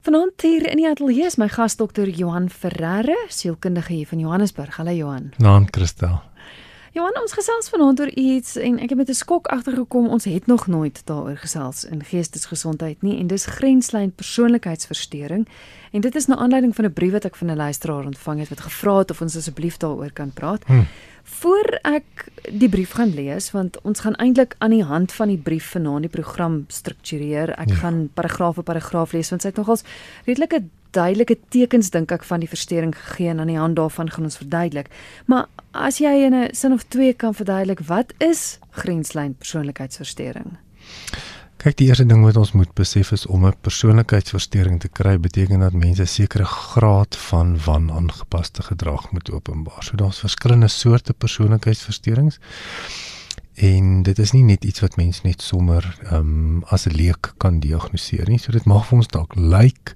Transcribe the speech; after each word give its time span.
Vanaand 0.00 0.40
hier 0.40 0.64
in 0.64 0.78
die 0.80 0.86
ateljee 0.88 1.26
is 1.28 1.34
my 1.36 1.44
gas 1.52 1.74
dokter 1.76 2.08
Johan 2.08 2.46
Ferreira, 2.48 3.18
sielkundige 3.28 3.92
hier 3.92 4.08
van 4.08 4.22
Johannesburg. 4.22 4.78
Hallo 4.78 4.94
Johan. 4.96 5.26
Naam 5.36 5.66
Christel. 5.68 6.22
Johan, 6.90 7.14
ons 7.22 7.36
gesels 7.38 7.68
vanaand 7.70 8.00
oor 8.02 8.10
iets 8.18 8.56
en 8.58 8.80
ek 8.82 8.90
het 8.90 8.98
met 8.98 9.08
'n 9.08 9.14
skok 9.14 9.46
agtergekom. 9.46 10.08
Ons 10.08 10.24
het 10.24 10.46
nog 10.46 10.66
nooit 10.66 11.02
daaroor 11.06 11.36
gesels 11.36 11.84
in 11.84 12.02
geestesgesondheid 12.04 13.02
nie 13.02 13.18
en 13.18 13.26
dis 13.26 13.46
grenslyn 13.46 14.10
persoonlikheidsversteuring. 14.10 15.46
En 15.92 16.00
dit 16.00 16.14
is 16.14 16.26
na 16.26 16.36
aanleiding 16.36 16.74
van 16.74 16.84
'n 16.84 16.92
brief 16.92 17.12
wat 17.12 17.24
ek 17.24 17.36
van 17.36 17.50
'n 17.50 17.56
luisteraar 17.56 18.04
ontvang 18.04 18.38
het 18.38 18.48
wat 18.48 18.60
gevra 18.60 18.98
het 18.98 19.10
of 19.10 19.20
ons 19.20 19.36
asseblief 19.36 19.76
daaroor 19.76 20.12
kan 20.12 20.30
praat. 20.30 20.64
Hmm. 20.64 20.86
Voor 21.22 21.78
ek 21.82 22.28
die 22.50 22.68
brief 22.68 22.90
gaan 22.90 23.14
lees 23.14 23.50
want 23.50 23.80
ons 23.82 24.00
gaan 24.00 24.14
eintlik 24.14 24.54
aan 24.58 24.70
die 24.70 24.84
hand 24.84 25.12
van 25.12 25.28
die 25.28 25.38
brief 25.38 25.70
vanaand 25.70 26.00
die 26.00 26.22
program 26.22 26.64
struktureer. 26.66 27.50
Ek 27.50 27.68
ja. 27.68 27.74
gaan 27.74 28.10
paragraaf 28.14 28.54
vir 28.54 28.64
paragraaf 28.64 29.12
lees 29.12 29.30
want 29.30 29.42
sy 29.42 29.48
het 29.48 29.56
nogals 29.56 29.84
redelike 30.24 30.62
duidelike 30.90 31.38
tekens 31.48 31.90
dink 31.90 32.12
ek 32.12 32.24
van 32.24 32.40
die 32.40 32.48
verstoring 32.48 32.94
gegee 32.96 33.28
en 33.28 33.40
aan 33.40 33.46
die 33.52 33.58
hand 33.58 33.76
daarvan 33.76 34.10
gaan 34.10 34.24
ons 34.24 34.36
verduidelik. 34.36 34.90
Maar 35.26 35.46
as 35.72 35.98
jy 35.98 36.24
in 36.26 36.34
'n 36.34 36.54
sin 36.54 36.72
of 36.72 36.82
twee 36.88 37.12
kan 37.12 37.34
verduidelik 37.34 37.80
wat 37.86 38.12
is 38.18 38.58
grenslyn 38.70 39.34
persoonlikheidsversteuring? 39.34 40.58
Kyk, 41.60 41.76
die 41.76 41.90
eerste 41.90 42.06
ding 42.08 42.22
wat 42.24 42.38
ons 42.40 42.54
moet 42.56 42.70
besef 42.72 43.10
is 43.12 43.26
om 43.26 43.44
'n 43.46 43.52
persoonlikheidsversteuring 43.60 44.80
te 44.80 44.88
kry 44.88 45.18
beteken 45.20 45.60
dat 45.60 45.72
mense 45.72 46.02
'n 46.02 46.06
sekere 46.06 46.44
graad 46.44 47.16
van 47.16 47.58
wanaangepaste 47.64 48.62
gedrag 48.62 49.10
moet 49.12 49.30
openbaar. 49.30 49.82
So 49.82 49.96
daar's 49.96 50.18
verskillende 50.18 50.68
soorte 50.68 51.12
persoonlikheidsversteurings. 51.12 52.38
En 53.60 54.02
dit 54.02 54.18
is 54.18 54.30
nie 54.32 54.42
net 54.42 54.64
iets 54.64 54.80
wat 54.80 54.96
mens 54.96 55.20
net 55.20 55.42
sommer 55.42 55.84
ehm 56.04 56.14
um, 56.16 56.62
as 56.72 56.86
'n 56.86 56.94
leek 56.96 57.32
kan 57.36 57.58
diagnoseer 57.60 58.28
nie. 58.28 58.38
So 58.38 58.52
dit 58.52 58.64
mag 58.64 58.86
vir 58.86 58.96
ons 58.96 59.06
dalk 59.06 59.34
lyk 59.36 59.94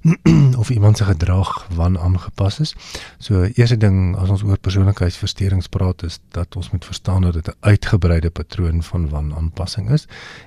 of 0.62 0.70
iemand 0.70 0.96
se 0.96 1.04
gedrag 1.04 1.66
wan 1.74 1.98
aangepas 1.98 2.60
is. 2.60 2.74
So 3.18 3.42
eerste 3.42 3.76
ding 3.76 4.16
as 4.16 4.28
ons 4.28 4.42
oor 4.42 4.58
persoonlikheidsversteurings 4.58 5.66
praat 5.66 6.02
is 6.02 6.20
dat 6.28 6.56
ons 6.56 6.70
moet 6.70 6.84
verstaan 6.84 7.22
dat 7.22 7.34
dit 7.34 7.48
'n 7.48 7.56
uitgebreide 7.60 8.30
patroon 8.30 8.82
van 8.82 9.08
wan 9.08 9.34
aanpassing 9.34 9.90
is. 9.90 10.06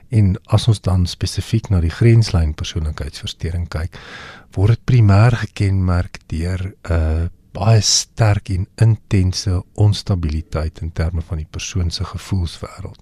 En 0.09 0.39
as 0.45 0.67
ons 0.67 0.81
dan 0.81 1.05
spesifiek 1.05 1.69
na 1.69 1.79
die 1.79 1.95
grenslyn 1.99 2.53
persoonlikheidsversteuring 2.53 3.67
kyk, 3.67 3.99
word 4.51 4.69
dit 4.69 4.83
primêr 4.85 5.35
gekenmerk 5.35 6.19
deur 6.27 6.73
'n 6.83 6.93
uh, 6.93 7.27
baie 7.55 7.81
sterk 7.81 8.49
en 8.53 8.67
intense 8.83 9.63
onstabiliteit 9.73 10.81
in 10.83 10.91
terme 10.91 11.23
van 11.25 11.41
die 11.41 11.49
persoon 11.49 11.91
se 11.91 12.03
gevoelswêreld. 12.03 13.01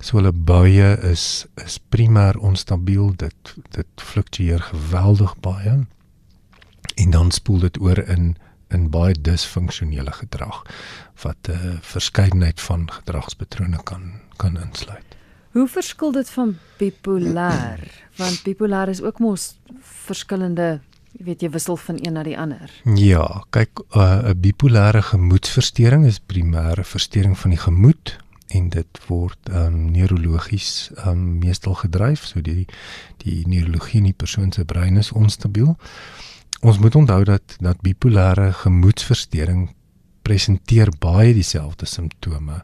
So 0.00 0.18
hulle 0.18 0.32
buie 0.32 0.90
is 1.10 1.46
is 1.64 1.78
primêr 1.78 2.36
onstabiel, 2.40 3.12
dit 3.16 3.54
dit 3.76 4.04
fluktueer 4.10 4.60
geweldig 4.60 5.36
baie. 5.44 5.78
En 6.94 7.10
dan 7.10 7.30
spoel 7.32 7.64
dit 7.68 7.80
oor 7.80 7.98
in 7.98 8.34
in 8.74 8.88
baie 8.90 9.14
disfunksionele 9.14 10.12
gedrag 10.12 10.62
wat 11.22 11.48
'n 11.48 11.52
uh, 11.52 11.74
verskeidenheid 11.80 12.60
van 12.60 12.90
gedragspatrone 12.90 13.82
kan 13.82 14.20
kan 14.36 14.58
insluit. 14.60 15.16
Hoe 15.52 15.68
verskil 15.68 16.12
dit 16.12 16.30
van 16.30 16.56
bipolêr? 16.78 17.80
Want 18.16 18.42
bipolêr 18.42 18.88
is 18.88 19.02
ook 19.02 19.18
mos 19.18 19.58
verskillende 19.80 20.80
jy 21.14 21.24
weet 21.28 21.42
jy 21.42 21.50
wissel 21.54 21.76
van 21.76 21.98
een 22.02 22.16
na 22.16 22.22
die 22.26 22.36
ander. 22.38 22.70
Ja, 22.98 23.44
kyk 23.54 23.84
uh, 23.94 24.02
'n 24.02 24.26
uh, 24.30 24.34
bipolêre 24.34 25.02
gemoedversteuring 25.02 26.06
is 26.06 26.20
primêre 26.20 26.84
versteuring 26.84 27.38
van 27.38 27.50
die 27.50 27.60
gemoed 27.60 28.18
en 28.54 28.68
dit 28.68 29.00
word 29.06 29.38
um, 29.50 29.90
neurologies 29.90 30.90
um, 31.06 31.38
meestal 31.38 31.74
gedryf, 31.74 32.24
so 32.24 32.40
die 32.40 32.66
die 33.24 33.46
neurologie 33.48 33.98
in 33.98 34.10
die 34.10 34.16
persoon 34.16 34.52
se 34.52 34.64
brein 34.64 34.96
is 34.96 35.12
onstabiel. 35.12 35.76
Ons 36.60 36.78
moet 36.78 36.94
onthou 36.94 37.24
dat 37.24 37.56
dat 37.60 37.82
bipolêre 37.82 38.52
gemoedversteuring 38.52 39.74
presenteer 40.22 40.90
baie 40.98 41.34
dieselfde 41.34 41.86
simptome 41.86 42.62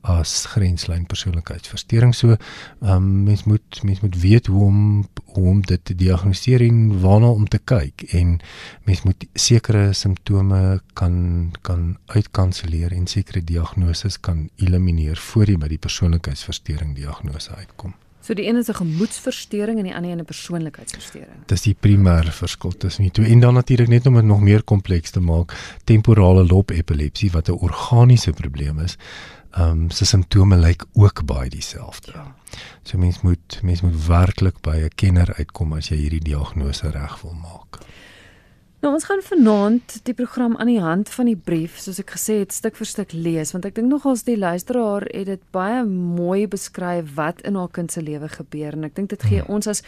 as 0.00 0.46
grenslyn 0.46 1.06
persoonlikheidsversteuring. 1.06 2.14
So, 2.14 2.36
ehm 2.80 2.94
um, 2.96 3.22
mens 3.22 3.44
moet 3.44 3.82
mens 3.82 4.00
moet 4.00 4.20
weet 4.20 4.46
hoe 4.46 4.64
om 4.64 5.08
hoe 5.24 5.48
om 5.48 5.60
dit 5.60 5.84
te 5.84 5.94
diagnoseer 5.94 6.60
en 6.60 7.00
waarna 7.00 7.30
om 7.30 7.48
te 7.48 7.58
kyk 7.58 8.02
en 8.02 8.40
mens 8.84 9.02
moet 9.02 9.26
sekere 9.34 9.92
simptome 9.92 10.80
kan 10.92 11.52
kan 11.60 11.96
uitkanselleer 12.06 12.92
en 12.92 13.06
sekere 13.06 13.44
diagnoses 13.44 14.20
kan 14.20 14.48
elimineer 14.56 15.16
voor 15.16 15.46
jy 15.46 15.56
by 15.56 15.68
die 15.68 15.78
persoonlikheidsversteuring 15.78 16.94
diagnose 16.96 17.54
uitkom. 17.54 17.94
So 18.28 18.34
die 18.34 18.46
een 18.46 18.56
is 18.56 18.68
'n 18.68 18.74
gemoedsversteuring 18.74 19.78
en 19.78 19.84
die 19.84 19.94
ander 19.94 20.10
een 20.10 20.18
'n 20.18 20.24
persoonlikheidsversteuring. 20.24 21.46
Dis 21.46 21.62
die 21.62 21.76
primêre 21.80 22.32
verskil 22.32 22.76
tussen 22.76 23.02
die 23.02 23.12
twee. 23.12 23.30
En 23.30 23.40
dan 23.40 23.54
natuurlik 23.54 23.88
net 23.88 24.06
om 24.06 24.14
dit 24.14 24.24
nog 24.24 24.40
meer 24.40 24.62
kompleks 24.62 25.10
te 25.10 25.20
maak, 25.20 25.78
temporale 25.84 26.46
lob 26.46 26.70
epilepsie 26.70 27.30
wat 27.30 27.48
'n 27.48 27.52
organiese 27.52 28.30
probleem 28.30 28.78
is 28.78 28.96
ehm 29.50 29.70
um, 29.70 29.90
se 29.90 30.04
simptome 30.04 30.56
lyk 30.56 30.84
ook 30.92 31.24
baie 31.24 31.50
dieselfde. 31.50 32.12
Ja. 32.14 32.34
So 32.82 32.98
mens 32.98 33.20
moet 33.20 33.60
mens 33.62 33.80
moet 33.80 34.06
werklik 34.06 34.60
by 34.60 34.76
'n 34.76 34.94
kenner 34.94 35.34
uitkom 35.34 35.72
as 35.72 35.88
jy 35.88 35.96
hierdie 35.96 36.24
diagnose 36.24 36.90
reg 36.90 37.20
wil 37.20 37.34
maak. 37.34 37.78
Nou 38.78 38.92
ons 38.94 39.08
gaan 39.08 39.22
vanaand 39.26 39.96
die 40.06 40.14
program 40.14 40.52
aan 40.56 40.68
die 40.70 40.78
hand 40.78 41.08
van 41.10 41.26
die 41.26 41.36
brief, 41.36 41.80
soos 41.82 41.96
ek 41.98 42.12
gesê 42.14 42.36
het, 42.44 42.52
stuk 42.54 42.76
vir 42.78 42.86
stuk 42.86 43.10
lees 43.10 43.50
want 43.50 43.64
ek 43.66 43.74
dink 43.74 43.90
nogals 43.90 44.22
die 44.22 44.36
luisteraar 44.38 45.02
het 45.10 45.26
dit 45.26 45.42
baie 45.50 45.80
mooi 45.88 46.46
beskryf 46.46 47.08
wat 47.16 47.42
in 47.48 47.58
haar 47.58 47.72
kind 47.74 47.90
se 47.90 48.04
lewe 48.06 48.28
gebeur 48.30 48.76
en 48.78 48.86
ek 48.86 48.94
dink 48.94 49.10
dit 49.10 49.24
gee 49.26 49.40
hmm. 49.42 49.50
ons 49.56 49.66
as 49.72 49.82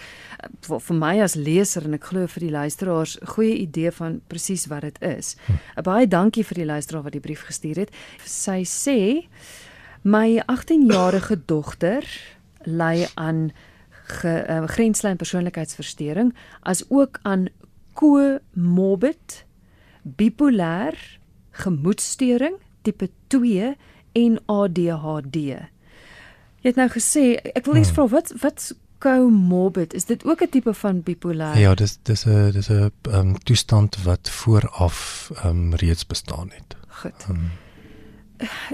vir 0.67 0.99
my 0.99 1.13
as 1.23 1.37
leser 1.39 1.87
en 1.87 1.95
ek 2.01 2.09
glo 2.11 2.27
vir 2.35 2.47
die 2.49 2.51
luisteraars 2.57 3.15
goeie 3.37 3.61
idee 3.63 3.95
van 3.95 4.19
presies 4.27 4.67
wat 4.73 4.89
dit 4.89 4.99
is. 5.07 5.37
Hmm. 5.47 5.63
Baie 5.87 6.11
dankie 6.11 6.43
vir 6.51 6.65
die 6.65 6.69
luisteraar 6.73 7.07
wat 7.07 7.15
die 7.15 7.23
brief 7.23 7.47
gestuur 7.47 7.85
het. 7.85 7.95
Sy 8.27 8.65
sê 8.67 8.99
my 10.03 10.41
18-jarige 10.51 11.39
dogter 11.53 12.11
ly 12.67 13.07
aan 13.15 13.53
ge, 14.19 14.35
uh, 14.35 14.67
grenslyn 14.67 15.23
persoonlikheidsversteuring 15.23 16.35
as 16.67 16.83
ook 16.91 17.23
aan 17.23 17.53
komorbid, 17.93 19.45
bipolêr, 20.03 20.97
gemoedstoring 21.51 22.57
tipe 22.83 23.11
2 23.29 23.77
en 24.13 24.39
ADHD. 24.47 25.37
Jy 26.61 26.69
het 26.69 26.77
nou 26.77 26.89
gesê, 26.93 27.25
ek 27.55 27.67
wil 27.67 27.81
net 27.81 27.89
hmm. 27.89 27.97
vra 27.97 28.07
wat 28.13 28.33
wat 28.43 28.71
komorbid 29.01 29.95
is 29.97 30.05
dit 30.05 30.25
ook 30.29 30.43
'n 30.43 30.51
tipe 30.53 30.75
van 30.75 31.03
bipolêr? 31.03 31.57
Ja, 31.57 31.75
dis 31.75 31.99
dis 32.03 32.27
'n 32.27 32.51
dis 32.53 32.69
'n 32.69 32.93
um, 33.09 33.39
toestand 33.39 34.03
wat 34.03 34.31
vooraf 34.31 35.31
um, 35.45 35.75
reeds 35.75 36.07
bestaan 36.07 36.51
het. 36.53 36.77
Goed. 36.89 37.27
Um, 37.31 37.51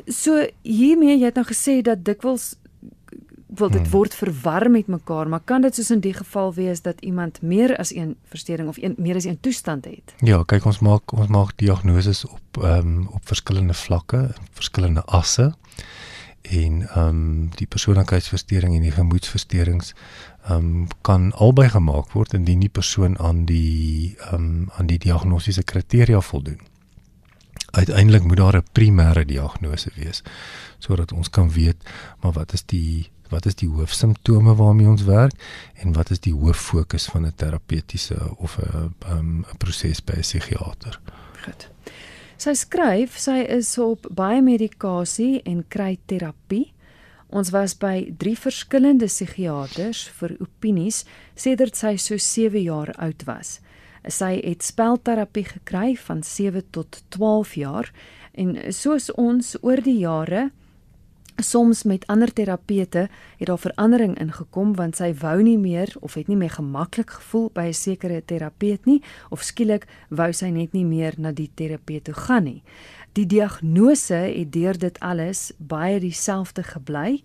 so 0.07 0.47
hiermee 0.63 1.19
jy 1.19 1.25
het 1.25 1.35
nou 1.35 1.47
gesê 1.47 1.83
dat 1.83 2.05
dikwels 2.05 2.57
wil 3.59 3.71
dit 3.71 3.81
hmm. 3.81 3.91
word 3.91 4.15
verwar 4.15 4.71
met 4.71 4.87
mekaar, 4.87 5.29
maar 5.29 5.41
kan 5.45 5.63
dit 5.63 5.75
soos 5.75 5.91
in 5.91 6.01
die 6.01 6.15
geval 6.15 6.55
wees 6.55 6.83
dat 6.83 7.01
iemand 7.01 7.43
meer 7.43 7.77
as 7.77 7.95
een 7.95 8.17
verstoring 8.29 8.69
of 8.69 8.77
een 8.77 8.95
meer 8.99 9.17
as 9.17 9.25
een 9.25 9.41
toestand 9.41 9.85
het? 9.85 10.15
Ja, 10.21 10.43
kyk 10.43 10.65
ons 10.65 10.79
maak 10.79 11.13
ons 11.13 11.29
maak 11.29 11.57
diagnoses 11.57 12.25
op 12.25 12.63
ehm 12.63 12.79
um, 12.79 13.09
op 13.13 13.27
verskillende 13.27 13.75
vlakke, 13.75 14.31
verskillende 14.53 15.03
asse. 15.05 15.55
En 16.43 16.89
ehm 16.89 17.09
um, 17.09 17.51
die 17.55 17.67
persoonlikheidsversteuring 17.67 18.75
en 18.75 18.87
die 18.87 18.95
gemoedsversteurings 18.95 19.95
ehm 20.45 20.57
um, 20.57 20.87
kan 21.01 21.33
albei 21.33 21.69
gemaak 21.69 22.13
word 22.13 22.33
indien 22.33 22.61
die 22.61 22.73
persoon 22.73 23.19
aan 23.19 23.45
die 23.45 24.17
ehm 24.19 24.35
um, 24.35 24.71
aan 24.79 24.87
die 24.87 24.99
diagnostiese 24.99 25.63
kriteria 25.63 26.21
voldoen. 26.21 26.61
Uiteindelik 27.71 28.23
moet 28.23 28.37
daar 28.37 28.57
'n 28.57 28.69
primêre 28.73 29.25
diagnose 29.25 29.91
wees 29.95 30.23
sodat 30.79 31.13
ons 31.13 31.31
kan 31.31 31.51
weet 31.51 31.77
maar 32.21 32.33
wat 32.33 32.53
is 32.53 32.65
die 32.65 33.11
wat 33.31 33.47
is 33.47 33.55
die 33.55 33.69
hoofsimptome 33.69 34.55
waarmee 34.55 34.89
ons 34.89 35.05
werk 35.05 35.35
en 35.83 35.93
wat 35.93 36.11
is 36.11 36.21
die 36.21 36.35
hoof 36.35 36.57
fokus 36.57 37.07
van 37.13 37.27
'n 37.27 37.35
terapeutiese 37.37 38.37
of 38.37 38.59
'n 38.59 38.95
um, 39.11 39.45
'n 39.53 39.57
proses 39.59 40.05
by 40.05 40.13
'n 40.17 40.21
psigiater. 40.21 41.01
Goed. 41.45 41.69
Sy 42.37 42.53
skryf 42.53 43.19
sy 43.19 43.39
is 43.49 43.79
op 43.79 44.07
baie 44.11 44.43
medikasie 44.43 45.43
en 45.45 45.65
kry 45.69 45.99
terapie. 46.07 46.73
Ons 47.33 47.51
was 47.51 47.75
by 47.75 48.13
drie 48.19 48.37
verskillende 48.39 49.07
psigiaters 49.07 50.09
vir 50.19 50.37
opinies 50.41 51.05
sedert 51.35 51.77
sy 51.77 51.97
so 51.97 52.17
7 52.17 52.63
jaar 52.63 52.93
oud 52.99 53.25
was. 53.27 53.61
Sy 54.07 54.37
het 54.45 54.63
spelterapie 54.63 55.45
gekry 55.49 55.97
van 55.97 56.23
7 56.23 56.63
tot 56.71 57.03
12 57.09 57.55
jaar 57.55 57.91
en 58.35 58.55
soos 58.73 59.11
ons 59.19 59.57
oor 59.63 59.83
die 59.83 59.99
jare 60.05 60.51
Soms 61.37 61.83
met 61.83 62.07
ander 62.07 62.33
terapete 62.33 63.09
het 63.37 63.47
daar 63.47 63.59
verandering 63.59 64.19
ingekom 64.19 64.75
want 64.75 64.97
sy 64.97 65.11
wou 65.21 65.43
nie 65.43 65.59
meer 65.61 65.93
of 66.01 66.15
het 66.17 66.31
nie 66.33 66.37
meer 66.37 66.55
gemaklik 66.55 67.11
gevoel 67.11 67.51
by 67.53 67.67
'n 67.69 67.75
sekere 67.75 68.25
terapeut 68.25 68.87
nie 68.87 69.03
of 69.31 69.43
skielik 69.43 69.87
wou 70.09 70.33
sy 70.33 70.49
net 70.49 70.73
nie 70.73 70.85
meer 70.85 71.15
na 71.19 71.33
die 71.33 71.51
terapeut 71.55 72.05
toe 72.05 72.15
gaan 72.15 72.45
nie. 72.45 72.63
Die 73.13 73.27
diagnose 73.27 74.15
het 74.15 74.53
deur 74.53 74.79
dit 74.79 75.01
alles 75.01 75.53
baie 75.59 76.01
dieselfde 76.01 76.63
gebly. 76.63 77.23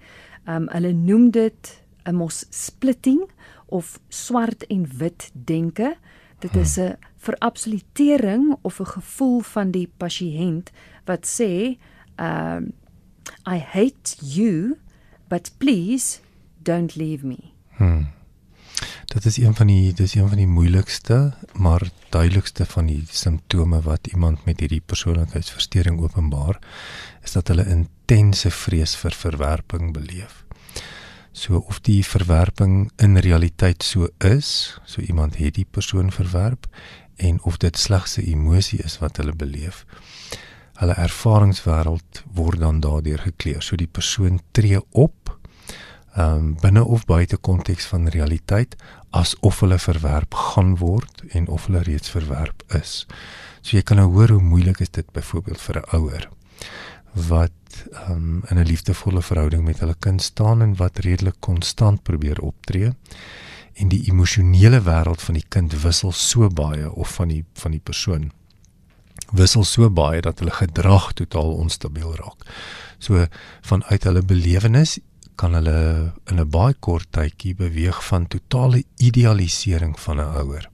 Um 0.47 0.67
hulle 0.71 0.91
noem 0.93 1.31
dit 1.31 1.83
'n 2.05 2.15
mos 2.15 2.45
splitting 2.49 3.29
of 3.67 3.99
swart 4.09 4.67
en 4.67 4.87
wit 4.97 5.31
denke. 5.33 5.95
Dit 6.39 6.55
is 6.55 6.77
'n 6.77 6.97
verabsolutering 7.17 8.57
of 8.61 8.79
'n 8.79 8.85
gevoel 8.85 9.39
van 9.39 9.71
die 9.71 9.89
pasiënt 9.97 10.71
wat 11.05 11.25
sê, 11.25 11.77
um 12.17 12.73
I 13.45 13.57
hate 13.57 14.15
you, 14.19 14.77
but 15.27 15.51
please 15.57 16.19
don't 16.63 16.95
leave 16.95 17.25
me. 17.25 17.51
Hmm. 17.77 18.07
Dit 19.05 19.25
is 19.25 19.37
een 19.37 19.55
van 19.55 19.67
die 19.67 19.93
dis 19.93 20.13
een 20.15 20.27
van 20.27 20.37
die 20.37 20.47
moeilikste 20.47 21.33
maar 21.53 21.89
duidelikste 22.09 22.65
van 22.65 22.85
die 22.85 23.03
simptome 23.11 23.81
wat 23.81 24.07
iemand 24.07 24.45
met 24.45 24.59
hierdie 24.59 24.81
persoonlikheidsversteuring 24.85 25.99
openbaar 25.99 26.59
is 27.23 27.31
dat 27.31 27.47
hulle 27.51 27.67
intense 27.67 28.51
vrees 28.51 28.95
vir 28.95 29.11
verwerping 29.11 29.91
beleef. 29.93 30.45
So 31.31 31.59
of 31.67 31.79
die 31.79 32.03
verwerping 32.05 32.91
in 32.95 33.17
realiteit 33.17 33.83
so 33.83 34.07
is, 34.17 34.79
so 34.85 35.01
iemand 35.01 35.37
het 35.37 35.55
die 35.59 35.67
persoon 35.67 36.11
verwerp 36.11 36.67
en 37.15 37.43
of 37.43 37.57
dit 37.57 37.77
slegs 37.77 38.17
'n 38.17 38.31
emosie 38.31 38.79
is 38.79 38.97
wat 38.99 39.17
hulle 39.17 39.35
beleef. 39.35 39.85
Hulle 40.81 40.97
ervaringswêreld 40.97 42.23
word 42.33 42.59
dan 42.63 42.79
daardeur 42.81 43.21
gekleur. 43.21 43.61
So 43.61 43.77
die 43.77 43.89
persoon 43.89 44.41
tree 44.51 44.81
op 44.91 45.37
ehm 46.11 46.37
um, 46.37 46.47
binne 46.59 46.83
of 46.83 47.05
buite 47.07 47.37
konteks 47.37 47.85
van 47.87 48.09
realiteit 48.11 48.73
asof 49.15 49.61
hulle 49.63 49.77
verwerp 49.79 50.33
gaan 50.35 50.73
word 50.81 51.21
en 51.29 51.47
of 51.47 51.69
hulle 51.69 51.83
reeds 51.87 52.11
verwerp 52.11 52.65
is. 52.75 53.05
So 53.61 53.77
jy 53.77 53.83
kan 53.87 54.01
nou 54.01 54.09
hoor 54.11 54.33
hoe 54.35 54.41
moeilik 54.43 54.81
is 54.83 54.91
dit 54.91 55.07
byvoorbeeld 55.15 55.61
vir 55.61 55.79
'n 55.79 55.95
ouer 55.95 56.29
wat 57.13 57.85
ehm 57.91 58.11
um, 58.11 58.43
in 58.49 58.57
'n 58.57 58.67
liefdevolle 58.67 59.21
verhouding 59.21 59.63
met 59.63 59.79
hulle 59.79 59.95
kind 59.99 60.21
staan 60.21 60.61
en 60.61 60.75
wat 60.75 60.97
redelik 60.97 61.39
konstant 61.39 62.03
probeer 62.03 62.39
optree 62.41 62.91
en 63.73 63.87
die 63.87 64.03
emosionele 64.11 64.81
wêreld 64.81 65.21
van 65.21 65.33
die 65.33 65.47
kind 65.47 65.81
wissel 65.81 66.11
so 66.11 66.49
baie 66.49 66.91
of 66.91 67.13
van 67.15 67.27
die 67.27 67.45
van 67.53 67.71
die 67.71 67.83
persoon 67.83 68.31
wissel 69.31 69.63
so 69.63 69.89
baie 69.89 70.21
dat 70.21 70.39
hulle 70.39 70.51
gedrag 70.51 71.13
totaal 71.13 71.53
onstabiel 71.53 72.15
raak. 72.15 72.45
So 72.99 73.25
vanuit 73.61 74.03
hulle 74.03 74.23
belewenis 74.23 74.99
kan 75.35 75.53
hulle 75.53 76.13
in 76.29 76.39
'n 76.39 76.49
baie 76.49 76.73
kort 76.79 77.07
tydjie 77.11 77.55
beweeg 77.55 78.05
van 78.05 78.27
totale 78.27 78.83
idealisering 78.97 79.99
van 79.99 80.17
'n 80.19 80.35
ouer. 80.41 80.69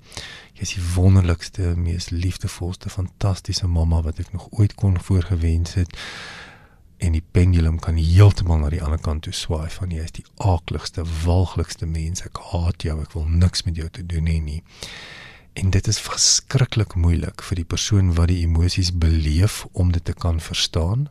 Jy 0.53 0.61
is 0.61 0.73
die 0.73 0.93
wonderlikste, 0.95 1.75
mees 1.77 2.09
liefdevolste, 2.09 2.89
fantastiese 2.89 3.67
mamma 3.67 4.01
wat 4.01 4.19
ek 4.19 4.31
nog 4.33 4.47
ooit 4.49 4.73
kon 4.75 4.99
voorgewens 4.99 5.73
het. 5.73 5.97
En 6.97 7.11
die 7.11 7.23
pendulum 7.31 7.79
kan 7.79 7.95
heeltemal 7.95 8.57
na 8.57 8.69
die 8.69 8.81
ander 8.81 8.99
kant 8.99 9.21
toe 9.21 9.33
swaai 9.33 9.69
van 9.69 9.91
jy 9.93 10.01
is 10.01 10.11
die 10.11 10.25
aakligste, 10.37 11.05
walglikste 11.25 11.85
mens. 11.85 12.23
Ek 12.25 12.37
haat 12.51 12.81
jou. 12.81 13.01
Ek 13.01 13.13
wil 13.13 13.27
niks 13.29 13.63
met 13.63 13.75
jou 13.75 13.89
te 13.89 14.05
doen 14.05 14.25
hê 14.25 14.39
nie. 14.41 14.63
En 15.57 15.69
dit 15.73 15.87
is 15.87 15.99
verskriklik 16.05 16.93
moeilik 16.95 17.41
vir 17.41 17.57
die 17.63 17.65
persoon 17.65 18.11
wat 18.13 18.29
die 18.29 18.43
emosies 18.45 18.91
beleef 18.93 19.63
om 19.71 19.91
dit 19.91 20.03
te 20.05 20.13
kan 20.13 20.41
verstaan 20.43 21.07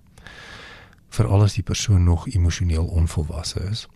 veral 1.16 1.42
as 1.46 1.56
die 1.56 1.64
persoon 1.66 2.04
nog 2.04 2.28
emosioneel 2.28 2.86
onvolwasse 2.86 3.62
is. 3.70 3.86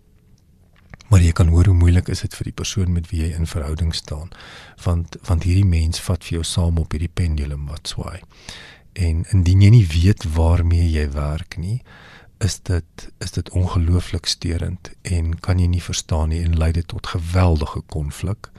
Maar 1.11 1.23
jy 1.23 1.33
kan 1.37 1.51
hoor 1.53 1.71
hoe 1.71 1.77
moeilik 1.77 2.09
is 2.09 2.23
dit 2.25 2.35
vir 2.39 2.51
die 2.51 2.57
persoon 2.63 2.93
met 2.95 3.09
wie 3.11 3.25
jy 3.25 3.31
in 3.37 3.49
verhouding 3.51 3.95
staan, 3.95 4.31
want 4.85 5.19
want 5.27 5.47
hierdie 5.47 5.67
mens 5.67 6.03
vat 6.07 6.25
vir 6.27 6.39
jou 6.39 6.45
saam 6.47 6.79
op 6.83 6.95
hierdie 6.95 7.13
pendulum 7.23 7.67
wat 7.71 7.91
swaai. 7.95 8.21
En 8.95 9.25
indien 9.35 9.65
jy 9.67 9.73
nie 9.75 9.87
weet 9.91 10.27
waarmee 10.37 10.87
jy 10.91 11.09
werk 11.15 11.59
nie, 11.59 11.81
is 12.41 12.61
dit 12.67 13.09
is 13.21 13.35
dit 13.37 13.51
ongelooflik 13.51 14.27
steurend 14.27 14.93
en 15.03 15.35
kan 15.45 15.59
jy 15.59 15.67
nie 15.71 15.83
verstaan 15.83 16.31
nie 16.33 16.41
en 16.47 16.57
lei 16.59 16.73
dit 16.73 16.89
tot 16.89 17.13
geweldige 17.15 17.83
konflik. 17.87 18.51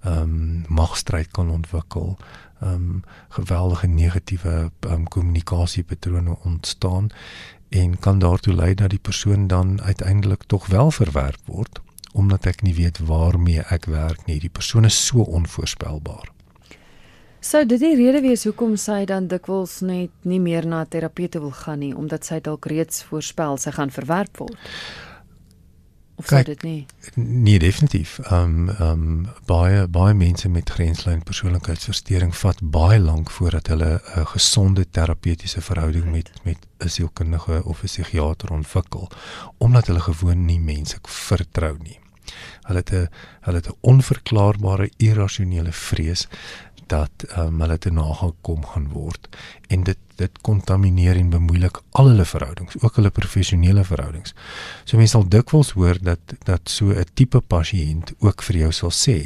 Ehm 0.00 0.22
um, 0.22 0.64
magstryd 0.68 1.30
kan 1.30 1.50
ontwikkel, 1.50 2.16
ehm 2.60 2.72
um, 2.72 3.02
geweldige 3.28 3.86
negatiewe 3.86 4.70
ehm 4.80 4.92
um, 4.92 5.08
kommunikasiepatrone 5.08 6.36
ontstaan 6.44 7.10
en 7.68 7.98
kan 7.98 8.18
daartoe 8.18 8.54
lei 8.54 8.74
dat 8.74 8.90
die 8.90 8.98
persoon 8.98 9.46
dan 9.46 9.82
uiteindelik 9.82 10.42
tog 10.46 10.66
wel 10.66 10.90
verwerp 10.90 11.40
word 11.44 11.80
omdat 12.12 12.46
ek 12.46 12.62
nie 12.62 12.74
weet 12.74 12.98
waarmee 12.98 13.62
ek 13.70 13.84
werk 13.84 14.26
nie. 14.26 14.40
Die 14.40 14.50
persoon 14.50 14.84
is 14.84 15.06
so 15.06 15.22
onvoorspelbaar. 15.22 16.32
Sou 17.40 17.60
dit 17.66 17.80
die 17.80 17.94
rede 17.94 18.20
wees 18.24 18.42
hoekom 18.48 18.74
sy 18.80 19.04
dan 19.06 19.28
dikwels 19.30 19.78
net 19.86 20.10
nie 20.26 20.40
meer 20.42 20.66
na 20.66 20.82
terapeute 20.84 21.38
wil 21.38 21.54
gaan 21.54 21.78
nie 21.84 21.92
omdat 21.94 22.26
sy 22.26 22.40
dalk 22.42 22.66
reeds 22.66 23.04
voorspel 23.06 23.60
sy 23.62 23.70
gaan 23.76 23.94
verwerp 23.94 24.40
word? 24.42 24.56
Of 26.18 26.26
sou 26.26 26.42
dit 26.42 26.62
nie? 26.62 26.86
Nee, 27.14 27.58
definitief. 27.58 28.18
Ehm 28.18 28.42
um, 28.42 28.68
ehm 28.68 28.90
um, 28.90 29.26
baie 29.46 29.86
baie 29.88 30.14
mense 30.14 30.48
met 30.48 30.70
grenslyn 30.70 31.22
persoonlikheidsversteuring 31.22 32.34
vat 32.36 32.58
baie 32.62 32.98
lank 32.98 33.30
voordat 33.30 33.70
hulle 33.70 33.90
'n 34.16 34.26
gesonde 34.26 34.86
terapeutiese 34.90 35.60
verhouding 35.60 36.10
met 36.10 36.30
met 36.42 36.66
'n 36.78 36.88
sielkundige 36.88 37.62
of 37.64 37.82
'n 37.82 37.86
psigiatër 37.86 38.52
ontwikkel 38.52 39.10
omdat 39.58 39.86
hulle 39.86 40.00
gewoon 40.00 40.44
nie 40.44 40.60
mense 40.60 40.98
vertrou 41.02 41.76
nie. 41.82 42.00
Hulle 42.62 42.78
het 42.78 42.92
'n 42.92 43.08
hulle 43.40 43.56
het 43.56 43.68
'n 43.68 43.78
onverklaarbare 43.80 44.90
irrasionele 44.96 45.72
vrees 45.72 46.28
dat 46.86 47.10
um, 47.36 47.60
hulle 47.60 47.78
te 47.78 47.90
nagekom 47.90 48.66
gaan 48.66 48.88
word 48.88 49.28
en 49.68 49.82
dit 49.82 49.98
dit 50.18 50.38
kontamineer 50.42 51.16
en 51.16 51.30
bemoeilik 51.30 51.80
al 51.98 52.10
hulle 52.10 52.24
verhoudings, 52.26 52.76
ook 52.82 52.98
hulle 52.98 53.10
professionele 53.14 53.84
verhoudings. 53.86 54.34
So 54.84 54.98
mense 54.98 55.14
sal 55.14 55.26
dikwels 55.30 55.74
hoor 55.78 56.00
dat 56.02 56.34
dat 56.48 56.70
so 56.70 56.90
'n 56.90 57.06
tipe 57.14 57.40
pasiënt 57.40 58.14
ook 58.18 58.42
vir 58.42 58.56
jou 58.56 58.72
sal 58.72 58.90
sê, 58.90 59.18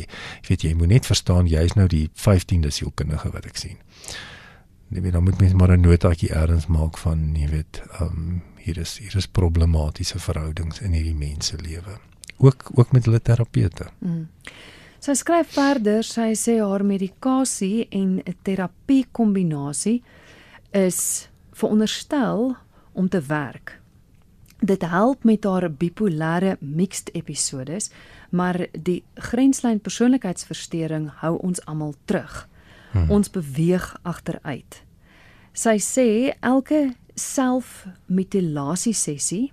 jy 0.42 0.48
weet 0.48 0.62
jy 0.62 0.74
moet 0.74 0.88
net 0.88 1.06
verstaan 1.06 1.46
jy 1.46 1.64
is 1.64 1.74
nou 1.74 1.88
die 1.88 2.10
15de 2.14 2.70
sielkundige 2.70 3.32
wat 3.32 3.46
ek 3.46 3.56
sien. 3.56 3.78
Jy 4.90 5.00
weet 5.00 5.12
dan 5.12 5.24
moet 5.24 5.40
mens 5.40 5.52
maar 5.52 5.72
'n 5.76 5.80
notaatjie 5.80 6.30
erns 6.30 6.66
maak 6.66 6.98
van 6.98 7.34
jy 7.34 7.48
weet, 7.48 7.82
ehm 8.00 8.04
um, 8.04 8.42
hier 8.56 8.78
is 8.78 8.98
hier 8.98 9.16
is 9.16 9.26
problematiese 9.26 10.18
verhoudings 10.18 10.80
in 10.80 10.92
hierdie 10.92 11.14
mense 11.14 11.56
lewe. 11.56 11.98
Ook 12.38 12.70
ook 12.74 12.92
met 12.92 13.04
hulle 13.04 13.22
terapeute. 13.22 13.86
Mm. 13.98 14.28
Sy 15.02 15.14
skryf 15.14 15.48
verder, 15.56 16.04
sy 16.04 16.34
sê 16.38 16.60
haar 16.60 16.84
medikasie 16.84 17.88
en 17.90 18.20
'n 18.22 18.36
terapie 18.42 19.06
kombinasie 19.10 20.02
is 20.72 21.28
veronderstel 21.52 22.56
om 22.92 23.08
te 23.08 23.20
werk. 23.20 23.80
Dit 24.62 24.82
help 24.86 25.24
met 25.24 25.44
haar 25.44 25.70
bipolêre 25.70 26.56
mixed 26.60 27.10
episodes, 27.12 27.90
maar 28.30 28.66
die 28.72 29.02
grenslyn 29.14 29.80
persoonlikheidsversteuring 29.80 31.10
hou 31.22 31.36
ons 31.42 31.64
almal 31.66 31.94
terug. 32.04 32.48
Hmm. 32.92 33.10
Ons 33.10 33.30
beweeg 33.30 33.88
agteruit. 34.02 34.82
Sy 35.52 35.76
sê 35.82 36.08
elke 36.40 36.92
selfmutilasie 37.14 38.94
sessie 38.96 39.50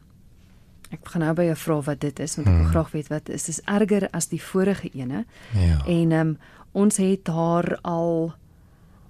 Ek 0.90 1.06
gaan 1.06 1.22
nou 1.22 1.34
by 1.38 1.46
jou 1.52 1.58
vra 1.62 1.76
wat 1.86 2.00
dit 2.02 2.20
is 2.24 2.34
want 2.38 2.48
ek 2.48 2.54
wil 2.54 2.64
hmm. 2.64 2.72
graag 2.74 2.94
weet 2.96 3.10
wat 3.14 3.28
is 3.34 3.46
dit 3.46 3.60
erger 3.70 4.08
as 4.18 4.30
die 4.32 4.42
vorige 4.42 4.90
ene. 4.98 5.26
Ja. 5.54 5.82
En 5.86 6.16
ehm 6.16 6.32
um, 6.34 6.38
ons 6.78 7.00
het 7.02 7.28
haar 7.28 7.78
al 7.82 8.34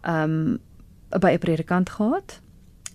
ehm 0.02 0.36
um, 0.36 0.58
by 1.10 1.32
'n 1.34 1.40
predikant 1.40 1.90
gehad 1.90 2.42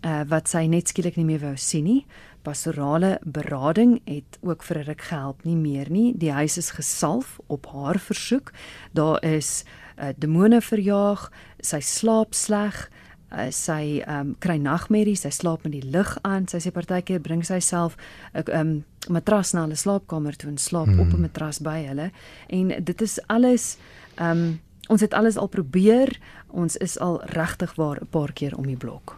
uh, 0.04 0.22
wat 0.28 0.48
sy 0.48 0.66
net 0.66 0.88
skielik 0.88 1.16
nie 1.16 1.24
meer 1.24 1.40
wou 1.40 1.56
sien 1.56 1.84
nie. 1.84 2.06
Pastorale 2.44 3.18
berading 3.24 4.00
het 4.04 4.38
ook 4.42 4.62
vir 4.62 4.78
'n 4.78 4.84
ruk 4.84 5.02
gehelp 5.02 5.44
nie 5.44 5.56
meer 5.56 5.90
nie. 5.90 6.14
Die 6.16 6.32
huis 6.32 6.56
is 6.56 6.70
gesalf 6.70 7.40
op 7.46 7.66
haar 7.66 7.98
versoek. 7.98 8.52
Daar 8.92 9.24
is 9.24 9.64
uh, 9.98 10.08
demone 10.16 10.60
verjaag, 10.60 11.30
sy 11.60 11.80
slaap 11.80 12.34
sleg 12.34 12.90
uh, 13.32 13.50
sy 13.50 14.02
ehm 14.06 14.20
um, 14.20 14.34
kry 14.38 14.56
nagmerries, 14.56 15.24
sy 15.24 15.30
slaap 15.30 15.64
met 15.64 15.72
die 15.72 15.90
lig 15.90 16.18
aan. 16.22 16.48
Sy 16.48 16.58
sê 16.58 16.72
partykeer 16.74 17.20
bring 17.20 17.44
sy 17.44 17.60
self 17.60 17.96
'n 18.34 18.44
ehm 18.46 18.60
um, 18.60 18.84
matras 19.08 19.52
na 19.52 19.66
hulle 19.66 19.76
slaapkamer 19.76 20.36
toe 20.36 20.48
en 20.50 20.58
slaap 20.58 20.88
mm. 20.88 21.00
op 21.00 21.12
'n 21.12 21.20
matras 21.20 21.60
by 21.60 21.84
hulle. 21.84 22.10
En 22.48 22.84
dit 22.84 23.02
is 23.02 23.18
alles 23.26 23.76
ehm 24.16 24.30
um, 24.30 24.60
ons 24.88 25.00
het 25.00 25.14
alles 25.14 25.36
al 25.36 25.46
probeer. 25.46 26.18
Ons 26.50 26.76
is 26.76 26.98
al 26.98 27.22
regtig 27.24 27.74
waar 27.74 28.00
'n 28.00 28.06
paar 28.10 28.32
keer 28.32 28.56
om 28.56 28.66
die 28.66 28.76
blok. 28.76 29.16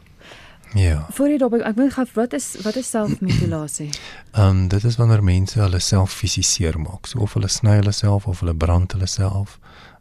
Ja. 0.74 1.06
Voor 1.10 1.28
jy 1.28 1.38
daarby 1.38 1.60
ek 1.64 1.76
wil 1.78 1.90
gou 1.90 2.06
wat 2.14 2.32
is 2.32 2.56
wat 2.62 2.76
is 2.76 2.90
selfmutilasie? 2.90 3.90
Ehm 4.32 4.48
um, 4.48 4.68
dit 4.68 4.84
is 4.84 4.96
wanneer 4.96 5.22
mense 5.24 5.60
hulle 5.60 5.80
self 5.80 6.12
fisiseer 6.12 6.80
maak. 6.80 7.06
So 7.06 7.18
of 7.18 7.34
hulle 7.34 7.48
sny 7.48 7.78
hulle 7.80 7.92
self 7.92 8.26
of 8.26 8.40
hulle 8.40 8.54
brand 8.54 8.92
hulle 8.92 9.06
self. 9.06 9.58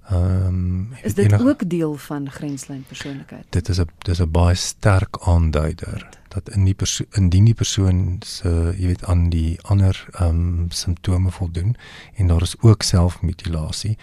Ehm 0.10 0.48
um, 0.48 0.96
is 1.04 1.14
dit 1.14 1.26
enig, 1.26 1.42
ook 1.42 1.70
deel 1.70 1.96
van 1.96 2.30
grenslyn 2.30 2.84
persoonlikheid? 2.88 3.46
Dit 3.50 3.70
is 3.70 3.80
'n 3.80 3.90
dis 3.98 4.22
'n 4.22 4.32
baie 4.32 4.56
sterk 4.56 5.18
aanduider 5.22 6.10
dat 6.28 6.50
in 6.50 6.66
die 6.66 6.74
persoon 6.74 7.08
indien 7.12 7.46
die 7.46 7.54
persoon 7.54 8.20
se 8.26 8.74
jy 8.78 8.88
weet 8.88 9.06
aan 9.06 9.30
die 9.30 9.58
ander 9.62 10.08
ehm 10.12 10.30
um, 10.30 10.66
simptome 10.70 11.32
voldoen 11.32 11.76
en 12.16 12.28
daar 12.28 12.42
is 12.42 12.56
ook 12.60 12.84
selfmutilasie, 12.84 13.98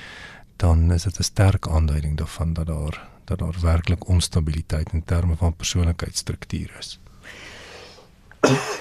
dan 0.62 0.92
is 0.92 1.02
dit 1.02 1.18
'n 1.18 1.22
sterk 1.22 1.68
aanduiding 1.68 2.16
daarvan 2.16 2.52
dat 2.54 2.66
daar 2.66 3.08
dat 3.24 3.38
daar 3.38 3.56
werklik 3.62 4.08
onstabiliteit 4.08 4.92
in 4.92 5.04
terme 5.04 5.36
van 5.36 5.56
persoonlikheidsstruktuur 5.56 6.70
is. 6.78 6.98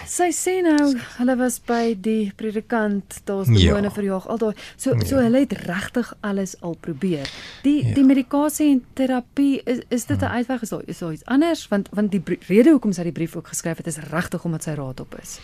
Sy 0.10 0.32
sê 0.34 0.54
nou 0.66 0.96
hulle 1.20 1.36
was 1.38 1.60
by 1.70 1.94
die 2.02 2.32
predikant, 2.36 3.20
daar's 3.30 3.48
Ja. 3.48 3.54
demone 3.70 3.92
verjaag, 3.92 4.28
al 4.28 4.38
daai. 4.38 4.56
So 4.76 4.94
Ja. 4.96 5.06
so 5.06 5.16
hulle 5.18 5.40
het 5.40 5.52
regtig 5.54 6.14
alles 6.22 6.56
al 6.62 6.76
probeer. 6.80 7.30
Die 7.64 7.86
Ja. 7.88 7.94
die 7.94 8.04
medikasie 8.04 8.72
en 8.72 8.84
terapie 8.94 9.62
is 9.66 9.80
is 9.90 10.06
dit 10.06 10.22
'n 10.22 10.26
uitweg 10.26 10.62
is 10.62 10.70
daar 10.70 10.82
is 10.86 10.98
daar 10.98 11.12
iets 11.14 11.26
anders 11.26 11.68
want 11.68 11.90
want 11.92 12.12
die 12.12 12.20
brie- 12.20 12.40
rede 12.48 12.70
hoekom 12.72 12.92
sy 12.94 13.04
die 13.04 13.12
brief 13.12 13.36
ook 13.36 13.48
geskryf 13.48 13.78
het 13.78 13.88
is 13.88 13.98
regtig 13.98 14.44
omdat 14.44 14.64
sy 14.64 14.72
raad 14.74 15.00
op 15.00 15.16
is. 15.22 15.40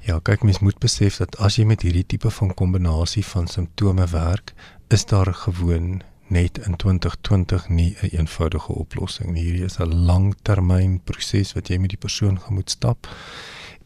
Ja, 0.00 0.18
kyk 0.22 0.42
mens 0.42 0.58
moet 0.58 0.78
besef 0.78 1.16
dat 1.16 1.38
as 1.38 1.56
jy 1.56 1.64
met 1.64 1.82
hierdie 1.82 2.06
tipe 2.06 2.30
van 2.30 2.54
kombinasie 2.54 3.24
van 3.24 3.46
simptome 3.46 4.06
werk, 4.06 4.52
is 4.88 5.06
daar 5.06 5.34
gewoon 5.34 6.02
net 6.26 6.58
in 6.58 6.76
2020 6.76 7.68
nie 7.68 7.96
'n 8.00 8.16
eenvoudige 8.16 8.72
oplossing 8.72 9.30
nie. 9.32 9.42
Hierdie 9.42 9.64
is 9.64 9.78
'n 9.78 9.94
langtermyn 9.94 11.00
proses 11.04 11.52
wat 11.52 11.68
jy 11.68 11.78
met 11.78 11.88
die 11.88 11.98
persoon 11.98 12.40
gaan 12.40 12.54
moet 12.54 12.70
stap 12.70 13.08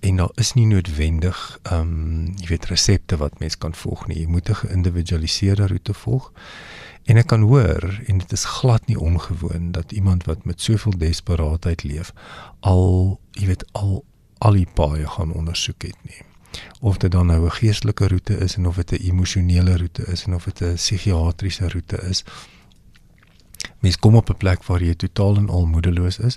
en 0.00 0.17
daar 0.17 0.31
is 0.35 0.52
nie 0.52 0.67
noodwendig 0.67 1.59
ehm 1.62 1.81
um, 1.81 2.35
jy 2.37 2.47
weet 2.47 2.64
resepte 2.64 3.17
wat 3.17 3.38
mens 3.38 3.59
kan 3.59 3.75
volg 3.75 4.07
nie. 4.07 4.19
Jy 4.21 4.26
moet 4.26 4.49
'n 4.49 4.55
geïndividualiseerde 4.55 5.67
roete 5.67 5.95
volg. 5.95 6.33
En 7.05 7.17
ek 7.17 7.26
kan 7.26 7.40
hoor 7.40 8.00
en 8.07 8.19
dit 8.19 8.33
is 8.33 8.45
glad 8.45 8.87
nie 8.87 9.00
ongewoon 9.00 9.73
dat 9.73 9.93
iemand 9.93 10.25
wat 10.25 10.45
met 10.45 10.61
soveel 10.61 10.99
desperaatheid 10.99 11.83
leef 11.83 12.12
al 12.61 13.21
jy 13.31 13.47
weet 13.47 13.64
al 13.73 14.05
al 14.38 14.52
die 14.52 14.69
paaie 14.75 15.07
gaan 15.07 15.33
ondersoek 15.33 15.83
het 15.83 15.97
nie. 16.02 16.23
Of 16.81 16.97
dit 16.97 17.11
dan 17.11 17.26
nou 17.26 17.45
'n 17.45 17.50
geestelike 17.50 18.09
roete 18.09 18.38
is 18.38 18.57
en 18.57 18.67
of 18.67 18.76
dit 18.76 18.93
'n 18.93 19.05
emosionele 19.11 19.76
roete 19.76 20.07
is 20.07 20.25
en 20.25 20.35
of 20.35 20.45
dit 20.45 20.61
'n 20.61 20.75
psigiatriese 20.75 21.69
roete 21.69 21.97
is. 22.09 22.25
Mens 23.78 23.99
kom 23.99 24.14
op 24.14 24.31
'n 24.31 24.37
plek 24.37 24.64
waar 24.64 24.83
jy 24.83 24.95
totaal 24.95 25.37
en 25.37 25.49
al 25.49 25.67
moedeloos 25.67 26.19
is 26.19 26.37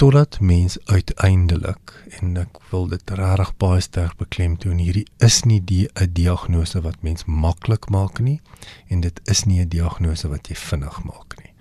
totdat 0.00 0.40
mens 0.40 0.78
uiteindelik 0.84 1.92
en 2.18 2.36
ek 2.40 2.58
wil 2.70 2.86
dit 2.88 3.10
regtig 3.18 3.50
baie 3.60 3.82
sterk 3.84 4.14
beklemtoon 4.16 4.78
hierdie 4.80 5.04
is 5.26 5.42
nie 5.44 5.58
die 5.60 5.90
'n 5.92 6.12
diagnose 6.16 6.80
wat 6.80 7.02
mens 7.04 7.26
maklik 7.26 7.90
maak 7.92 8.18
nie 8.18 8.40
en 8.88 9.00
dit 9.04 9.20
is 9.24 9.44
nie 9.44 9.60
'n 9.60 9.68
diagnose 9.68 10.28
wat 10.28 10.48
jy 10.48 10.56
vinnig 10.56 11.04
maak 11.04 11.36
nie. 11.42 11.52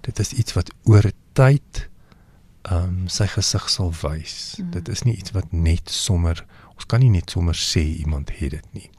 Dit 0.00 0.18
is 0.18 0.32
iets 0.32 0.52
wat 0.58 0.74
oor 0.84 1.06
tyd 1.32 1.88
ehm 2.62 2.82
um, 2.82 3.08
sy 3.08 3.26
gesig 3.26 3.70
sal 3.70 3.92
wys. 4.02 4.56
Mm. 4.58 4.70
Dit 4.70 4.88
is 4.88 5.02
nie 5.02 5.16
iets 5.16 5.30
wat 5.30 5.52
net 5.52 5.90
sommer 5.90 6.44
ons 6.74 6.86
kan 6.86 7.00
nie 7.00 7.10
net 7.10 7.30
sommer 7.30 7.54
sê 7.54 7.82
iemand 8.02 8.30
het 8.38 8.50
dit 8.50 8.66
nie. 8.72 8.90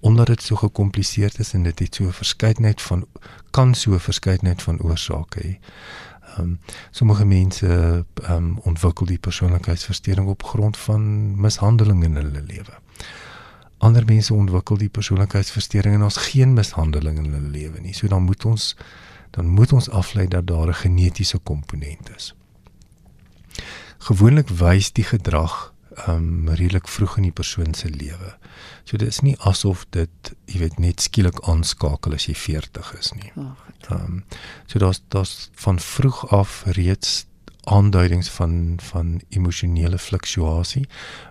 Omdat 0.00 0.26
dit 0.26 0.42
so 0.42 0.56
gekompliseerd 0.56 1.38
is 1.38 1.52
en 1.52 1.62
dit 1.62 1.78
het 1.78 1.94
so 1.94 2.04
'n 2.04 2.12
verskeidenheid 2.12 2.82
van 2.82 3.06
kan 3.50 3.74
so 3.74 3.94
'n 3.94 4.00
verskeidenheid 4.00 4.62
van 4.62 4.80
oorsake 4.80 5.40
hê. 5.40 5.58
Ehm 6.36 6.40
um, 6.40 6.58
sommige 6.90 7.24
mense 7.24 8.04
ehm 8.22 8.32
um, 8.32 8.58
ontwikkel 8.58 9.06
die 9.06 9.18
persoonlikheidsversteuring 9.18 10.28
op 10.28 10.42
grond 10.42 10.76
van 10.76 11.40
mishandeling 11.40 12.04
in 12.04 12.14
hulle 12.14 12.42
lewe. 12.42 12.74
Ander 13.78 14.04
mense 14.04 14.34
ontwikkel 14.34 14.76
die 14.76 14.88
persoonlikheidsversteuring 14.88 15.94
en 15.94 16.02
ons 16.02 16.16
geen 16.16 16.52
mishandeling 16.52 17.18
in 17.18 17.32
hulle 17.32 17.48
lewe 17.48 17.80
nie. 17.80 17.94
So 17.94 18.06
dan 18.06 18.22
moet 18.22 18.44
ons 18.44 18.76
dan 19.30 19.48
moet 19.48 19.72
ons 19.72 19.90
aflei 19.90 20.28
dat 20.28 20.46
daar 20.46 20.68
'n 20.68 20.74
genetiese 20.74 21.38
komponent 21.38 22.10
is. 22.16 22.34
Gewoonlik 23.98 24.48
wys 24.48 24.92
die 24.92 25.04
gedrag 25.04 25.72
um 26.06 26.48
redelik 26.48 26.88
vroeg 26.88 27.16
in 27.16 27.28
die 27.28 27.34
persoon 27.34 27.74
se 27.74 27.88
lewe. 27.90 28.34
So 28.84 28.96
dit 28.96 29.08
is 29.08 29.20
nie 29.20 29.36
asof 29.48 29.86
dit, 29.90 30.32
jy 30.46 30.60
weet, 30.62 30.78
net 30.78 31.00
skielik 31.04 31.40
aanskakel 31.48 32.14
as 32.14 32.28
jy 32.28 32.34
40 32.34 32.92
is 32.98 33.12
nie. 33.16 33.32
Ag, 33.36 33.64
Um 33.88 34.24
so 34.66 34.78
daar's 34.78 35.02
daar's 35.08 35.50
van 35.54 35.78
vroeg 35.80 36.26
af 36.34 36.62
reeds 36.66 37.26
aanduidings 37.64 38.28
van 38.30 38.78
van 38.82 39.20
emosionele 39.28 39.98
fluktuasie. 39.98 40.86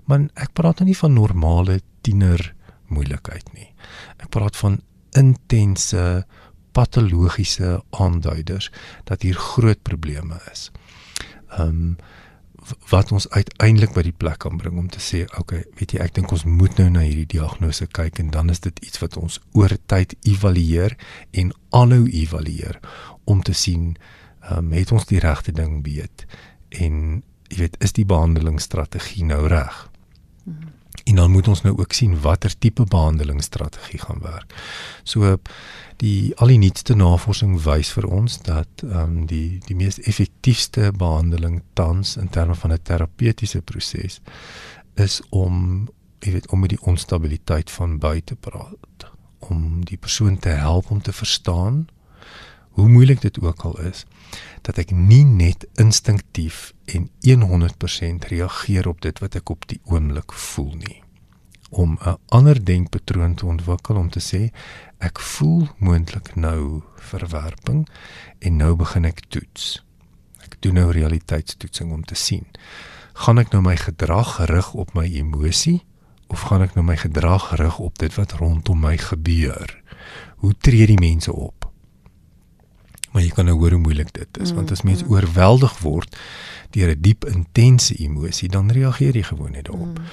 Maar 0.06 0.28
ek 0.34 0.54
praat 0.54 0.80
nou 0.80 0.90
nie 0.90 0.98
van 0.98 1.14
normale 1.14 1.82
tiener 2.02 2.54
moeilikheid 2.88 3.54
nie. 3.54 3.72
Ek 4.18 4.30
praat 4.30 4.58
van 4.58 4.82
intense 5.18 6.26
patologiese 6.78 7.82
aanduiders 7.90 8.70
dat 9.04 9.22
hier 9.22 9.36
groot 9.36 9.82
probleme 9.82 10.40
is. 10.52 10.70
Um 11.58 11.98
wat 12.92 13.12
ons 13.12 13.30
uiteindelik 13.30 13.94
by 13.96 14.04
die 14.08 14.16
plek 14.16 14.40
kan 14.44 14.58
bring 14.60 14.78
om 14.80 14.90
te 14.92 15.02
sê, 15.04 15.24
okay, 15.40 15.64
weet 15.80 15.96
jy, 15.96 16.02
ek 16.04 16.16
dink 16.18 16.32
ons 16.36 16.46
moet 16.48 16.80
nou 16.82 16.90
na 16.94 17.06
hierdie 17.06 17.30
diagnose 17.38 17.88
kyk 17.96 18.20
en 18.24 18.32
dan 18.34 18.52
is 18.54 18.64
dit 18.64 18.80
iets 18.86 19.02
wat 19.04 19.18
ons 19.20 19.40
oor 19.58 19.74
tyd 19.92 20.16
evalueer 20.28 20.98
en 21.32 21.54
aanhou 21.76 22.06
evalueer 22.08 22.80
om 23.26 23.44
te 23.44 23.56
sien, 23.56 23.96
um, 24.52 24.72
het 24.76 24.92
ons 24.92 25.08
die 25.10 25.22
regte 25.24 25.56
ding 25.56 25.80
weet 25.86 26.28
en 26.76 27.22
jy 27.48 27.62
weet, 27.64 27.78
is 27.84 27.96
die 27.96 28.08
behandelingsstrategie 28.08 29.24
nou 29.28 29.46
reg? 29.48 29.86
Hmm. 30.44 30.74
En 31.08 31.22
dan 31.22 31.32
moet 31.32 31.48
ons 31.48 31.62
nou 31.64 31.74
ook 31.78 31.94
sien 31.96 32.18
watter 32.20 32.52
tipe 32.60 32.84
behandelingsstrategie 32.84 34.02
gaan 34.04 34.20
werk. 34.24 34.52
So 35.08 35.38
die 36.02 36.36
al 36.38 36.52
die 36.54 36.60
nuutste 36.62 36.96
navorsing 36.96 37.56
wys 37.66 37.90
vir 37.96 38.06
ons 38.06 38.38
dat 38.46 38.84
ehm 38.86 39.04
um, 39.04 39.26
die 39.30 39.60
die 39.66 39.76
mees 39.76 40.00
effektiefste 40.00 40.92
behandeling 40.94 41.62
tans 41.74 42.18
in 42.18 42.30
terme 42.30 42.56
van 42.56 42.74
'n 42.74 42.84
terapeutiese 42.84 43.62
proses 43.62 44.22
is 44.96 45.22
om 45.30 45.88
jy 46.20 46.32
weet 46.32 46.50
om 46.52 46.60
met 46.60 46.70
die 46.70 46.82
onstabiliteit 46.82 47.72
van 47.72 48.00
buite 48.00 48.36
praat. 48.36 49.12
Om 49.40 49.86
die 49.86 49.98
persoon 49.98 50.40
te 50.40 50.50
help 50.50 50.92
om 50.92 51.02
te 51.02 51.14
verstaan 51.14 51.88
hoe 52.78 52.90
moeilik 52.90 53.22
dit 53.22 53.40
ook 53.42 53.62
al 53.62 53.80
is 53.80 54.06
dat 54.62 54.78
ek 54.78 54.92
nie 54.92 55.24
net 55.26 55.68
instinktief 55.76 56.74
en 56.86 57.10
100% 57.26 58.30
reageer 58.30 58.88
op 58.88 59.02
dit 59.02 59.20
wat 59.20 59.36
ek 59.36 59.50
op 59.50 59.68
die 59.68 59.80
oomblik 59.86 60.34
voel 60.34 60.74
nie 60.76 61.07
om 61.70 61.98
'n 62.06 62.18
ander 62.28 62.66
denkpatroon 62.66 63.36
te 63.36 63.46
ontwikkel 63.46 63.96
om 63.96 64.10
te 64.10 64.20
sê 64.20 64.52
ek 64.98 65.20
voel 65.20 65.68
moontlik 65.78 66.36
nou 66.36 66.82
verwerping 66.96 67.88
en 68.40 68.56
nou 68.56 68.76
begin 68.76 69.06
ek 69.06 69.20
toets. 69.28 69.84
Ek 70.44 70.56
doen 70.60 70.74
nou 70.74 70.92
realiteitstoetsing 70.92 71.92
om 71.92 72.04
te 72.04 72.16
sien 72.16 72.46
gaan 73.18 73.42
ek 73.42 73.54
nou 73.54 73.64
my 73.66 73.76
gedrag 73.80 74.38
rig 74.50 74.74
op 74.78 74.94
my 74.98 75.06
emosie 75.18 75.82
of 76.28 76.44
gaan 76.50 76.62
ek 76.66 76.76
nou 76.76 76.84
my 76.86 76.98
gedrag 77.00 77.50
rig 77.60 77.80
op 77.82 77.98
dit 78.02 78.14
wat 78.20 78.36
rondom 78.42 78.84
my 78.84 78.98
gebeur? 79.00 79.72
Hoe 80.44 80.54
tree 80.62 80.86
die 80.90 81.00
mense 81.00 81.34
op? 81.34 81.66
Maar 83.12 83.24
jy 83.24 83.32
kan 83.34 83.48
nou 83.50 83.56
hoor 83.58 83.74
hoe 83.78 83.82
moeilik 83.82 84.12
dit 84.14 84.42
is 84.44 84.52
mm, 84.52 84.60
want 84.60 84.74
as 84.76 84.84
mens 84.86 85.02
mm. 85.02 85.14
oorweldig 85.16 85.80
word 85.82 86.18
deur 86.76 86.92
'n 86.94 87.02
diep 87.02 87.26
intense 87.26 87.96
emosie 87.96 88.50
dan 88.50 88.70
reageer 88.72 89.16
jy 89.16 89.24
gewoon 89.24 89.52
net 89.52 89.66
daarop. 89.66 89.98
Mm. 89.98 90.06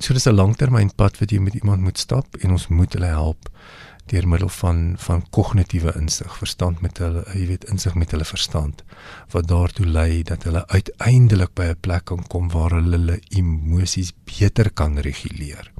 So 0.00 0.14
dis 0.14 0.26
'n 0.26 0.34
langtermynpad 0.34 1.18
wat 1.18 1.30
jy 1.30 1.38
met 1.38 1.54
iemand 1.54 1.82
moet 1.82 1.98
stap 1.98 2.36
en 2.36 2.50
ons 2.50 2.68
moet 2.68 2.92
hulle 2.92 3.06
help 3.06 3.48
deur 4.06 4.28
middel 4.28 4.48
van 4.48 4.94
van 4.98 5.24
kognitiewe 5.30 5.92
insig, 6.00 6.36
verstand 6.36 6.80
met 6.80 6.98
hulle, 6.98 7.24
jy 7.34 7.46
weet, 7.46 7.64
insig 7.64 7.94
met 7.94 8.10
hulle 8.10 8.24
verstand 8.24 8.84
wat 9.30 9.48
daartoe 9.48 9.86
lei 9.86 10.22
dat 10.22 10.42
hulle 10.48 10.66
uiteindelik 10.66 11.54
by 11.54 11.64
'n 11.72 11.80
plek 11.80 12.04
kan 12.04 12.22
kom 12.26 12.48
waar 12.50 12.70
hulle 12.70 12.96
hulle 12.96 13.20
emosies 13.28 14.12
beter 14.24 14.70
kan 14.70 14.98
reguleer 14.98 15.72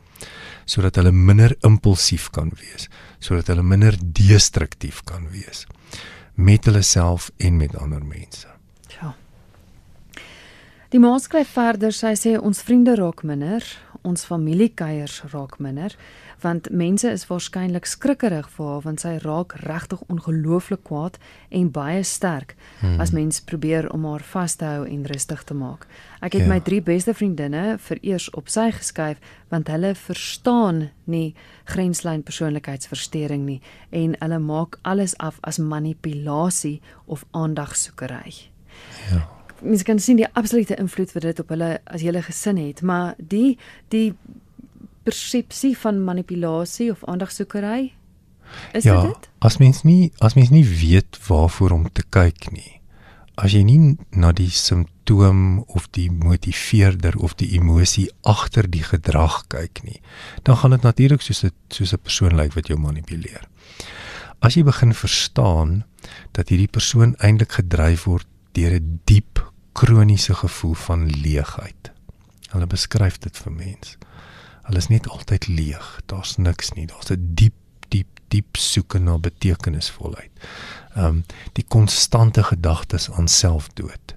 sodat 0.64 0.96
hulle 0.96 1.12
minder 1.12 1.56
impulsief 1.64 2.28
kan 2.30 2.52
wees, 2.60 2.88
sodat 3.18 3.46
hulle 3.46 3.62
minder 3.62 3.96
destruktief 4.00 5.02
kan 5.08 5.28
wees 5.32 5.66
met 6.38 6.68
hulle 6.68 6.82
self 6.82 7.30
en 7.36 7.56
met 7.56 7.76
ander 7.76 8.04
mense. 8.04 8.46
Ja. 9.00 9.14
Die 10.92 11.00
ma 11.02 11.16
skryf 11.18 11.50
verder, 11.50 11.90
sy 11.92 12.12
sê 12.14 12.36
ons 12.38 12.60
vriende 12.62 12.94
raak 12.94 13.24
minder, 13.26 13.64
ons 14.02 14.24
familiekuiers 14.24 15.22
raak 15.32 15.58
minder, 15.62 15.94
want 16.42 16.68
mense 16.70 17.10
is 17.10 17.24
waarskynlik 17.26 17.86
skrikkerig 17.86 18.48
vir 18.54 18.66
haar 18.70 18.82
want 18.84 19.02
sy 19.02 19.14
raak 19.24 19.56
regtig 19.64 20.02
ongelooflik 20.12 20.84
kwaad 20.86 21.18
en 21.50 21.70
baie 21.74 22.02
sterk 22.06 22.54
hmm. 22.80 23.00
as 23.02 23.12
mens 23.14 23.40
probeer 23.42 23.88
om 23.94 24.06
haar 24.06 24.24
vas 24.32 24.54
te 24.58 24.66
hou 24.68 24.84
en 24.86 25.06
rustig 25.10 25.42
te 25.48 25.56
maak. 25.58 25.86
Ek 26.22 26.38
het 26.38 26.46
ja. 26.46 26.50
my 26.52 26.60
drie 26.64 26.80
beste 26.84 27.14
vriendinne 27.14 27.78
vereers 27.82 28.28
op 28.38 28.50
sy 28.52 28.68
geskuif 28.76 29.22
want 29.50 29.70
hulle 29.72 29.94
verstaan 29.98 30.88
nie 31.06 31.34
grenslyn 31.70 32.22
persoonlikheidsversteuring 32.26 33.46
nie 33.48 33.58
en 33.90 34.14
hulle 34.20 34.38
maak 34.42 34.78
alles 34.82 35.16
af 35.18 35.40
as 35.42 35.58
manipulasie 35.58 36.78
of 37.06 37.26
aandagsoekery. 37.32 38.46
Ja 39.10 39.26
mens 39.60 39.82
kan 39.82 39.98
sien 39.98 40.16
die 40.16 40.28
absolute 40.32 40.76
invloed 40.76 41.12
wat 41.12 41.22
dit 41.22 41.40
op 41.40 41.48
hulle 41.48 41.70
as 41.84 42.02
hele 42.02 42.22
gesin 42.22 42.56
het, 42.56 42.82
maar 42.82 43.14
die 43.18 43.58
die 43.88 44.14
persepsie 45.08 45.76
van 45.78 46.04
manipulasie 46.04 46.90
of 46.90 47.04
aandagsoekery 47.04 47.92
is 48.72 48.84
ja, 48.84 49.00
dit 49.00 49.14
dit? 49.14 49.28
As 49.38 49.58
mens 49.58 49.82
nie 49.82 50.12
as 50.24 50.34
mens 50.34 50.52
nie 50.52 50.64
weet 50.66 51.18
waarvoor 51.28 51.76
om 51.76 51.86
te 51.92 52.04
kyk 52.10 52.50
nie. 52.52 52.80
As 53.38 53.54
jy 53.54 53.62
nie 53.62 53.96
na 54.10 54.32
die 54.34 54.50
simptoom 54.50 55.60
of 55.68 55.86
die 55.94 56.08
motiveerder 56.10 57.16
of 57.22 57.36
die 57.38 57.52
emosie 57.58 58.08
agter 58.26 58.66
die 58.66 58.82
gedrag 58.82 59.44
kyk 59.52 59.84
nie, 59.86 60.00
dan 60.42 60.58
gaan 60.58 60.74
dit 60.74 60.82
natuurlik 60.82 61.22
soos 61.22 61.44
'n 61.44 61.52
soos 61.70 61.92
'n 61.94 62.02
persoon 62.02 62.36
lyk 62.36 62.54
wat 62.54 62.68
jou 62.68 62.78
manipuleer. 62.78 63.48
As 64.40 64.54
jy 64.54 64.62
begin 64.62 64.94
verstaan 64.94 65.84
dat 66.32 66.48
hierdie 66.48 66.70
persoon 66.70 67.14
eintlik 67.18 67.52
gedryf 67.52 68.04
word 68.04 68.26
deur 68.58 68.74
'n 68.80 69.00
diep 69.04 69.42
kroniese 69.72 70.34
gevoel 70.34 70.74
van 70.74 71.06
leegheid. 71.06 71.92
Hulle 72.50 72.66
beskryf 72.66 73.18
dit 73.18 73.36
vir 73.36 73.52
mense. 73.52 73.96
Hulle 74.66 74.78
is 74.78 74.88
net 74.88 75.08
altyd 75.08 75.46
leeg. 75.48 76.00
Daar's 76.06 76.36
niks 76.36 76.72
nie. 76.72 76.86
Daar's 76.86 77.10
'n 77.10 77.34
diep 77.34 77.54
diep 77.88 78.20
diep 78.28 78.56
soeke 78.56 78.98
na 78.98 79.18
betekenisvolheid. 79.18 80.30
Ehm 80.94 81.04
um, 81.04 81.24
die 81.52 81.64
konstante 81.68 82.42
gedagtes 82.42 83.10
aan 83.10 83.28
selfdood. 83.28 84.16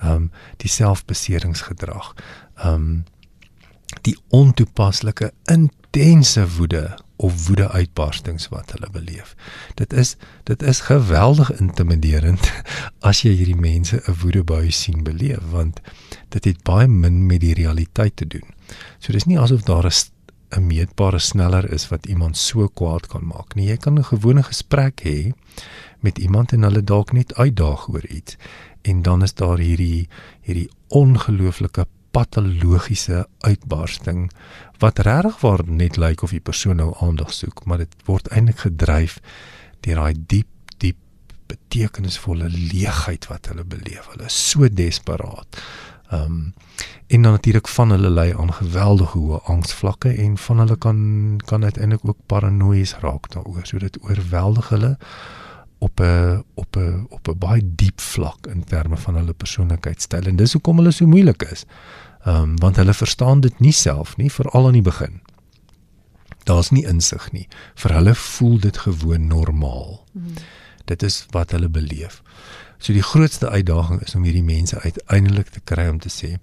Ehm 0.00 0.10
um, 0.10 0.30
die 0.56 0.70
selfbeseringsgedrag. 0.70 2.14
Ehm 2.56 2.74
um, 2.74 3.04
die 4.02 4.16
ontoepaslike 4.28 5.32
intense 5.44 6.48
woede 6.56 6.98
of 7.22 7.46
woede 7.46 7.68
uitbarstings 7.70 8.48
wat 8.52 8.72
hulle 8.74 8.90
beleef. 8.92 9.34
Dit 9.78 9.92
is 9.92 10.16
dit 10.48 10.62
is 10.62 10.80
geweldig 10.88 11.52
intimiderend 11.60 12.48
as 13.08 13.22
jy 13.22 13.34
hierdie 13.38 13.58
mense 13.58 14.00
'n 14.02 14.16
woedebui 14.22 14.70
sien 14.70 15.04
beleef 15.06 15.44
want 15.54 15.80
dit 16.34 16.44
het 16.44 16.64
baie 16.66 16.88
min 16.88 17.26
met 17.26 17.40
die 17.40 17.54
realiteit 17.54 18.16
te 18.16 18.26
doen. 18.26 18.48
So 18.98 19.12
dis 19.12 19.28
nie 19.30 19.38
asof 19.38 19.62
daar 19.62 19.86
'n 19.86 20.10
'n 20.56 20.66
meetbare 20.66 21.18
sneller 21.18 21.72
is 21.72 21.88
wat 21.88 22.06
iemand 22.06 22.36
so 22.36 22.68
kwaad 22.68 23.06
kan 23.06 23.24
maak 23.24 23.54
nie. 23.54 23.68
Jy 23.68 23.76
kan 23.76 23.98
'n 23.98 24.04
gewone 24.04 24.42
gesprek 24.42 25.00
hê 25.04 25.32
met 26.00 26.18
iemand 26.18 26.52
en 26.52 26.62
hulle 26.62 26.84
dalk 26.84 27.12
net 27.12 27.34
uitdaag 27.34 27.88
oor 27.88 28.06
iets 28.06 28.36
en 28.82 29.02
dan 29.02 29.22
is 29.22 29.34
daar 29.34 29.58
hierdie 29.58 30.08
hierdie 30.40 30.70
ongelooflike 30.88 31.86
patologiese 32.10 33.26
uitbarsting 33.40 34.30
wat 34.82 34.98
regtig 35.06 35.40
waar 35.40 35.62
net 35.66 35.96
lyk 35.96 36.22
of 36.26 36.34
die 36.34 36.42
persoon 36.42 36.80
nou 36.82 36.90
aandag 37.00 37.32
soek, 37.32 37.64
maar 37.64 37.82
dit 37.84 37.94
word 38.08 38.28
eintlik 38.34 38.64
gedryf 38.66 39.20
deur 39.86 40.02
daai 40.02 40.14
diep 40.34 40.76
diep 40.82 40.98
betekenisvolle 41.52 42.48
leegheid 42.50 43.28
wat 43.30 43.50
hulle 43.50 43.64
beleef. 43.64 44.08
Hulle 44.12 44.28
is 44.30 44.38
so 44.50 44.68
desperaat. 44.68 45.62
Ehm 46.12 46.24
um, 46.24 46.54
en 47.12 47.22
dan 47.22 47.32
natuurlik 47.32 47.68
van 47.68 47.90
hulle 47.90 48.10
lei 48.10 48.32
aan 48.32 48.52
geweldige 48.52 49.18
hoë 49.18 49.38
angsvlakke 49.52 50.14
en 50.24 50.38
van 50.38 50.58
hulle 50.58 50.76
kan 50.76 51.00
kan 51.44 51.64
uiteindelik 51.64 52.08
ook 52.08 52.18
paranoïes 52.26 52.94
raak 53.04 53.28
daaroor. 53.34 53.66
So 53.68 53.78
dit 53.78 53.98
oorweldig 54.02 54.68
hulle 54.68 54.96
op 55.78 56.00
'n 56.00 56.44
op 56.54 56.76
'n 56.76 57.06
op 57.08 57.28
'n 57.28 57.38
baie 57.38 57.62
diep 57.64 58.00
vlak 58.00 58.46
in 58.46 58.64
terme 58.64 58.96
van 58.96 59.14
hulle 59.14 59.32
persoonlikheidstyl 59.32 60.26
en 60.26 60.36
dis 60.36 60.52
hoekom 60.52 60.76
hulle 60.76 60.90
so 60.90 61.06
moeilik 61.06 61.42
is. 61.42 61.64
Ehm 62.24 62.42
um, 62.42 62.58
want 62.58 62.76
hulle 62.76 62.94
verstaan 62.94 63.40
dit 63.40 63.60
nie 63.60 63.72
self 63.72 64.16
nie 64.16 64.30
veral 64.30 64.66
aan 64.66 64.78
die 64.78 64.82
begin. 64.82 65.20
Daar's 66.44 66.70
nie 66.70 66.86
insig 66.86 67.32
nie. 67.32 67.48
Vir 67.74 67.94
hulle 67.94 68.14
voel 68.14 68.58
dit 68.58 68.78
gewoon 68.78 69.26
normaal. 69.26 70.04
Hmm. 70.12 70.34
Dit 70.84 71.02
is 71.02 71.26
wat 71.30 71.50
hulle 71.50 71.68
beleef. 71.68 72.22
So 72.78 72.92
die 72.92 73.02
grootste 73.02 73.48
uitdaging 73.48 74.02
is 74.02 74.14
om 74.14 74.24
hierdie 74.26 74.42
mense 74.42 74.80
uiteindelik 74.80 75.48
te 75.48 75.60
kry 75.64 75.86
om 75.88 75.98
te 76.02 76.10
sê 76.10 76.38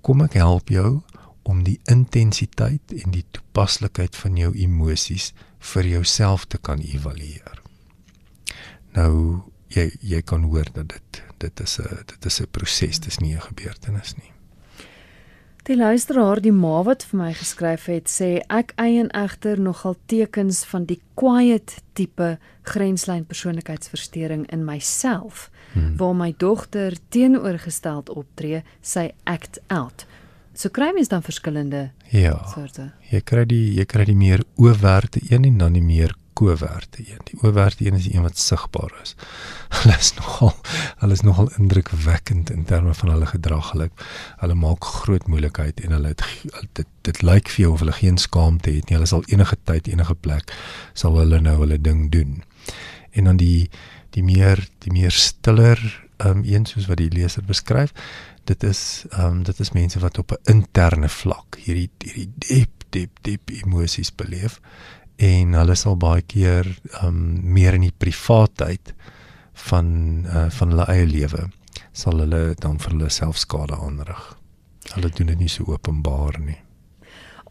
kom 0.00 0.22
ek 0.24 0.38
help 0.40 0.68
jou 0.72 1.00
om 1.48 1.62
die 1.64 1.80
intensiteit 1.84 2.92
en 2.92 3.12
die 3.12 3.24
toepaslikheid 3.30 4.16
van 4.16 4.36
jou 4.36 4.52
emosies 4.56 5.32
vir 5.72 5.88
jouself 5.88 6.46
te 6.46 6.58
kan 6.58 6.80
evalueer. 6.80 7.62
Nou 8.96 9.44
jy 9.72 9.90
jy 10.00 10.22
kan 10.24 10.48
hoor 10.48 10.68
dat 10.72 10.88
dit 10.94 11.22
dit 11.38 11.60
is 11.60 11.78
'n 11.80 12.04
dit 12.06 12.26
is 12.26 12.40
'n 12.40 12.46
proses, 12.50 12.98
dit 13.00 13.12
is 13.12 13.18
nie 13.18 13.34
'n 13.34 13.40
gebeurtenis 13.40 14.14
nie. 14.16 14.32
Die 15.68 15.76
luisteraar, 15.76 16.40
die 16.40 16.52
ma 16.52 16.78
wat 16.80 17.02
vir 17.04 17.18
my 17.20 17.32
geskryf 17.36 17.90
het, 17.92 18.06
sê 18.08 18.38
ek 18.48 18.70
eien 18.80 19.10
egter 19.12 19.60
nogal 19.60 19.98
tekens 20.08 20.62
van 20.64 20.86
die 20.88 20.96
quiet 21.20 21.74
tipe 21.92 22.38
grenslyn 22.64 23.26
persoonlikheidsversteuring 23.28 24.46
in 24.48 24.62
myself, 24.64 25.50
hmm. 25.74 25.98
waar 26.00 26.14
my 26.16 26.30
dogter 26.40 26.96
teenoorgesteld 27.12 28.08
optree, 28.08 28.62
sy 28.80 29.10
act 29.28 29.60
out. 29.68 30.06
So 30.56 30.72
kry 30.72 30.88
mens 30.96 31.12
dan 31.12 31.20
verskillende 31.26 31.90
ja, 32.16 32.38
soorte. 32.54 32.88
Jy 33.12 33.20
kry 33.28 33.44
die 33.52 33.66
jy 33.76 33.84
kry 33.92 34.08
die 34.08 34.16
meer 34.16 34.46
oorwerte 34.56 35.20
een 35.28 35.44
en 35.50 35.60
dan 35.60 35.76
die 35.76 35.84
meer 35.84 36.16
koewerte 36.38 37.02
een. 37.02 37.22
Die 37.30 37.38
oewerte 37.42 37.86
een 37.86 37.98
is 37.98 38.06
die 38.06 38.14
een 38.14 38.22
wat 38.22 38.38
sigbaar 38.38 38.94
is. 39.02 39.14
Hulle 39.78 39.96
is 39.98 40.12
nogal 40.14 40.54
hulle 41.02 41.12
is 41.12 41.24
nogal 41.26 41.50
indrukwekkend 41.58 42.50
in 42.50 42.64
terme 42.64 42.94
van 42.94 43.12
hulle 43.14 43.26
gedrag. 43.26 43.72
Hulle 43.74 43.90
hulle 44.42 44.54
maak 44.54 44.84
groot 44.84 45.26
moeilikheid 45.26 45.82
en 45.84 45.96
hulle 45.98 46.14
het, 46.14 46.24
dit 46.78 46.86
dit 47.08 47.22
lyk 47.22 47.50
vir 47.54 47.64
jou 47.64 47.72
of 47.74 47.84
hulle 47.84 47.96
geen 47.98 48.18
skaamte 48.22 48.70
het 48.70 48.88
nie. 48.88 48.98
Hulle 48.98 49.10
sal 49.10 49.26
enige 49.26 49.58
tyd 49.70 49.90
enige 49.90 50.14
plek 50.14 50.54
sal 50.94 51.18
hulle 51.18 51.40
nou 51.42 51.58
hulle 51.62 51.80
ding 51.80 52.08
doen. 52.14 52.42
En 53.10 53.30
dan 53.30 53.40
die 53.42 53.70
die 54.16 54.24
meer 54.24 54.62
die 54.84 54.94
meer 54.94 55.14
stiller 55.14 55.80
um 56.24 56.42
een 56.44 56.66
soos 56.66 56.88
wat 56.90 56.98
die 56.98 57.12
leser 57.14 57.44
beskryf, 57.46 57.92
dit 58.50 58.64
is 58.66 59.04
um 59.18 59.42
dit 59.46 59.60
is 59.60 59.74
mense 59.76 60.00
wat 60.02 60.18
op 60.18 60.32
'n 60.32 60.54
interne 60.56 61.08
vlak 61.08 61.58
hierdie 61.66 61.90
hierdie 61.98 62.30
diep 62.48 62.78
diep 62.90 63.18
diep 63.22 63.50
emosies 63.62 64.14
beleef 64.14 64.60
en 65.18 65.54
hulle 65.58 65.74
sal 65.76 65.96
baie 65.98 66.22
keer 66.22 66.68
um 67.02 67.18
meer 67.42 67.74
in 67.74 67.88
die 67.88 67.94
privaatheid 67.94 68.94
van 69.68 69.88
uh, 70.26 70.46
van 70.54 70.74
hulle 70.74 70.86
eie 70.94 71.08
lewe 71.10 71.48
sal 71.92 72.22
hulle 72.22 72.54
dan 72.62 72.78
vir 72.78 72.94
hulle 72.94 73.10
self 73.10 73.38
skade 73.42 73.74
aanrig. 73.74 74.20
Hulle 74.94 75.10
doen 75.10 75.32
dit 75.32 75.40
nie 75.42 75.50
so 75.50 75.66
openbaar 75.74 76.38
nie. 76.40 76.60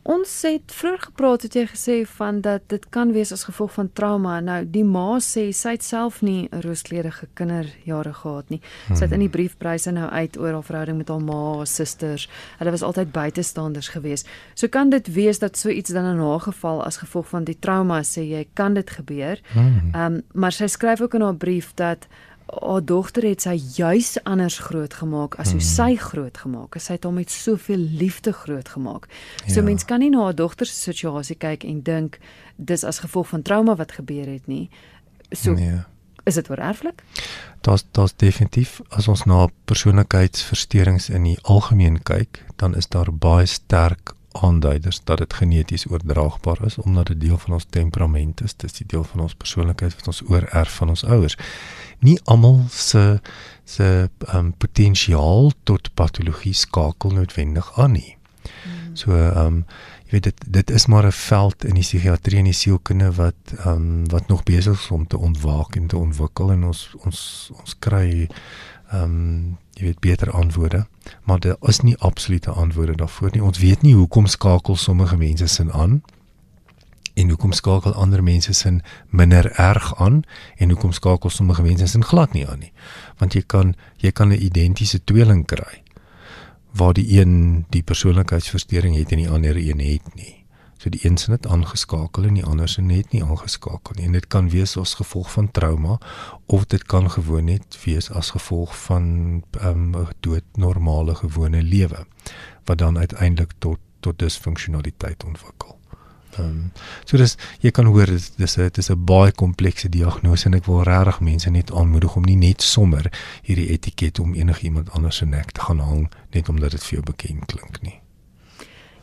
Ons 0.08 0.32
het 0.48 0.72
vroeër 0.72 1.02
gepraat 1.04 1.44
het 1.44 1.56
jy 1.58 1.66
gesê 1.68 1.96
van 2.08 2.38
dat 2.42 2.64
dit 2.72 2.84
kan 2.96 3.10
wees 3.12 3.34
as 3.36 3.44
gevolg 3.44 3.74
van 3.76 3.90
trauma. 3.92 4.38
Nou 4.40 4.62
die 4.64 4.86
ma 4.88 5.18
sê 5.20 5.50
sy 5.52 5.74
het 5.76 5.84
self 5.84 6.22
nie 6.22 6.48
'n 6.48 6.62
rooskleurige 6.64 7.28
kinderjare 7.34 8.14
gehad 8.14 8.50
nie. 8.50 8.62
Sy 8.94 9.04
het 9.04 9.12
in 9.12 9.20
die 9.20 9.30
briefpryse 9.30 9.92
nou 9.92 10.10
uit 10.10 10.38
oor 10.38 10.54
haar 10.54 10.64
verhouding 10.64 10.98
met 10.98 11.10
haar 11.10 11.22
ma, 11.22 11.58
haar 11.58 11.68
susters. 11.68 12.30
Hulle 12.58 12.72
was 12.72 12.84
altyd 12.84 13.12
buitestanders 13.12 13.90
gewees. 13.90 14.24
So 14.54 14.68
kan 14.68 14.90
dit 14.90 15.14
wees 15.14 15.40
dat 15.40 15.58
so 15.58 15.70
iets 15.70 15.90
dan 15.90 16.06
in 16.06 16.20
haar 16.20 16.40
geval 16.40 16.84
as 16.84 16.98
gevolg 16.98 17.28
van 17.28 17.44
die 17.44 17.60
trauma 17.60 18.02
sê 18.02 18.22
jy 18.22 18.48
kan 18.54 18.74
dit 18.74 18.90
gebeur. 18.90 19.40
Hmm. 19.52 19.92
Ehm 19.94 20.14
um, 20.14 20.22
maar 20.34 20.52
sy 20.52 20.68
skryf 20.68 21.02
ook 21.02 21.14
in 21.14 21.22
haar 21.22 21.36
brief 21.36 21.74
dat 21.74 22.08
haar 22.48 22.86
dogter 22.86 23.26
het 23.28 23.44
sy 23.44 23.56
juis 23.76 24.16
anders 24.24 24.58
grootgemaak 24.64 25.36
as 25.36 25.52
hoe 25.52 25.60
hmm. 25.60 25.68
sy 25.68 25.96
grootgemaak 26.00 26.78
is. 26.80 26.88
Sy 26.88 26.96
het 26.96 27.08
hom 27.08 27.20
met 27.20 27.32
soveel 27.32 27.84
liefde 28.00 28.32
grootgemaak. 28.34 29.10
So 29.46 29.60
ja. 29.60 29.66
mens 29.68 29.86
kan 29.86 30.00
nie 30.00 30.12
na 30.14 30.30
haar 30.30 30.36
dogter 30.36 30.70
se 30.70 30.78
situasie 30.92 31.36
kyk 31.36 31.66
en 31.68 31.82
dink 31.84 32.20
dis 32.56 32.86
as 32.88 33.04
gevolg 33.04 33.28
van 33.34 33.44
trauma 33.44 33.76
wat 33.76 33.98
gebeur 34.00 34.30
het 34.32 34.48
nie. 34.48 34.70
So 35.32 35.54
nee. 35.60 35.82
is 36.24 36.40
dit 36.40 36.50
oorerflik? 36.50 37.04
Daar's 37.68 37.84
daar's 37.92 38.16
definitief 38.16 38.80
as 38.90 39.08
ons 39.12 39.26
na 39.28 39.50
persoonlikheidsversteurings 39.68 41.10
in 41.10 41.28
die 41.28 41.40
algemeen 41.44 42.00
kyk, 42.04 42.46
dan 42.56 42.76
is 42.76 42.88
daar 42.88 43.12
baie 43.12 43.46
sterk 43.46 44.16
aanduiders 44.42 45.02
dat 45.04 45.18
dit 45.18 45.34
geneties 45.34 45.88
oordraagbaar 45.90 46.66
is 46.66 46.78
omdat 46.78 47.08
dit 47.08 47.22
deel 47.22 47.38
van 47.38 47.54
ons 47.54 47.66
temperament 47.70 48.42
is, 48.42 48.56
dit 48.56 48.72
is 48.72 48.78
die 48.78 48.88
deel 48.88 49.04
van 49.04 49.20
ons 49.20 49.36
persoonlikheid 49.36 49.96
wat 49.96 50.08
ons 50.08 50.22
oorerf 50.30 50.76
van 50.76 50.90
ons 50.90 51.04
ouers. 51.04 51.38
Nie 52.00 52.20
almal 52.24 52.64
se 52.70 53.20
se 53.66 54.10
um, 54.34 54.54
potensiaal 54.58 55.52
tot 55.64 55.94
patologie 55.94 56.54
skakel 56.54 57.12
noodwendig 57.12 57.72
aan 57.80 57.92
nie. 57.92 58.18
Hmm. 58.44 58.96
So 58.96 59.12
ehm 59.12 59.46
um, 59.46 59.64
jy 60.08 60.14
weet 60.16 60.24
dit 60.24 60.44
dit 60.56 60.70
is 60.72 60.86
maar 60.88 61.06
'n 61.06 61.12
veld 61.12 61.66
in 61.66 61.74
die 61.74 61.84
psigiatrie 61.84 62.38
en 62.40 62.48
die 62.48 62.54
sielkunde 62.54 63.12
wat 63.12 63.36
ehm 63.58 63.70
um, 63.70 64.10
wat 64.10 64.28
nog 64.28 64.44
besig 64.44 64.80
is 64.80 64.92
om 64.92 65.08
te 65.08 65.18
ontwaak 65.18 65.76
en 65.76 65.88
te 65.88 65.98
ontwikkel 65.98 66.52
en 66.52 66.64
ons 66.64 66.96
ons 67.04 67.52
ons 67.60 67.76
kry 67.80 68.30
ehm 68.92 69.04
um, 69.04 69.58
jy 69.78 69.84
weet 69.84 70.00
beter 70.00 70.32
antwoorde, 70.32 70.88
maar 71.24 71.40
daar 71.40 71.56
is 71.62 71.80
nie 71.80 71.98
absolute 71.98 72.52
antwoorde 72.52 72.96
daarvoor 72.96 73.30
nie. 73.32 73.44
Ons 73.44 73.58
weet 73.58 73.82
nie 73.82 73.94
hoekom 73.94 74.26
skakel 74.26 74.76
sommige 74.76 75.18
mense 75.18 75.48
sin 75.48 75.72
aan 75.72 76.02
en 77.14 77.30
hoekom 77.30 77.52
skakel 77.52 77.94
ander 77.94 78.24
mense 78.24 78.54
sin 78.54 78.82
minder 79.10 79.52
erg 79.52 79.96
aan 80.00 80.22
en 80.58 80.70
hoekom 80.70 80.92
skakel 80.92 81.30
sommige 81.30 81.62
mense 81.62 81.88
sin 81.88 82.04
glad 82.04 82.34
nie 82.34 82.48
aan 82.48 82.60
nie. 82.60 82.72
Want 83.18 83.34
jy 83.34 83.44
kan 83.46 83.76
jy 83.98 84.12
kan 84.12 84.30
'n 84.30 84.42
identiese 84.42 85.04
tweeling 85.04 85.46
kry 85.46 85.84
waar 86.72 86.94
die 86.94 87.20
een 87.20 87.66
die 87.70 87.84
persoonlikheidsversteuring 87.84 88.96
het 88.96 89.12
en 89.12 89.18
die 89.18 89.30
ander 89.30 89.58
een 89.58 89.80
het 89.80 90.16
nie. 90.16 90.37
So 90.78 90.90
die 90.90 91.06
een 91.06 91.18
se 91.18 91.30
net 91.30 91.48
aangeskakel 91.48 92.24
en 92.24 92.34
die 92.34 92.46
ander 92.46 92.70
se 92.70 92.82
net 92.82 93.12
nie 93.12 93.24
aangeskakel 93.24 93.96
nie. 93.96 94.06
En 94.06 94.12
dit 94.12 94.28
kan 94.28 94.50
wees 94.50 94.78
as 94.78 94.94
gevolg 94.94 95.32
van 95.32 95.52
trauma 95.52 95.98
of 96.46 96.66
dit 96.66 96.84
kan 96.84 97.12
gewoon 97.12 97.46
net 97.46 97.78
wees 97.86 98.12
as 98.12 98.30
gevolg 98.30 98.78
van 98.84 99.04
'n 99.04 99.44
um, 99.62 99.96
ehm, 99.96 100.06
dood 100.20 100.44
normale 100.56 101.16
gewone 101.16 101.62
lewe 101.64 102.06
wat 102.66 102.78
dan 102.78 102.98
uiteindelik 102.98 103.52
tot 103.58 103.80
tot 104.00 104.20
disfunksionaliteit 104.20 105.24
ontwikkel. 105.24 105.80
Ehm 106.38 106.46
um, 106.46 106.72
so 107.06 107.18
dis 107.18 107.36
jy 107.60 107.72
kan 107.72 107.86
hoor 107.86 108.06
dis 108.06 108.32
dis 108.36 108.58
'n 108.58 108.70
dis 108.72 108.90
'n 108.90 109.06
baie 109.06 109.32
komplekse 109.32 109.90
diagnose 109.90 110.46
en 110.46 110.54
ek 110.54 110.66
wil 110.66 110.84
regtig 110.84 111.20
mense 111.20 111.50
net 111.50 111.72
aanmoedig 111.72 112.16
om 112.16 112.24
nie 112.24 112.36
net 112.36 112.62
sommer 112.62 113.12
hierdie 113.42 113.70
etiket 113.70 114.20
om 114.20 114.34
enigiemand 114.34 114.90
anders 114.90 115.16
se 115.16 115.26
nek 115.26 115.52
te 115.52 115.62
gaan 115.62 115.80
hang 115.80 116.12
net 116.32 116.50
omdat 116.50 116.72
dit 116.72 116.84
vir 116.84 116.94
jou 116.94 117.04
bekend 117.04 117.46
klink 117.46 117.82
nie. 117.82 118.07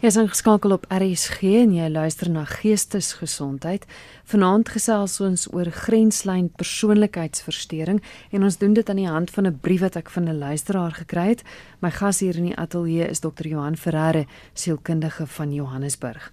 Is 0.05 0.19
ingeskakel 0.21 0.75
op 0.75 0.85
RSG 0.93 1.38
en 1.62 1.71
jy 1.73 1.87
luister 1.88 2.29
na 2.29 2.43
Geestesgesondheid. 2.45 3.87
Vanaand 4.29 4.69
gesels 4.69 5.14
ons 5.25 5.47
oor 5.49 5.71
grenslyn 5.73 6.51
persoonlikheidsversteuring 6.61 8.03
en 8.37 8.45
ons 8.45 8.59
doen 8.61 8.75
dit 8.77 8.90
aan 8.93 9.01
die 9.01 9.09
hand 9.09 9.33
van 9.33 9.47
'n 9.47 9.59
brief 9.64 9.81
wat 9.81 9.97
ek 9.97 10.11
van 10.11 10.29
'n 10.29 10.38
luisteraar 10.38 10.93
gekry 10.93 11.29
het. 11.29 11.43
My 11.81 11.90
gas 11.90 12.21
hier 12.21 12.37
in 12.37 12.45
die 12.45 12.57
ateljee 12.57 13.09
is 13.09 13.21
Dr. 13.21 13.49
Johan 13.49 13.77
Ferreira, 13.77 14.25
sielkundige 14.53 15.27
van 15.27 15.53
Johannesburg. 15.53 16.33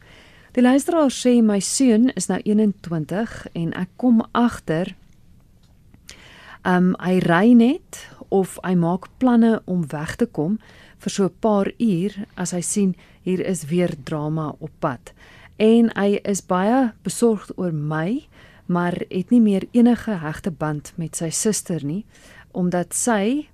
Die 0.52 0.64
luisteraar 0.64 1.12
sê 1.12 1.42
my 1.42 1.60
seun 1.60 2.10
is 2.16 2.28
nou 2.28 2.42
21 2.44 3.48
en 3.54 3.74
ek 3.74 3.90
kom 3.96 4.22
agter 4.32 4.96
um 6.66 6.96
hy 7.00 7.20
ry 7.20 7.54
net 7.54 8.08
of 8.30 8.58
hy 8.62 8.76
maak 8.76 9.08
planne 9.18 9.62
om 9.66 9.88
weg 9.88 10.16
te 10.16 10.26
kom 10.26 10.60
vir 11.02 11.12
so 11.12 11.26
'n 11.26 11.40
paar 11.40 11.72
uur 11.80 12.26
as 12.38 12.52
hy 12.52 12.62
sien 12.62 12.96
hier 13.24 13.40
is 13.46 13.66
weer 13.66 13.94
drama 14.04 14.54
op 14.60 14.72
pad. 14.80 15.14
En 15.58 15.92
hy 15.96 16.20
is 16.24 16.42
baie 16.42 16.94
besorgd 17.04 17.58
oor 17.58 17.74
my, 17.74 18.28
maar 18.66 18.94
het 19.10 19.30
nie 19.30 19.42
meer 19.42 19.68
enige 19.72 20.12
hegte 20.12 20.52
band 20.52 20.94
met 20.96 21.16
sy 21.16 21.30
suster 21.30 21.84
nie 21.86 22.06
omdat 22.52 22.94
sy 22.94 23.48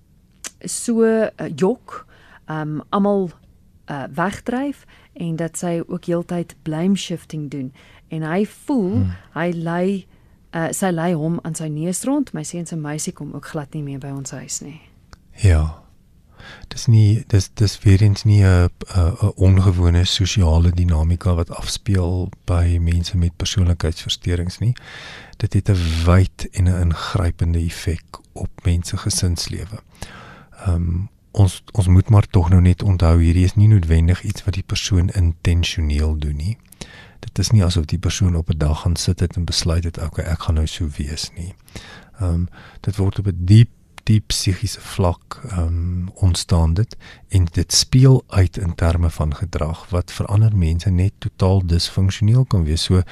so 0.66 1.04
uh, 1.06 1.30
jok, 1.56 2.08
um 2.50 2.82
almal 2.90 3.30
uh, 3.92 4.08
wegdryf 4.10 4.86
en 5.14 5.36
dat 5.36 5.58
sy 5.58 5.84
ook 5.88 6.06
heeltyd 6.06 6.56
blame 6.64 6.96
shifting 6.96 7.50
doen 7.52 7.72
en 8.10 8.24
hy 8.24 8.46
voel 8.46 8.94
hmm. 9.04 9.12
hy 9.36 9.52
lei 9.52 10.06
uh, 10.56 10.72
sy 10.72 10.90
lei 10.90 11.14
hom 11.14 11.40
aan 11.44 11.56
sy 11.56 11.68
neus 11.68 12.04
rond, 12.04 12.34
my 12.34 12.44
seuns 12.44 12.72
en 12.72 12.82
meisie 12.82 13.14
kom 13.14 13.34
ook 13.34 13.46
glad 13.54 13.74
nie 13.74 13.84
meer 13.84 14.00
by 14.00 14.10
ons 14.16 14.32
huis 14.32 14.62
nie. 14.62 14.80
Ja 15.44 15.87
dis 16.68 16.86
nie 16.86 17.24
dis 17.28 17.50
dis 17.54 17.80
weer 17.84 18.02
eens 18.02 18.24
nie 18.24 18.44
'n 18.44 18.70
'n 18.96 19.32
ongewone 19.36 20.06
sosiale 20.06 20.72
dinamika 20.72 21.36
wat 21.36 21.50
afspeel 21.50 22.30
by 22.46 22.78
mense 22.82 23.18
met 23.18 23.36
persoonlikheidsversteurings 23.36 24.58
nie. 24.58 24.74
Dit 25.38 25.54
het 25.54 25.70
'n 25.70 26.04
wyd 26.06 26.48
en 26.52 26.64
'n 26.64 26.82
ingrypende 26.82 27.60
effek 27.60 28.20
op 28.32 28.50
mense 28.64 28.98
gesinslewe. 28.98 29.80
Ehm 30.66 30.74
um, 30.74 31.10
ons 31.32 31.64
ons 31.72 31.88
moet 31.88 32.10
maar 32.10 32.28
tog 32.28 32.50
nou 32.50 32.62
net 32.62 32.84
onthou 32.84 33.22
hierdie 33.22 33.44
is 33.44 33.56
nie 33.56 33.68
noodwendig 33.68 34.24
iets 34.24 34.44
wat 34.44 34.54
die 34.54 34.66
persoon 34.66 35.10
intentioneel 35.10 36.18
doen 36.18 36.36
nie. 36.36 36.58
Dit 37.20 37.40
is 37.40 37.52
nie 37.52 37.64
asof 37.64 37.86
die 37.86 38.00
persoon 38.00 38.36
op 38.36 38.50
'n 38.50 38.58
dag 38.58 38.82
gaan 38.82 38.96
sit 38.96 39.20
het 39.20 39.36
en 39.36 39.46
besluit 39.46 39.84
het 39.84 40.02
okay, 40.02 40.26
ek 40.26 40.42
gaan 40.42 40.56
nou 40.56 40.68
so 40.68 40.88
wees 40.98 41.32
nie. 41.36 41.54
Ehm 42.20 42.34
um, 42.34 42.48
dit 42.82 42.96
word 42.96 43.20
op 43.20 43.28
'n 43.28 43.38
diep 43.40 43.70
diep 44.08 44.32
psigiese 44.32 44.82
vlak 44.94 45.40
ehm 45.50 45.62
um, 45.62 46.10
ontstaan 46.28 46.74
dit 46.74 46.98
en 47.28 47.46
dit 47.46 47.74
speel 47.74 48.24
uit 48.28 48.58
in 48.58 48.76
terme 48.76 49.10
van 49.10 49.36
gedrag 49.36 49.86
wat 49.90 50.12
vir 50.12 50.26
ander 50.26 50.56
mense 50.56 50.90
net 50.90 51.14
totaal 51.20 51.66
disfunksioneel 51.66 52.46
kan 52.46 52.64
wees. 52.64 52.88
So 52.88 53.04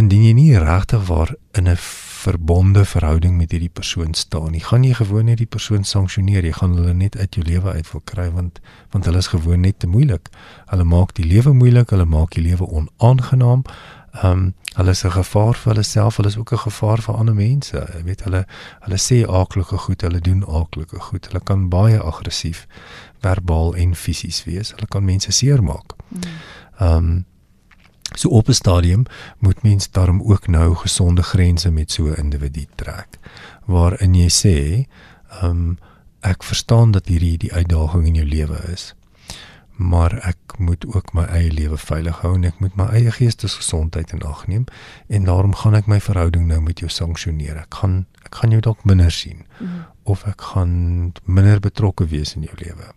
indien 0.00 0.24
jy 0.24 0.32
nie 0.32 0.58
regtig 0.58 1.06
waar 1.06 1.34
in 1.52 1.68
'n 1.68 1.76
verbonde 2.22 2.84
verhouding 2.84 3.36
met 3.36 3.50
hierdie 3.50 3.72
persoon 3.72 4.14
staan 4.14 4.50
nie, 4.50 4.60
gaan 4.64 4.84
jy 4.84 4.94
gewoon 4.94 5.24
net 5.24 5.38
die 5.38 5.46
persoon 5.46 5.84
sanksioneer. 5.84 6.44
Jy 6.44 6.52
gaan 6.52 6.76
hulle 6.78 6.94
net 6.94 7.16
uit 7.16 7.34
jou 7.34 7.44
lewe 7.46 7.72
uit 7.72 7.92
wil 7.92 8.02
kry 8.04 8.30
want 8.30 8.60
want 8.90 9.04
hulle 9.04 9.18
is 9.18 9.26
gewoon 9.26 9.60
net 9.60 9.78
te 9.78 9.86
moeilik. 9.86 10.28
Hulle 10.66 10.84
maak 10.84 11.14
die 11.14 11.26
lewe 11.26 11.52
moeilik, 11.52 11.90
hulle 11.90 12.04
maak 12.04 12.30
die 12.30 12.42
lewe 12.42 12.66
onaangenaam. 12.66 13.64
Ehm 14.12 14.30
um, 14.30 14.54
hulle 14.74 14.90
is 14.90 15.04
'n 15.04 15.10
gevaar 15.10 15.54
vir 15.54 15.72
hulle 15.72 15.82
self, 15.82 16.16
hulle 16.16 16.28
is 16.28 16.36
ook 16.36 16.52
'n 16.52 16.58
gevaar 16.58 17.00
vir 17.02 17.14
ander 17.14 17.34
mense. 17.34 17.88
Jy 17.96 18.02
weet 18.04 18.24
hulle 18.24 18.46
hulle 18.80 18.98
sê 18.98 19.26
aaklige 19.28 19.76
goed, 19.76 20.00
hulle 20.00 20.20
doen 20.20 20.46
aaklige 20.46 21.00
goed. 21.00 21.26
Hulle 21.26 21.40
kan 21.40 21.68
baie 21.68 22.00
aggressief 22.00 22.66
verbaal 23.20 23.74
en 23.74 23.94
fisies 23.94 24.44
wees. 24.44 24.70
Hulle 24.70 24.86
kan 24.86 25.04
mense 25.04 25.32
seermaak. 25.32 25.92
Mm. 26.08 26.20
Ehm 26.78 26.96
um, 26.96 27.24
so 28.14 28.28
op 28.28 28.48
'n 28.48 28.52
stadium 28.52 29.04
moet 29.38 29.62
mens 29.62 29.90
daarom 29.90 30.22
ook 30.22 30.46
nou 30.46 30.74
gesonde 30.74 31.22
grense 31.22 31.70
met 31.70 31.92
so 31.92 32.08
'n 32.08 32.14
individu 32.14 32.66
trek 32.74 33.18
waarin 33.64 34.14
jy 34.14 34.28
sê 34.28 34.86
ehm 35.40 35.50
um, 35.50 35.78
ek 36.20 36.42
verstaan 36.42 36.90
dat 36.90 37.06
hierdie 37.06 37.38
die 37.38 37.52
uitdaging 37.52 38.06
in 38.06 38.14
jou 38.14 38.26
lewe 38.26 38.58
is 38.72 38.94
maar 39.76 40.18
ek 40.26 40.58
moet 40.58 40.86
ook 40.86 41.12
my 41.12 41.24
eie 41.32 41.52
lewe 41.52 41.78
veilig 41.78 42.20
hou 42.20 42.34
en 42.36 42.44
ek 42.44 42.58
moet 42.60 42.74
my 42.76 42.86
eie 42.92 43.10
geestesgesondheid 43.10 44.12
in 44.12 44.22
ag 44.28 44.44
neem 44.46 44.64
en 45.08 45.24
daarom 45.24 45.54
gaan 45.54 45.74
ek 45.74 45.88
my 45.90 46.00
verhouding 46.00 46.46
nou 46.46 46.60
met 46.60 46.82
jou 46.84 46.90
sanksioneer. 46.90 47.56
Ek 47.64 47.80
gaan 47.80 48.04
ek 48.26 48.40
gaan 48.40 48.52
jou 48.54 48.60
dalk 48.60 48.84
minder 48.84 49.10
sien 49.12 49.44
mm. 49.58 49.84
of 50.04 50.26
ek 50.28 50.44
gaan 50.52 51.12
minder 51.24 51.60
betrokke 51.60 52.06
wees 52.06 52.36
in 52.36 52.46
jou 52.46 52.56
lewe. 52.60 52.92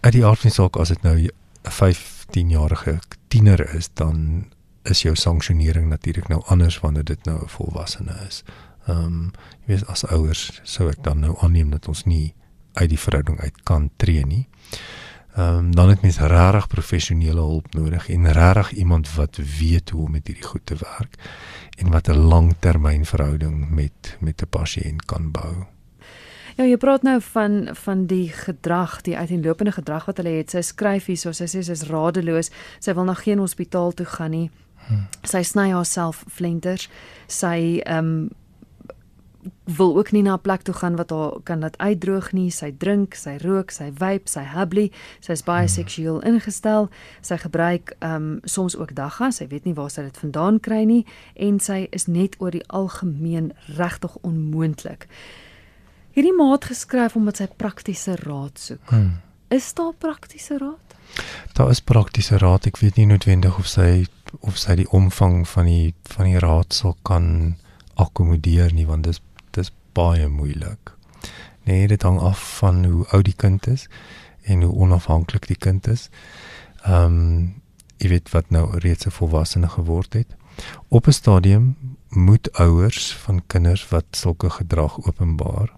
Uit 0.00 0.14
die 0.14 0.24
aard 0.24 0.40
van 0.40 0.50
die 0.50 0.56
saak 0.56 0.78
as 0.78 0.94
dit 0.94 1.02
nou 1.02 1.16
'n 1.18 1.30
15-jarige 1.70 2.98
tiener 3.28 3.60
is, 3.74 3.88
dan 3.94 4.46
is 4.84 5.02
jou 5.02 5.14
sanksionering 5.16 5.88
natuurlik 5.88 6.28
nou 6.28 6.42
anders 6.46 6.80
wanneer 6.80 7.04
dit 7.04 7.24
nou 7.24 7.42
'n 7.42 7.48
volwassene 7.48 8.14
is. 8.26 8.44
Ehm 8.86 9.04
um, 9.04 9.32
jy 9.66 9.74
weet 9.74 9.86
as 9.86 10.06
ouers 10.06 10.60
sou 10.62 10.88
ek 10.88 11.02
dan 11.02 11.20
nou 11.20 11.36
aanneem 11.40 11.70
dat 11.70 11.88
ons 11.88 12.04
nie 12.04 12.34
uit 12.74 12.88
die 12.88 12.98
verhouding 12.98 13.40
uit 13.40 13.62
kan 13.62 13.90
tree 13.96 14.26
nie. 14.26 14.48
Ehm 14.70 15.03
um, 15.36 15.74
dan 15.74 15.88
het 15.88 16.02
mens 16.02 16.18
regtig 16.18 16.66
professionele 16.66 17.40
hulp 17.40 17.74
nodig 17.74 18.08
en 18.08 18.32
regtig 18.32 18.72
iemand 18.72 19.14
wat 19.14 19.36
weet 19.58 19.90
hoe 19.90 20.04
om 20.04 20.10
met 20.10 20.26
hierdie 20.26 20.44
goed 20.44 20.66
te 20.66 20.76
werk 20.78 21.14
en 21.78 21.90
wat 21.90 22.08
'n 22.08 22.18
langtermynverhouding 22.18 23.70
met 23.70 24.16
met 24.20 24.42
'n 24.42 24.48
pasiënt 24.48 25.04
kan 25.04 25.30
bou. 25.30 25.66
Ja, 26.54 26.64
jy 26.64 26.76
praat 26.76 27.02
nou 27.02 27.20
van 27.20 27.68
van 27.72 28.06
die 28.06 28.28
gedrag, 28.28 29.00
die 29.00 29.16
uiteenlopende 29.16 29.72
gedrag 29.72 30.04
wat 30.04 30.16
hulle 30.16 30.36
het. 30.36 30.50
Sy 30.50 30.60
skryf 30.60 31.08
hier, 31.10 31.16
so 31.16 31.32
sy 31.32 31.44
sê 31.44 31.62
sy 31.62 31.74
is 31.74 31.86
radeloos. 31.88 32.50
Sy 32.78 32.94
wil 32.94 33.04
na 33.04 33.14
geen 33.14 33.38
hospitaal 33.38 33.92
toe 33.92 34.06
gaan 34.06 34.30
nie. 34.30 34.50
Hmm. 34.86 35.06
Sy 35.22 35.42
sny 35.42 35.70
haarself 35.72 36.24
flenters. 36.28 36.88
Sy 37.26 37.80
ehm 37.84 37.98
um, 37.98 38.30
wil 39.64 39.96
ook 39.96 40.12
nie 40.12 40.22
na 40.22 40.34
'n 40.34 40.40
plek 40.40 40.62
toe 40.62 40.74
gaan 40.74 40.96
wat 40.96 41.10
haar 41.10 41.32
kan 41.42 41.60
laat 41.60 41.78
uitdroog 41.78 42.32
nie. 42.32 42.50
Sy 42.50 42.74
drink, 42.78 43.14
sy 43.14 43.36
rook, 43.36 43.70
sy 43.70 43.92
vape, 43.94 44.28
sy 44.28 44.44
hubbly. 44.44 44.90
Sy's 45.20 45.42
baie 45.42 45.66
hmm. 45.66 45.74
seksueel 45.74 46.20
ingestel. 46.22 46.88
Sy 47.20 47.36
gebruik 47.36 47.96
ehm 47.98 48.14
um, 48.14 48.40
soms 48.44 48.76
ook 48.76 48.94
dagga. 48.94 49.30
Sy 49.30 49.46
weet 49.46 49.64
nie 49.64 49.74
waar 49.74 49.90
sy 49.90 50.02
dit 50.02 50.18
vandaan 50.18 50.60
kry 50.60 50.84
nie 50.84 51.06
en 51.34 51.60
sy 51.60 51.88
is 51.90 52.06
net 52.06 52.36
oor 52.38 52.50
die 52.50 52.68
algemeen 52.68 53.52
regtig 53.66 54.16
onmoontlik. 54.16 55.08
Hierdie 56.14 56.36
maat 56.36 56.64
geskryf 56.64 57.16
omdat 57.16 57.36
sy 57.36 57.46
praktiese 57.56 58.16
raad 58.16 58.58
soek. 58.58 58.90
Hmm. 58.90 59.20
Is 59.48 59.74
daar 59.74 59.92
praktiese 59.98 60.58
raad? 60.58 60.94
Daar 61.52 61.70
is 61.70 61.80
praktiese 61.80 62.38
raad. 62.38 62.66
Ek 62.66 62.78
weet 62.78 62.96
nie 62.96 63.06
noodwendig 63.06 63.58
of 63.58 63.66
sy 63.66 64.06
of 64.40 64.58
sy 64.58 64.74
die 64.74 64.88
omvang 64.90 65.44
van 65.48 65.68
die 65.70 65.94
van 66.02 66.26
die 66.26 66.38
raadsel 66.42 66.96
kan 67.02 67.56
akkommodeer 67.94 68.72
nie 68.74 68.86
want 68.86 69.04
dit 69.04 69.20
baie 69.94 70.28
moeilik. 70.28 70.94
Nee, 71.64 71.88
dit 71.88 72.02
hang 72.02 72.20
af 72.20 72.40
van 72.58 72.84
hoe 72.84 73.06
oud 73.06 73.24
die 73.24 73.36
kind 73.36 73.66
is 73.66 73.88
en 74.44 74.62
hoe 74.62 74.74
onafhanklik 74.74 75.46
die 75.46 75.58
kind 75.58 75.86
is. 75.88 76.08
Ehm 76.84 77.04
um, 77.04 77.62
jy 78.02 78.08
weet 78.10 78.30
wat 78.34 78.50
nou 78.50 78.78
reeds 78.78 79.06
'n 79.06 79.10
volwassene 79.10 79.68
geword 79.68 80.12
het. 80.12 80.36
Op 80.88 81.06
'n 81.06 81.12
stadium 81.12 81.76
moet 82.08 82.52
ouers 82.52 83.16
van 83.16 83.42
kinders 83.46 83.88
wat 83.88 84.04
sulke 84.10 84.50
gedrag 84.50 85.06
openbaar 85.06 85.72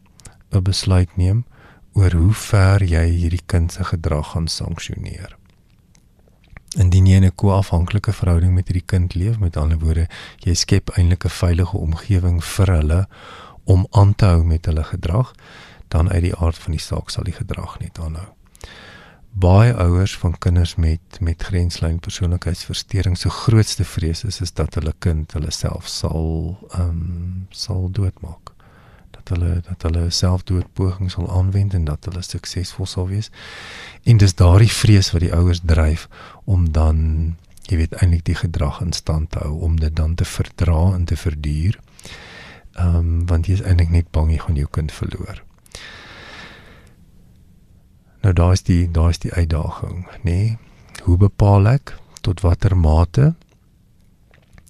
'n 0.51 0.63
besluit 0.63 1.17
neem 1.17 1.45
oor 1.93 2.13
hoe 2.13 2.33
ver 2.33 2.85
jy 2.85 3.09
hierdie 3.09 3.47
kind 3.47 3.73
se 3.73 3.85
gedrag 3.85 4.31
gaan 4.31 4.49
sanksioneer. 4.49 5.37
Indien 6.77 7.07
jy 7.07 7.19
'n 7.21 7.35
koafhanklike 7.35 8.13
verhouding 8.13 8.55
met 8.55 8.69
hierdie 8.69 8.87
kind 8.87 9.15
leef, 9.15 9.39
met 9.39 9.57
ander 9.57 9.79
woorde, 9.79 10.09
jy 10.39 10.55
skep 10.55 10.91
eintlik 10.91 11.25
'n 11.25 11.29
veilige 11.29 11.77
omgewing 11.77 12.45
vir 12.45 12.67
hulle 12.67 13.09
om 13.67 13.87
aan 13.91 14.15
te 14.15 14.25
hou 14.25 14.45
met 14.45 14.67
hulle 14.67 14.85
gedrag, 14.85 15.35
dan 15.89 16.11
uit 16.11 16.23
die 16.23 16.37
aard 16.37 16.59
van 16.59 16.75
die 16.77 16.83
saak 16.83 17.11
sal 17.11 17.27
die 17.27 17.35
gedrag 17.35 17.79
net 17.83 17.99
aanhou. 17.99 18.29
Baie 19.37 19.75
ouers 19.75 20.15
van 20.17 20.39
kinders 20.39 20.75
met 20.81 21.19
met 21.21 21.43
grenslyn 21.43 21.99
persoonlikheidsversteuring 22.01 23.19
se 23.19 23.31
grootste 23.31 23.85
vrees 23.85 24.25
is 24.25 24.41
is 24.41 24.53
dat 24.53 24.79
hulle 24.79 24.95
kind 24.99 25.33
hulle 25.37 25.51
self 25.53 25.89
sal 25.93 26.57
ehm 26.71 26.91
um, 26.91 27.49
sal 27.51 27.91
doodmaak. 27.91 28.55
Dat 29.11 29.35
hulle 29.35 29.61
dat 29.67 29.83
hulle 29.83 30.11
selfdoodpoging 30.11 31.11
sal 31.11 31.29
aanwend 31.31 31.75
en 31.75 31.85
dat 31.85 32.09
hulle 32.09 32.23
suksesvol 32.23 32.87
sal 32.87 33.09
wees. 33.09 33.31
En 34.05 34.17
dis 34.17 34.35
daardie 34.35 34.73
vrees 34.73 35.13
wat 35.13 35.27
die 35.27 35.35
ouers 35.35 35.61
dryf 35.65 36.09
om 36.45 36.71
dan 36.73 37.03
jy 37.69 37.77
weet 37.83 37.99
eintlik 38.01 38.25
die 38.25 38.39
gedrag 38.39 38.81
in 38.81 38.93
stand 38.93 39.31
te 39.31 39.43
hou 39.43 39.59
om 39.69 39.77
dit 39.81 39.97
dan 39.97 40.15
te 40.15 40.25
verdra 40.25 40.95
en 40.95 41.05
te 41.05 41.17
verduur 41.17 41.81
Ehm 42.77 42.97
um, 42.97 43.27
want 43.27 43.47
jy 43.49 43.57
is 43.57 43.65
eintlik 43.65 43.91
net 43.91 44.11
bang 44.13 44.31
jy 44.31 44.39
gaan 44.45 44.57
jou 44.61 44.69
kind 44.71 44.93
verloor. 44.93 45.43
Nou 48.21 48.33
daar 48.35 48.53
is 48.53 48.63
die 48.67 48.91
daar 48.91 49.11
is 49.11 49.23
die 49.23 49.33
uitdaging, 49.33 50.05
nê? 50.23 50.23
Nee? 50.23 50.59
Hoe 51.07 51.17
bepaal 51.17 51.69
ek 51.71 51.95
tot 52.21 52.41
watter 52.43 52.77
mate 52.77 53.35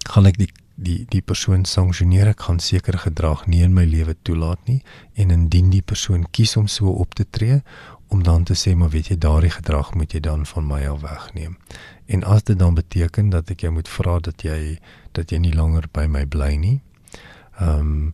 gaan 0.07 0.29
ek 0.29 0.37
die 0.37 0.49
die 0.75 0.99
die 1.09 1.21
persoon 1.21 1.65
sanksioneer? 1.65 2.31
Ek 2.31 2.45
gaan 2.47 2.59
sekere 2.63 3.01
gedrag 3.01 3.47
nie 3.47 3.63
in 3.65 3.73
my 3.73 3.83
lewe 3.89 4.15
toelaat 4.21 4.61
nie 4.69 4.79
en 5.15 5.33
indien 5.33 5.71
die 5.73 5.81
persoon 5.81 6.27
kies 6.31 6.55
om 6.61 6.67
so 6.71 6.93
op 6.93 7.17
te 7.17 7.25
tree 7.25 7.61
om 8.07 8.23
dan 8.23 8.43
te 8.43 8.55
sê 8.55 8.75
maar 8.75 8.93
weet 8.93 9.11
jy 9.11 9.17
daardie 9.19 9.51
gedrag 9.51 9.93
moet 9.97 10.13
jy 10.13 10.21
dan 10.23 10.45
van 10.45 10.67
my 10.67 10.85
af 10.87 11.01
wegneem. 11.01 11.57
En 12.05 12.23
as 12.23 12.43
dit 12.43 12.59
dan 12.59 12.77
beteken 12.77 13.29
dat 13.29 13.49
ek 13.51 13.65
jou 13.65 13.73
moet 13.73 13.89
vra 13.89 14.19
dat 14.19 14.43
jy 14.45 14.77
dat 15.11 15.31
jy 15.31 15.41
nie 15.43 15.55
langer 15.55 15.89
by 15.91 16.05
my 16.07 16.23
bly 16.25 16.55
nie. 16.55 16.77
Ehm 17.59 17.79
um, 17.79 18.11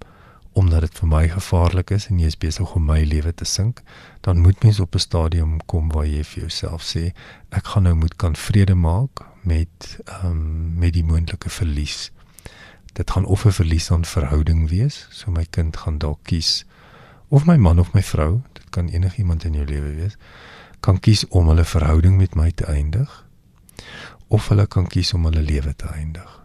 omdat 0.53 0.81
dit 0.85 0.99
vir 0.99 1.07
my 1.07 1.27
gevaarlik 1.27 1.89
is 1.89 2.03
en 2.07 2.19
jy 2.21 2.27
is 2.29 2.37
besig 2.37 2.75
om 2.77 2.83
my 2.85 2.99
lewe 3.03 3.31
te 3.33 3.45
sink, 3.45 3.79
dan 4.21 4.37
moet 4.37 4.63
mens 4.63 4.79
op 4.79 4.95
'n 4.95 4.99
stadium 4.99 5.57
kom 5.65 5.89
waar 5.91 6.05
jy 6.05 6.23
vir 6.23 6.39
jouself 6.39 6.83
sê 6.83 7.11
ek 7.49 7.65
gaan 7.65 7.83
nou 7.83 7.95
moet 7.95 8.15
kan 8.15 8.35
vrede 8.35 8.75
maak 8.75 9.25
met 9.41 9.99
ehm 10.05 10.25
um, 10.25 10.73
met 10.77 10.93
die 10.93 11.03
moontlike 11.03 11.49
verlies. 11.49 12.11
Dit 12.93 13.11
gaan 13.11 13.25
of 13.25 13.45
'n 13.45 13.51
verlies 13.51 13.91
aan 13.91 14.05
verhouding 14.05 14.69
wees, 14.69 15.07
so 15.09 15.31
my 15.31 15.45
kind 15.49 15.77
gaan 15.77 15.97
dalk 15.97 16.19
kies 16.23 16.65
of 17.27 17.45
my 17.45 17.57
man 17.57 17.79
of 17.79 17.93
my 17.93 18.03
vrou, 18.03 18.41
dit 18.53 18.69
kan 18.69 18.87
enigiemand 18.87 19.43
in 19.43 19.53
jou 19.53 19.65
lewe 19.65 19.95
wees, 19.95 20.17
kan 20.79 20.99
kies 20.99 21.27
om 21.27 21.47
hulle 21.47 21.65
verhouding 21.65 22.17
met 22.17 22.35
my 22.35 22.51
te 22.51 22.65
eindig 22.65 23.25
of 24.27 24.47
hulle 24.47 24.67
kan 24.67 24.87
kies 24.87 25.13
om 25.13 25.23
hulle 25.25 25.41
lewe 25.41 25.75
te 25.75 25.87
eindig. 25.87 26.42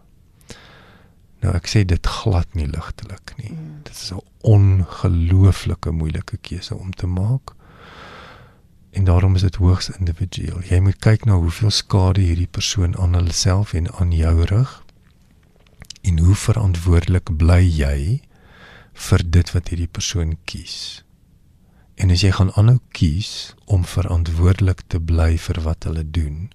Nou 1.39 1.53
ek 1.55 1.69
sê 1.71 1.85
dit 1.87 2.07
glad 2.19 2.51
nie 2.57 2.67
ligtelik 2.67 3.33
nie. 3.39 3.53
Mm. 3.53 3.79
Dit 3.87 3.95
is 3.95 4.11
'n 4.11 4.23
ongelooflike 4.41 5.91
moeilike 5.91 6.37
keuse 6.37 6.75
om 6.75 6.91
te 6.91 7.07
maak. 7.07 7.55
En 8.91 9.03
daarom 9.03 9.35
is 9.35 9.41
dit 9.41 9.55
hoogs 9.55 9.89
individueel. 9.89 10.61
Jy 10.63 10.79
moet 10.79 10.99
kyk 10.99 11.25
na 11.25 11.33
hoeveel 11.33 11.69
skade 11.69 12.21
hierdie 12.21 12.47
persoon 12.51 12.97
aan 12.97 13.13
hulself 13.13 13.73
en 13.73 13.91
aan 13.91 14.11
jou 14.11 14.43
rig. 14.43 14.83
En 16.01 16.19
hoe 16.19 16.35
verantwoordelik 16.35 17.37
bly 17.37 17.63
jy 17.63 18.21
vir 18.93 19.29
dit 19.29 19.51
wat 19.51 19.67
hierdie 19.67 19.91
persoon 19.91 20.37
kies? 20.43 21.03
En 21.95 22.11
as 22.11 22.21
jy 22.21 22.31
gaan 22.31 22.51
aanhou 22.53 22.79
kies 22.91 23.55
om 23.65 23.85
verantwoordelik 23.85 24.81
te 24.87 24.99
bly 24.99 25.37
vir 25.37 25.61
wat 25.61 25.83
hulle 25.83 26.11
doen, 26.11 26.49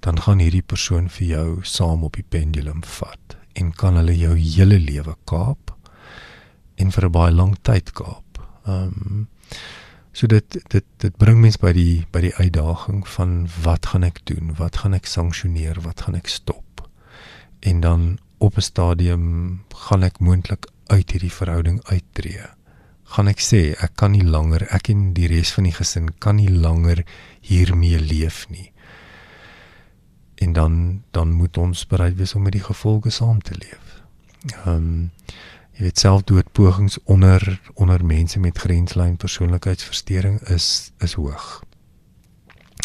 dan 0.00 0.20
gaan 0.20 0.38
hierdie 0.38 0.62
persoon 0.62 1.08
vir 1.08 1.26
jou 1.26 1.58
saam 1.62 2.04
op 2.04 2.16
die 2.16 2.26
pendulum 2.28 2.82
vat 2.84 3.43
en 3.54 3.72
kan 3.72 3.96
hulle 4.00 4.14
jou 4.18 4.34
hele 4.38 4.78
lewe 4.78 5.14
kaap 5.30 5.72
en 6.76 6.90
vir 6.90 7.06
'n 7.06 7.12
baie 7.12 7.32
lang 7.32 7.54
tyd 7.62 7.92
kaap. 7.92 8.40
Ehm 8.66 8.92
um, 8.98 9.28
so 10.12 10.26
dit 10.26 10.58
dit 10.70 10.84
dit 10.98 11.16
bring 11.18 11.40
mense 11.40 11.58
by 11.58 11.72
die 11.72 12.06
by 12.12 12.20
die 12.20 12.34
uitdaging 12.34 13.06
van 13.16 13.48
wat 13.62 13.86
gaan 13.86 14.04
ek 14.04 14.20
doen? 14.24 14.54
Wat 14.58 14.76
gaan 14.76 14.94
ek 14.94 15.06
sanksioneer? 15.06 15.80
Wat 15.80 16.00
gaan 16.00 16.14
ek 16.14 16.26
stop? 16.26 16.88
En 17.60 17.80
dan 17.80 18.18
op 18.38 18.56
'n 18.56 18.60
stadium 18.60 19.64
gaan 19.68 20.02
ek 20.02 20.20
moontlik 20.20 20.66
uit 20.86 21.10
hierdie 21.10 21.32
verhouding 21.32 21.80
uittreë. 21.84 22.50
Gaan 23.04 23.28
ek 23.28 23.40
sê 23.40 23.74
ek 23.82 23.96
kan 23.96 24.12
nie 24.12 24.24
langer 24.24 24.66
ek 24.70 24.88
en 24.88 25.12
die 25.14 25.26
res 25.28 25.52
van 25.52 25.64
die 25.64 25.72
gesin 25.72 26.08
kan 26.18 26.36
nie 26.36 26.50
langer 26.50 27.04
hiermee 27.40 27.98
leef 27.98 28.48
nie 28.48 28.73
en 30.34 30.52
dan 30.52 31.02
dan 31.10 31.32
moet 31.32 31.56
ons 31.56 31.86
bereid 31.86 32.16
wees 32.16 32.34
om 32.34 32.42
met 32.42 32.52
die 32.52 32.62
gevolge 32.62 33.10
saam 33.10 33.42
te 33.42 33.54
leef. 33.58 34.02
Ehm 34.64 34.68
um, 34.68 35.10
jy 35.74 35.82
weet 35.82 35.98
selfdoodpogings 35.98 36.98
onder 37.04 37.60
onder 37.74 38.04
mense 38.04 38.38
met 38.38 38.58
grenslyn 38.58 39.16
persoonlikheidsversteuring 39.16 40.40
is 40.40 40.92
is 40.98 41.12
hoog. 41.12 41.62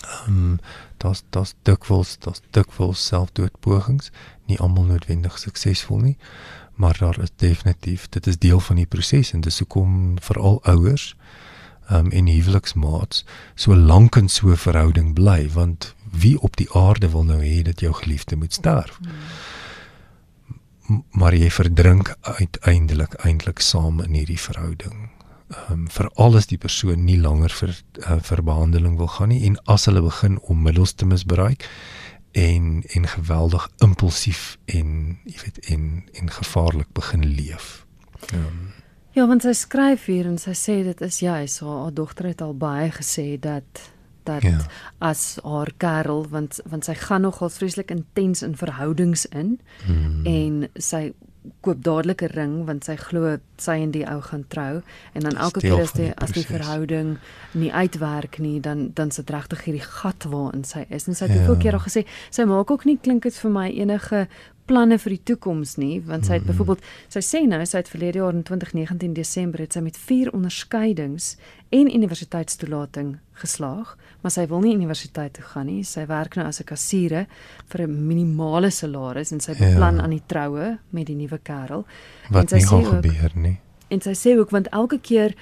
Ehm 0.01 0.38
um, 0.38 0.59
das 0.97 1.23
das 1.29 1.55
dikwels 1.62 2.17
das 2.19 2.41
dikwels 2.49 3.05
selfdoodpogings 3.05 4.12
nie 4.45 4.59
almal 4.59 4.83
noodwendig 4.83 5.38
suksesvol 5.39 5.99
nie, 5.99 6.17
maar 6.75 6.97
daar 6.97 7.19
is 7.19 7.31
definitief 7.35 8.09
dit 8.09 8.27
is 8.27 8.38
deel 8.38 8.59
van 8.59 8.75
die 8.75 8.85
proses 8.85 9.31
en 9.33 9.41
dis 9.41 9.59
hoekom 9.59 10.19
veral 10.21 10.63
ouers 10.63 11.15
ehm 11.89 12.05
um, 12.05 12.12
en 12.12 12.25
huweliksmaats 12.25 13.25
so 13.55 13.75
lank 13.75 14.15
in 14.15 14.29
so 14.29 14.49
'n 14.49 14.57
verhouding 14.57 15.13
bly 15.13 15.49
want 15.53 15.95
wie 16.12 16.39
op 16.41 16.56
die 16.58 16.69
aarde 16.74 17.10
wil 17.10 17.24
nou 17.24 17.39
hê 17.43 17.62
dat 17.63 17.80
jou 17.80 17.93
geliefde 17.93 18.36
moet 18.36 18.54
sterf? 18.54 19.00
Maar 21.12 21.36
jy 21.36 21.52
verdrink 21.54 22.15
uiteindelik 22.22 23.13
eintlik 23.13 23.60
saam 23.60 24.02
in 24.02 24.13
hierdie 24.13 24.39
verhouding. 24.39 25.10
Ehm 25.50 25.72
um, 25.72 25.88
vir 25.89 26.10
alles 26.13 26.48
die 26.48 26.58
persoon 26.58 27.06
nie 27.06 27.17
langer 27.17 27.50
vir 27.50 27.74
uh, 28.06 28.19
vir 28.22 28.43
behandeling 28.43 28.98
wil 28.98 29.10
gaan 29.10 29.34
nie 29.34 29.45
en 29.48 29.58
as 29.65 29.86
hulle 29.89 30.02
begin 30.02 30.39
om 30.39 30.62
middels 30.62 30.93
te 30.93 31.06
misbruik 31.06 31.65
en 32.32 32.84
en 32.93 33.08
geweldig 33.08 33.69
impulsief 33.86 34.58
en 34.65 35.17
jy 35.26 35.38
weet 35.45 35.58
en 35.74 36.04
en 36.13 36.30
gevaarlik 36.32 36.93
begin 36.93 37.26
leef. 37.26 37.86
Um, 38.34 38.69
Ja, 39.17 39.26
want 39.28 39.41
sy 39.41 39.56
skryf 39.58 40.06
hier 40.06 40.28
en 40.30 40.38
sy 40.38 40.54
sê 40.54 40.76
dit 40.86 41.00
is 41.02 41.17
juis 41.24 41.56
haar, 41.60 41.78
haar 41.84 41.93
dogter 41.98 42.30
het 42.30 42.43
al 42.45 42.54
baie 42.56 42.91
gesê 42.93 43.39
dat 43.41 43.82
dat 44.29 44.45
ja. 44.45 44.59
as 45.11 45.23
haar 45.43 45.71
kerel 45.81 46.27
want 46.29 46.61
want 46.69 46.85
sy 46.85 46.95
gaan 47.05 47.25
nogal 47.27 47.49
vreeslik 47.49 47.91
intens 47.95 48.45
in 48.45 48.55
verhoudings 48.59 49.25
in 49.25 49.57
hmm. 49.85 50.21
en 50.29 50.69
sy 50.75 51.09
koop 51.61 51.83
dadelik 51.83 52.21
'n 52.21 52.33
ring 52.35 52.55
want 52.65 52.85
sy 52.85 52.95
glo 52.95 53.37
sy 53.57 53.77
en 53.83 53.91
die 53.91 54.05
ou 54.05 54.19
gaan 54.21 54.43
trou 54.47 54.81
en 55.13 55.21
dan 55.21 55.37
elke 55.37 55.59
keer 55.59 55.81
as 55.81 55.93
die 55.93 56.11
as 56.15 56.31
die 56.35 56.45
verhouding 56.45 57.17
nie 57.53 57.71
uitwerk 57.71 58.39
nie 58.39 58.59
dan 58.59 58.91
dan 58.93 59.11
sit 59.11 59.29
regtig 59.29 59.63
hierdie 59.65 59.87
gat 60.01 60.23
waarin 60.23 60.63
sy 60.63 60.85
is 60.89 61.07
en 61.07 61.15
sy 61.15 61.25
het 61.25 61.33
ja. 61.33 61.39
hoeveel 61.39 61.61
keer 61.63 61.73
al 61.79 61.85
gesê 61.87 62.05
sy 62.29 62.43
maak 62.43 62.71
ook 62.71 62.85
nie 62.85 62.97
klink 62.97 63.23
dit 63.23 63.35
vir 63.43 63.51
my 63.51 63.67
enige 63.69 64.27
planne 64.69 64.99
vir 65.01 65.15
die 65.15 65.23
toekoms 65.31 65.77
nie 65.81 66.01
want 66.05 66.25
sy 66.25 66.33
het 66.33 66.43
mm 66.43 66.49
-hmm. 66.49 66.57
byvoorbeeld 66.57 66.83
sy 67.07 67.21
sê 67.31 67.47
nou 67.47 67.65
sy 67.65 67.77
het 67.77 67.89
verlede 67.89 68.19
jaar 68.19 68.33
in 68.33 68.43
2019 68.43 69.13
Desember 69.13 69.59
het 69.59 69.73
sy 69.73 69.79
met 69.79 69.97
vier 69.97 70.31
onderskeidings 70.33 71.37
en 71.69 71.95
universiteitstoelating 71.95 73.17
geslaag 73.33 73.97
maar 74.21 74.32
sy 74.32 74.45
wil 74.51 74.62
nie 74.63 74.75
universiteit 74.75 75.34
toe 75.34 75.45
gaan 75.53 75.69
nie 75.71 75.84
sy 75.84 76.05
werk 76.10 76.36
nou 76.36 76.47
as 76.47 76.60
'n 76.60 76.65
kassiere 76.65 77.25
vir 77.67 77.88
'n 77.88 78.08
minimale 78.08 78.71
salaris 78.71 79.32
en 79.32 79.39
sy 79.39 79.53
beplan 79.53 79.95
ja. 79.95 80.03
aan 80.03 80.10
die 80.10 80.23
troue 80.27 80.77
met 80.89 81.08
die 81.08 81.15
nuwe 81.15 81.39
kerel 81.43 81.86
wat 82.29 82.41
en 82.41 82.47
sy 82.47 82.55
nie 82.55 82.65
gaan 82.65 83.01
gebeur 83.03 83.32
nie 83.36 83.58
en 83.89 84.01
sy 84.01 84.13
sê 84.13 84.38
ook 84.38 84.51
want 84.51 84.67
elke 84.71 84.99
keer 84.99 85.36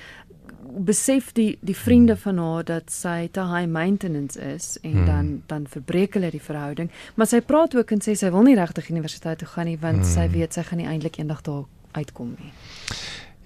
besef 0.78 1.34
die 1.34 1.58
die 1.62 1.76
vriende 1.76 2.14
hmm. 2.14 2.22
van 2.22 2.38
haar 2.38 2.64
dat 2.64 2.92
sy 2.92 3.30
te 3.32 3.42
high 3.42 3.68
maintenance 3.68 4.40
is 4.40 4.78
en 4.82 4.92
hmm. 4.92 5.06
dan 5.06 5.42
dan 5.48 5.68
verbreek 5.68 6.14
hulle 6.14 6.32
die 6.32 6.42
verhouding 6.42 6.92
maar 7.16 7.28
sy 7.28 7.42
praat 7.42 7.76
ook 7.76 7.92
en 7.92 8.02
sê 8.02 8.16
sy 8.16 8.30
wil 8.32 8.44
nie 8.44 8.56
regtig 8.56 8.90
universiteit 8.90 9.40
toe 9.40 9.48
gaan 9.48 9.66
nie 9.66 9.78
want 9.82 10.04
hmm. 10.04 10.12
sy 10.14 10.28
weet 10.30 10.54
sy 10.54 10.64
gaan 10.64 10.78
nie 10.78 10.88
eintlik 10.88 11.18
eendag 11.18 11.42
daar 11.42 11.66
uitkom 11.92 12.36
nie. 12.38 12.52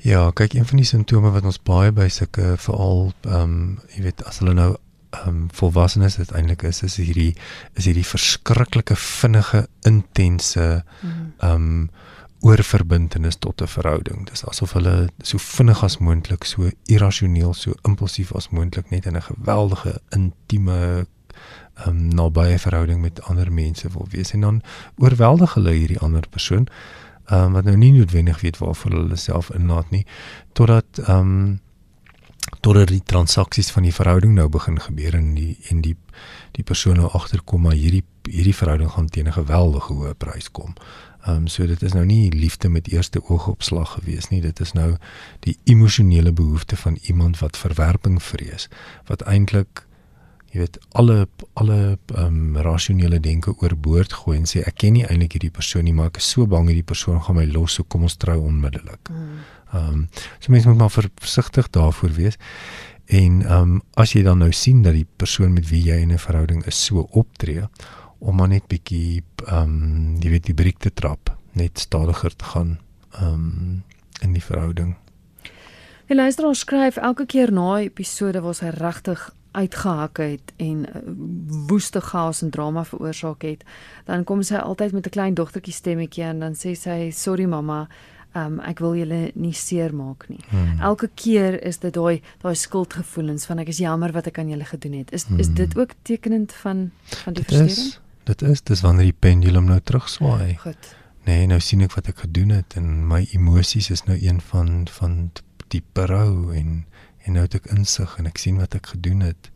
Ja, 0.01 0.31
kyk 0.33 0.53
een 0.53 0.65
van 0.65 0.81
die 0.81 0.85
simptome 0.85 1.29
wat 1.31 1.45
ons 1.45 1.59
baie 1.61 1.91
by 1.93 2.07
sulke 2.09 2.55
veral 2.57 3.11
ehm 3.21 3.41
um, 3.41 3.59
jy 3.95 4.07
weet 4.07 4.23
as 4.25 4.41
hulle 4.41 4.55
nou 4.57 4.71
um, 5.25 5.47
volwassenes 5.53 6.17
uiteindelik 6.17 6.63
is 6.63 6.83
is 6.83 6.95
hierdie 6.95 7.35
is 7.73 7.85
hierdie 7.85 8.07
verskriklike 8.07 8.95
vinnige 8.95 9.67
intense 9.87 10.83
ehm 11.03 11.51
um, 11.51 11.89
oorverbintenis 12.41 13.35
tot 13.37 13.61
'n 13.61 13.67
verhouding. 13.67 14.25
Dis 14.29 14.45
asof 14.45 14.71
hulle 14.73 15.09
so 15.21 15.37
vinnig 15.37 15.83
as 15.83 15.97
moontlik, 15.97 16.43
so 16.43 16.71
irrasioneel, 16.85 17.53
so 17.53 17.73
impulsief 17.85 18.31
as 18.35 18.49
moontlik 18.49 18.89
net 18.89 19.05
in 19.05 19.15
'n 19.15 19.21
geweldige 19.21 20.01
intieme 20.09 21.05
ehm 21.75 21.87
um, 21.87 22.07
nabye 22.07 22.59
verhouding 22.59 23.01
met 23.01 23.21
ander 23.21 23.51
mense 23.51 23.89
wil 23.89 24.07
wees 24.09 24.31
en 24.31 24.41
dan 24.41 24.61
oorweldig 24.97 25.53
hulle 25.53 25.71
hierdie 25.71 25.99
ander 25.99 26.27
persoon 26.29 26.67
ehm 27.25 27.43
um, 27.43 27.53
wat 27.53 27.63
nou 27.63 27.75
nie 27.77 27.91
noodwendig 27.91 28.41
weet 28.41 28.57
waarvoor 28.57 28.91
hulle 28.91 29.15
self 29.15 29.49
inlaat 29.49 29.89
nie 29.89 30.05
totdat 30.53 30.99
ehm 31.07 31.17
um, 31.19 31.59
totdat 32.59 32.87
die 32.87 33.03
transaksies 33.05 33.71
van 33.71 33.83
die 33.83 33.93
verhouding 33.93 34.33
nou 34.35 34.49
begin 34.49 34.79
gebeur 34.79 35.15
en 35.15 35.33
die 35.35 35.57
en 35.69 35.81
die 35.81 35.95
die 36.51 36.63
persoon 36.63 36.99
nou 36.99 37.09
agterkom 37.11 37.61
maar 37.61 37.77
hierdie 37.79 38.03
hierdie 38.29 38.55
verhouding 38.55 38.91
gaan 38.91 39.07
teen 39.09 39.27
'n 39.27 39.39
geweldige 39.39 39.93
hoë 39.93 40.13
prys 40.17 40.51
kom. 40.51 40.75
Ehm 41.25 41.35
um, 41.35 41.47
so 41.47 41.65
dit 41.67 41.81
is 41.81 41.93
nou 41.93 42.05
nie 42.05 42.31
liefde 42.31 42.69
met 42.69 42.87
eerste 42.87 43.21
oogopslag 43.29 43.91
gewees 43.91 44.29
nie. 44.29 44.41
Dit 44.41 44.59
is 44.59 44.71
nou 44.73 44.97
die 45.39 45.57
emosionele 45.63 46.31
behoefte 46.31 46.75
van 46.75 46.97
iemand 47.01 47.39
wat 47.39 47.57
verwerping 47.57 48.23
vrees, 48.23 48.69
wat 49.05 49.21
eintlik 49.21 49.85
jy 50.51 50.59
weet 50.59 50.79
alle 50.91 51.27
alle 51.53 51.97
ehm 52.15 52.25
um, 52.25 52.57
rasionele 52.57 53.19
denke 53.19 53.53
oorboord 53.61 54.13
gooi 54.13 54.37
en 54.37 54.49
sê 54.49 54.63
ek 54.65 54.81
ken 54.83 54.93
nie 54.93 55.05
eintlik 55.05 55.37
hierdie 55.37 55.53
persoon 55.53 55.83
nie, 55.83 55.93
maar 55.93 56.11
ek 56.11 56.17
is 56.17 56.29
so 56.29 56.47
bang 56.47 56.67
hierdie 56.67 56.89
persoon 56.93 57.21
gaan 57.21 57.35
my 57.35 57.45
los, 57.45 57.77
so 57.77 57.83
kom 57.83 58.03
ons 58.03 58.17
trou 58.17 58.39
onmiddellik. 58.41 59.11
Hmm. 59.13 59.37
Ehm 59.73 59.87
um, 59.87 60.09
so 60.39 60.51
mense 60.51 60.67
moet 60.67 60.77
maar 60.77 61.09
versigtig 61.15 61.69
daarvoor 61.69 62.11
wees. 62.11 62.37
En 63.05 63.41
ehm 63.41 63.61
um, 63.61 63.81
as 63.93 64.13
jy 64.13 64.23
dan 64.23 64.37
nou 64.37 64.51
sien 64.51 64.81
dat 64.81 64.93
die 64.93 65.07
persoon 65.15 65.53
met 65.53 65.69
wie 65.69 65.83
jy 65.83 65.99
in 66.01 66.11
'n 66.11 66.17
verhouding 66.17 66.65
is 66.65 66.85
so 66.85 67.07
optree, 67.11 67.63
om 68.19 68.35
maar 68.35 68.47
net 68.47 68.67
bietjie 68.67 69.23
ehm 69.45 69.63
um, 69.63 70.17
jy 70.19 70.29
weet 70.29 70.45
die 70.45 70.53
briek 70.53 70.79
te 70.79 70.93
trap, 70.93 71.37
net 71.51 71.79
stadiger 71.79 72.35
te 72.35 72.45
gaan 72.45 72.79
ehm 73.11 73.33
um, 73.33 73.83
in 74.21 74.33
die 74.33 74.43
verhouding. 74.43 74.95
Die 76.07 76.15
luisteraar 76.15 76.55
skryf 76.55 76.97
elke 76.97 77.25
keer 77.25 77.51
na 77.51 77.75
'n 77.75 77.83
episode 77.83 78.41
waar 78.41 78.57
hy 78.59 78.69
regtig 78.69 79.33
uitgehak 79.51 80.17
het 80.17 80.53
en 80.57 80.85
uh, 80.85 81.01
woeste 81.67 82.01
chaos 82.01 82.41
en 82.41 82.49
drama 82.49 82.83
veroorsaak 82.83 83.41
het, 83.41 83.63
dan 84.05 84.23
kom 84.23 84.41
sy 84.41 84.55
altyd 84.55 84.91
met 84.91 85.05
'n 85.05 85.09
klein 85.09 85.33
dogtertjie 85.33 85.73
stemmetjie 85.73 86.23
en 86.23 86.39
dan 86.39 86.53
sê 86.53 86.75
sy 86.75 87.11
sorry 87.11 87.45
mamma, 87.45 87.87
um 88.35 88.59
ek 88.59 88.79
wil 88.79 88.95
julle 88.95 89.31
nie 89.35 89.53
seermaak 89.53 90.29
nie. 90.29 90.39
Hmm. 90.49 90.79
Elke 90.79 91.09
keer 91.15 91.57
is 91.67 91.77
dit 91.83 91.93
daai 91.93 92.21
daai 92.41 92.55
skuldgevoelens 92.55 93.45
van 93.45 93.59
ek 93.59 93.67
is 93.67 93.77
jammer 93.83 94.11
wat 94.15 94.27
ek 94.27 94.39
aan 94.39 94.49
julle 94.49 94.65
gedoen 94.65 94.93
het. 94.93 95.11
Is 95.11 95.25
is 95.37 95.47
Hmm. 95.47 95.55
dit 95.55 95.77
ook 95.77 95.93
tekenend 96.03 96.53
van 96.53 96.91
van 97.23 97.33
die 97.33 97.43
verstoring? 97.43 97.69
is 97.69 97.99
dit 98.23 98.41
is 98.41 98.61
dis 98.61 98.81
wanneer 98.81 99.03
die 99.11 99.19
pendulum 99.19 99.65
nou 99.65 99.79
terugswaai. 99.79 100.57
Goed. 100.57 100.95
Nee, 101.25 101.45
nou 101.47 101.59
sien 101.59 101.81
ek 101.81 101.93
wat 101.93 102.07
ek 102.07 102.17
gedoen 102.19 102.49
het 102.49 102.73
en 102.75 103.07
my 103.07 103.27
emosies 103.33 103.89
is 103.89 104.03
nou 104.05 104.17
een 104.21 104.41
van 104.41 104.87
van 104.89 105.31
die 105.67 105.83
berou 105.93 106.53
en 106.55 106.85
en 107.25 107.33
nou 107.33 107.43
het 107.43 107.55
ek 107.55 107.65
insig 107.65 108.15
en 108.17 108.25
ek 108.25 108.37
sien 108.37 108.57
wat 108.57 108.73
ek 108.75 108.85
gedoen 108.95 109.19
het. 109.21 109.51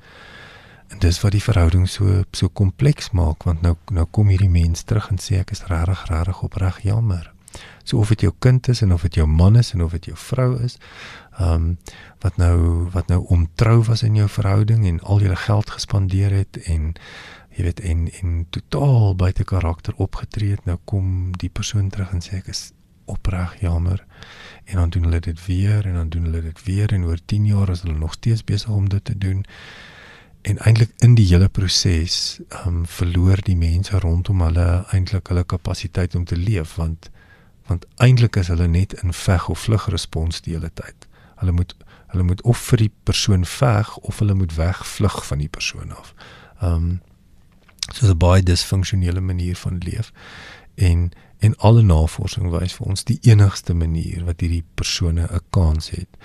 En 0.93 0.99
dis 0.99 1.21
wat 1.21 1.31
die 1.31 1.41
verhouding 1.41 1.87
so 1.89 2.23
so 2.31 2.49
kompleks 2.49 3.09
maak 3.11 3.43
want 3.43 3.61
nou 3.61 3.75
nou 3.91 4.05
kom 4.11 4.27
hierdie 4.27 4.49
mens 4.49 4.83
terug 4.83 5.09
en 5.09 5.17
sê 5.17 5.39
ek 5.39 5.51
is 5.51 5.63
regtig 5.65 6.05
regtig 6.09 6.43
opreg 6.43 6.81
jammer. 6.83 7.31
So 7.85 8.01
of 8.01 8.09
dit 8.09 8.25
jou 8.25 8.33
kind 8.41 8.67
is 8.73 8.81
en 8.81 8.93
of 8.93 9.03
dit 9.05 9.19
jou 9.21 9.27
man 9.29 9.57
is 9.61 9.71
en 9.75 9.83
of 9.85 9.93
dit 9.93 10.09
jou 10.09 10.17
vrou 10.17 10.49
is, 10.65 10.77
ehm 11.37 11.53
um, 11.53 11.65
wat 12.25 12.37
nou 12.41 12.89
wat 12.93 13.07
nou 13.13 13.19
ontrou 13.29 13.83
was 13.85 14.01
in 14.03 14.15
jou 14.17 14.25
verhouding 14.29 14.85
en 14.89 14.99
al 15.01 15.21
jou 15.21 15.35
geld 15.35 15.69
gespandeer 15.69 16.33
het 16.33 16.57
en 16.65 16.95
jy 17.55 17.67
weet 17.67 17.79
en 17.79 18.07
en 18.21 18.47
totaal 18.49 19.13
buite 19.15 19.43
karakter 19.43 19.93
opgetree 20.01 20.57
het, 20.57 20.65
nou 20.65 20.79
kom 20.83 21.31
die 21.37 21.49
persoon 21.49 21.89
terug 21.89 22.11
en 22.11 22.25
sê 22.25 22.41
ek 22.41 22.49
is 22.51 22.71
opreg 23.05 23.59
jammer. 23.61 24.01
En 24.65 24.81
dan 24.81 24.89
doen 24.89 25.03
hulle 25.03 25.19
dit 25.19 25.45
weer 25.45 25.85
en 25.85 25.93
dan 25.93 26.09
doen 26.09 26.23
hulle 26.23 26.41
dit 26.41 26.63
weer 26.63 26.93
en 26.93 27.05
oor 27.05 27.19
10 27.25 27.45
jaar 27.45 27.69
is 27.69 27.81
hulle 27.85 27.97
nog 27.97 28.17
steeds 28.17 28.43
besig 28.43 28.69
om 28.69 28.89
dit 28.89 29.05
te 29.05 29.17
doen. 29.17 29.45
En 30.41 30.57
eintlik 30.57 30.91
in 31.05 31.15
die 31.15 31.27
hele 31.29 31.49
proses 31.49 32.39
ehm 32.49 32.67
um, 32.67 32.85
verloor 32.85 33.41
die 33.45 33.57
mense 33.57 33.99
rondom 33.99 34.41
hulle 34.41 34.85
eintlik 34.91 35.27
hulle 35.27 35.43
kapasiteit 35.43 36.15
om 36.15 36.25
te 36.25 36.37
leef 36.37 36.75
want 36.81 37.09
want 37.65 37.85
eintlik 37.95 38.35
is 38.35 38.47
hulle 38.47 38.67
net 38.67 38.93
in 39.01 39.13
veg 39.13 39.49
of 39.49 39.59
vlug 39.59 39.87
respons 39.89 40.41
die 40.45 40.53
hele 40.53 40.71
tyd. 40.73 41.07
Hulle 41.41 41.51
moet 41.51 41.75
hulle 42.13 42.23
moet 42.23 42.41
of 42.41 42.61
vir 42.69 42.85
die 42.85 42.91
persoon 43.03 43.45
veg 43.45 43.97
of 43.97 44.19
hulle 44.21 44.33
moet 44.37 44.53
wegvlug 44.55 45.17
van 45.25 45.41
die 45.43 45.51
persoon 45.51 45.91
af. 45.91 46.13
Ehm 46.61 46.73
um, 46.73 47.01
so 47.93 48.07
'n 48.07 48.17
baie 48.17 48.43
disfunksionele 48.43 49.21
manier 49.21 49.55
van 49.55 49.77
leef 49.77 50.11
en 50.75 51.11
en 51.39 51.57
alle 51.57 51.81
navorsing 51.81 52.49
wys 52.51 52.73
vir 52.73 52.87
ons 52.87 53.03
die 53.03 53.19
enigste 53.21 53.73
manier 53.73 54.25
wat 54.25 54.41
hierdie 54.41 54.65
persone 54.75 55.27
'n 55.27 55.41
kans 55.49 55.89
het 55.89 56.17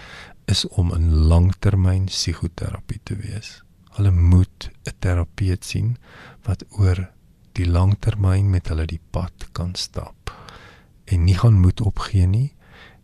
is 0.45 0.69
om 0.69 0.95
in 0.95 1.15
langtermyn 1.15 2.05
psigoterapie 2.05 3.01
te 3.03 3.17
wees. 3.17 3.63
Hulle 3.91 4.11
moet 4.11 4.71
'n 4.85 4.95
terapeut 4.99 5.65
sien 5.65 5.97
wat 6.43 6.65
oor 6.71 7.11
die 7.53 7.67
langtermyn 7.67 8.51
met 8.51 8.69
hulle 8.69 8.87
die 8.87 9.01
pad 9.11 9.49
kan 9.53 9.75
stap 9.75 10.21
en 11.11 11.25
nie 11.27 11.37
gaan 11.39 11.61
moed 11.61 11.81
opgee 11.81 12.27
nie 12.27 12.53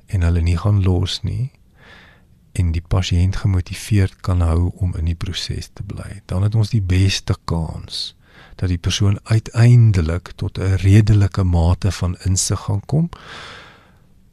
en 0.06 0.22
hulle 0.22 0.42
nie 0.42 0.58
gaan 0.58 0.82
los 0.86 1.20
nie 1.26 1.50
en 2.56 2.72
die 2.72 2.84
pasiënt 2.94 3.36
gemotiveerd 3.42 4.20
kan 4.24 4.40
hou 4.40 4.70
om 4.80 4.94
in 4.96 5.10
die 5.10 5.18
proses 5.18 5.68
te 5.74 5.84
bly. 5.84 6.22
Dan 6.30 6.46
het 6.46 6.54
ons 6.54 6.72
die 6.72 6.82
beste 6.82 7.36
kans 7.44 8.14
dat 8.56 8.70
die 8.72 8.80
persoon 8.80 9.18
uiteindelik 9.28 10.32
tot 10.40 10.58
'n 10.58 10.80
redelike 10.80 11.44
mate 11.44 11.92
van 11.92 12.16
insig 12.24 12.60
gaan 12.60 12.80
kom 12.86 13.08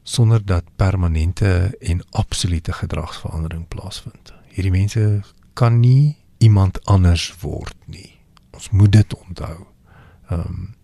sonder 0.04 0.46
dat 0.46 0.64
permanente 0.76 1.78
en 1.80 2.04
absolute 2.10 2.74
gedragsverandering 2.74 3.68
plaasvind. 3.68 4.34
Hierdie 4.48 4.72
mense 4.72 5.22
kan 5.54 5.80
nie 5.80 6.18
iemand 6.38 6.86
anders 6.86 7.34
word 7.40 7.76
nie. 7.86 8.20
Ons 8.52 8.70
moet 8.70 8.92
dit 8.92 9.16
onthou. 9.16 9.66
Ehm 10.30 10.40
um, 10.40 10.76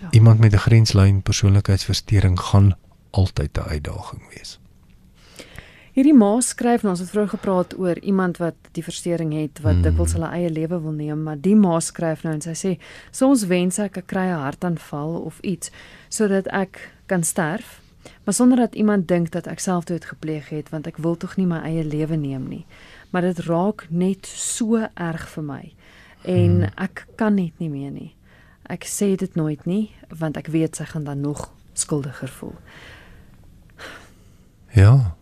Ja. 0.00 0.08
iemand 0.10 0.38
met 0.40 0.52
'n 0.52 0.56
grenslyn 0.58 1.22
persoonlikheidsversteuring 1.22 2.40
gaan 2.40 2.76
altyd 3.10 3.56
'n 3.58 3.68
uitdaging 3.68 4.22
wees. 4.34 4.58
Hierdie 5.94 6.14
ma 6.14 6.40
skryf 6.40 6.82
nou 6.82 6.90
ons 6.90 7.00
het 7.04 7.10
vroeër 7.10 7.28
gepraat 7.36 7.74
oor 7.78 7.98
iemand 8.02 8.36
wat 8.42 8.54
die 8.72 8.82
verstoring 8.82 9.32
het 9.32 9.60
wat 9.62 9.74
Mm. 9.76 9.82
dikwels 9.82 10.12
hulle 10.12 10.26
eie 10.32 10.50
lewe 10.50 10.80
wil 10.82 10.90
neem, 10.92 11.22
maar 11.22 11.36
die 11.40 11.54
ma 11.54 11.80
skryf 11.80 12.22
nou 12.24 12.34
en 12.34 12.40
sy 12.40 12.50
sê 12.54 12.78
soms 13.10 13.46
wens 13.46 13.78
ek 13.78 13.96
ek 13.96 14.06
kry 14.06 14.26
'n 14.26 14.38
hartaanval 14.42 15.14
of 15.22 15.38
iets 15.40 15.70
sodat 16.08 16.46
ek 16.48 16.90
kan 17.06 17.22
sterf, 17.22 17.80
maar 18.24 18.34
sonder 18.34 18.56
dat 18.58 18.74
iemand 18.74 19.06
dink 19.08 19.30
dat 19.30 19.46
ek 19.46 19.58
selfdood 19.60 20.04
gepleeg 20.04 20.48
het 20.48 20.68
want 20.70 20.86
ek 20.86 20.96
wil 20.96 21.16
tog 21.16 21.36
nie 21.36 21.46
my 21.46 21.58
eie 21.62 21.84
lewe 21.84 22.16
neem 22.16 22.48
nie. 22.48 22.66
Maar 23.10 23.22
dit 23.22 23.38
raak 23.38 23.86
net 23.90 24.26
so 24.26 24.88
erg 24.94 25.28
vir 25.28 25.42
my 25.44 25.72
en 26.24 26.56
Mm. 26.58 26.70
ek 26.76 27.06
kan 27.16 27.34
net 27.34 27.52
nie 27.58 27.68
meer 27.70 27.90
nie. 27.90 28.14
Ek 28.70 28.86
sê 28.88 29.14
dit 29.16 29.34
nooit 29.36 29.64
nie 29.66 29.92
want 30.08 30.36
ek 30.36 30.48
weet 30.54 30.76
sy 30.76 30.84
gaan 30.88 31.04
dan 31.04 31.20
nog 31.20 31.50
skuldiger 31.74 32.28
voel. 32.28 32.54
Ja. 34.74 35.14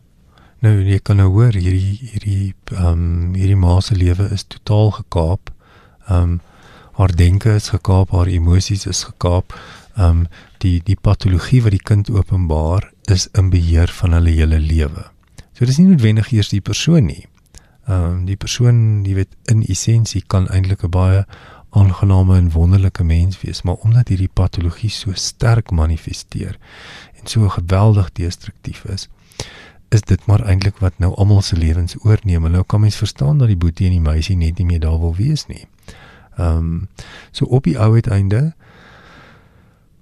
Nou 0.63 0.77
jy 0.79 1.01
kan 1.03 1.19
nou 1.19 1.29
hoor 1.35 1.57
hierdie 1.59 1.99
hierdie 2.13 2.55
ehm 2.71 2.87
um, 2.87 3.35
hierdie 3.35 3.59
ma 3.59 3.81
se 3.81 3.97
lewe 3.99 4.29
is 4.31 4.47
totaal 4.47 4.93
gekaap. 5.01 5.51
Ehm 6.09 6.23
um, 6.23 6.41
haar 6.93 7.15
denke 7.17 7.55
is 7.57 7.71
gekaap, 7.73 8.11
haar 8.13 8.29
emosies 8.29 8.87
is 8.87 9.05
gekaap. 9.09 9.57
Ehm 9.97 10.23
um, 10.23 10.27
die 10.63 10.79
die 10.85 10.97
patologie 10.97 11.63
wat 11.65 11.75
die 11.75 11.83
kind 11.91 12.11
openbaar 12.11 12.93
is 13.11 13.27
in 13.39 13.51
beheer 13.51 13.91
van 13.99 14.13
hulle 14.13 14.31
hele 14.31 14.61
lewe. 14.61 15.09
So 15.53 15.67
dis 15.67 15.79
nie 15.79 15.89
noodwendig 15.91 16.31
eers 16.33 16.53
die 16.55 16.61
persoon 16.61 17.11
nie. 17.11 17.27
Ehm 17.89 18.05
um, 18.05 18.25
die 18.27 18.37
persoon, 18.37 19.03
jy 19.05 19.19
weet, 19.19 19.35
in 19.51 19.65
essensie 19.67 20.23
kan 20.27 20.47
eintlik 20.49 20.85
'n 20.85 20.95
baie 20.95 21.25
aangename 21.73 22.37
en 22.37 22.51
wonderlike 22.53 23.05
mens 23.05 23.41
wees, 23.41 23.63
maar 23.63 23.75
omdat 23.75 24.09
hierdie 24.13 24.31
patologie 24.33 24.91
so 24.91 25.13
sterk 25.15 25.71
manifesteer 25.71 26.59
en 27.21 27.27
so 27.27 27.49
geweldig 27.49 28.13
destruktief 28.13 28.85
is, 28.85 29.09
is 29.89 30.05
dit 30.09 30.27
maar 30.27 30.45
eintlik 30.45 30.79
wat 30.85 30.99
nou 31.01 31.15
almal 31.15 31.43
se 31.43 31.57
lewens 31.57 31.97
oorneem. 32.05 32.45
En 32.45 32.51
nou 32.57 32.65
kan 32.65 32.81
mens 32.81 32.97
verstaan 32.97 33.39
dat 33.39 33.49
die 33.49 33.57
boetie 33.57 33.87
en 33.87 33.97
die 33.97 34.05
meisie 34.05 34.37
net 34.37 34.59
nie 34.59 34.67
meer 34.67 34.81
daar 34.81 35.01
wil 35.01 35.15
wees 35.17 35.47
nie. 35.47 35.67
Ehm 36.37 36.57
um, 36.57 36.89
so 37.31 37.45
op 37.45 37.65
die 37.69 37.79
ou 37.79 37.93
uiteinde 37.95 38.55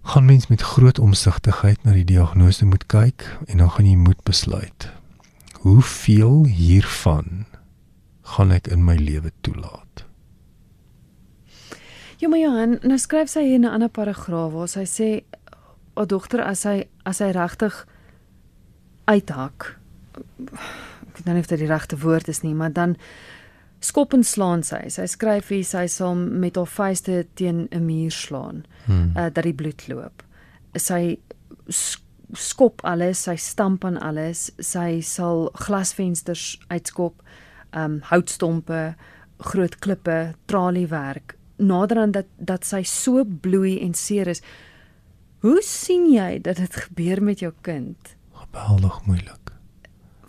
gaan 0.02 0.24
mens 0.24 0.46
met 0.46 0.62
groot 0.62 0.98
omsigtigheid 0.98 1.83
na 1.83 1.92
die 1.92 2.04
diagnose 2.04 2.66
moet 2.66 2.87
kyk 2.87 3.26
en 3.46 3.59
dan 3.62 3.70
gaan 3.70 3.87
jy 3.87 3.96
moet 3.96 4.22
besluit. 4.22 4.90
Hoeveel 5.61 6.44
hiervan 6.44 7.46
gaan 8.22 8.50
ek 8.50 8.66
in 8.66 8.85
my 8.85 8.96
lewe 8.96 9.33
toelaat? 9.40 9.89
Ja, 12.20 12.28
maar 12.28 12.38
Johan, 12.38 12.78
nou 12.85 12.98
skryf 13.00 13.30
sy 13.33 13.42
hier 13.46 13.59
'n 13.59 13.64
ander 13.64 13.88
paragraaf 13.88 14.52
waar 14.52 14.68
sy 14.68 14.85
sê 14.85 15.24
haar 15.96 16.06
dogter 16.06 16.42
as 16.44 16.62
hy 16.64 16.85
as 17.04 17.18
hy 17.18 17.30
regtig 17.33 17.87
uithak. 19.09 19.76
Ek 20.16 21.16
weet 21.16 21.24
nou 21.26 21.35
nie 21.35 21.40
of 21.42 21.46
dit 21.50 21.59
die 21.59 21.68
regte 21.70 21.96
woord 22.02 22.28
is 22.28 22.42
nie, 22.42 22.54
maar 22.54 22.72
dan 22.72 22.96
skop 23.80 24.12
en 24.12 24.24
slaan 24.24 24.62
sy. 24.62 24.88
Sy 24.88 25.06
skryf 25.06 25.48
hier 25.48 25.64
sy 25.64 25.87
sal 25.87 26.14
met 26.14 26.56
haar 26.56 26.66
vuiste 26.68 27.26
teen 27.35 27.68
'n 27.72 27.85
muur 27.87 28.11
slaan 28.11 28.64
Hmm. 28.87 29.12
uh, 29.16 29.28
dat 29.33 29.44
die 29.44 29.54
bloed 29.54 29.88
loop. 29.88 30.22
Sy 30.76 31.18
sk- 31.68 32.02
skop 32.35 32.80
alles, 32.85 33.22
sy 33.22 33.37
stamp 33.37 33.85
aan 33.85 33.98
alles. 33.98 34.50
Sy 34.59 35.00
sal 35.00 35.50
glasvensters 35.54 36.59
uitskop, 36.70 37.22
um 37.72 38.00
houtstompe, 38.02 38.94
groot 39.38 39.78
klippe, 39.78 40.35
traliewerk. 40.46 41.35
Naderhand 41.61 42.16
dat 42.16 42.27
dat 42.37 42.64
sy 42.64 42.83
so 42.88 43.25
bloei 43.25 43.79
en 43.85 43.94
seer 43.94 44.31
is. 44.33 44.40
Hoe 45.44 45.61
sien 45.64 46.09
jy 46.12 46.40
dat 46.44 46.57
dit 46.57 46.77
gebeur 46.77 47.23
met 47.23 47.40
jou 47.40 47.53
kind? 47.61 48.16
Geweldig 48.33 49.01
moeilik. 49.07 49.53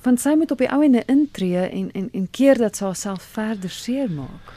Want 0.01 0.21
sy 0.21 0.33
moet 0.39 0.51
op 0.51 0.61
die 0.63 0.69
ou 0.71 0.81
ende 0.83 1.03
intree 1.11 1.67
en 1.67 1.89
en 1.91 2.09
en 2.11 2.27
keer 2.31 2.57
dat 2.57 2.75
sy 2.75 2.85
haarself 2.89 3.23
verder 3.35 3.69
seermaak. 3.69 4.53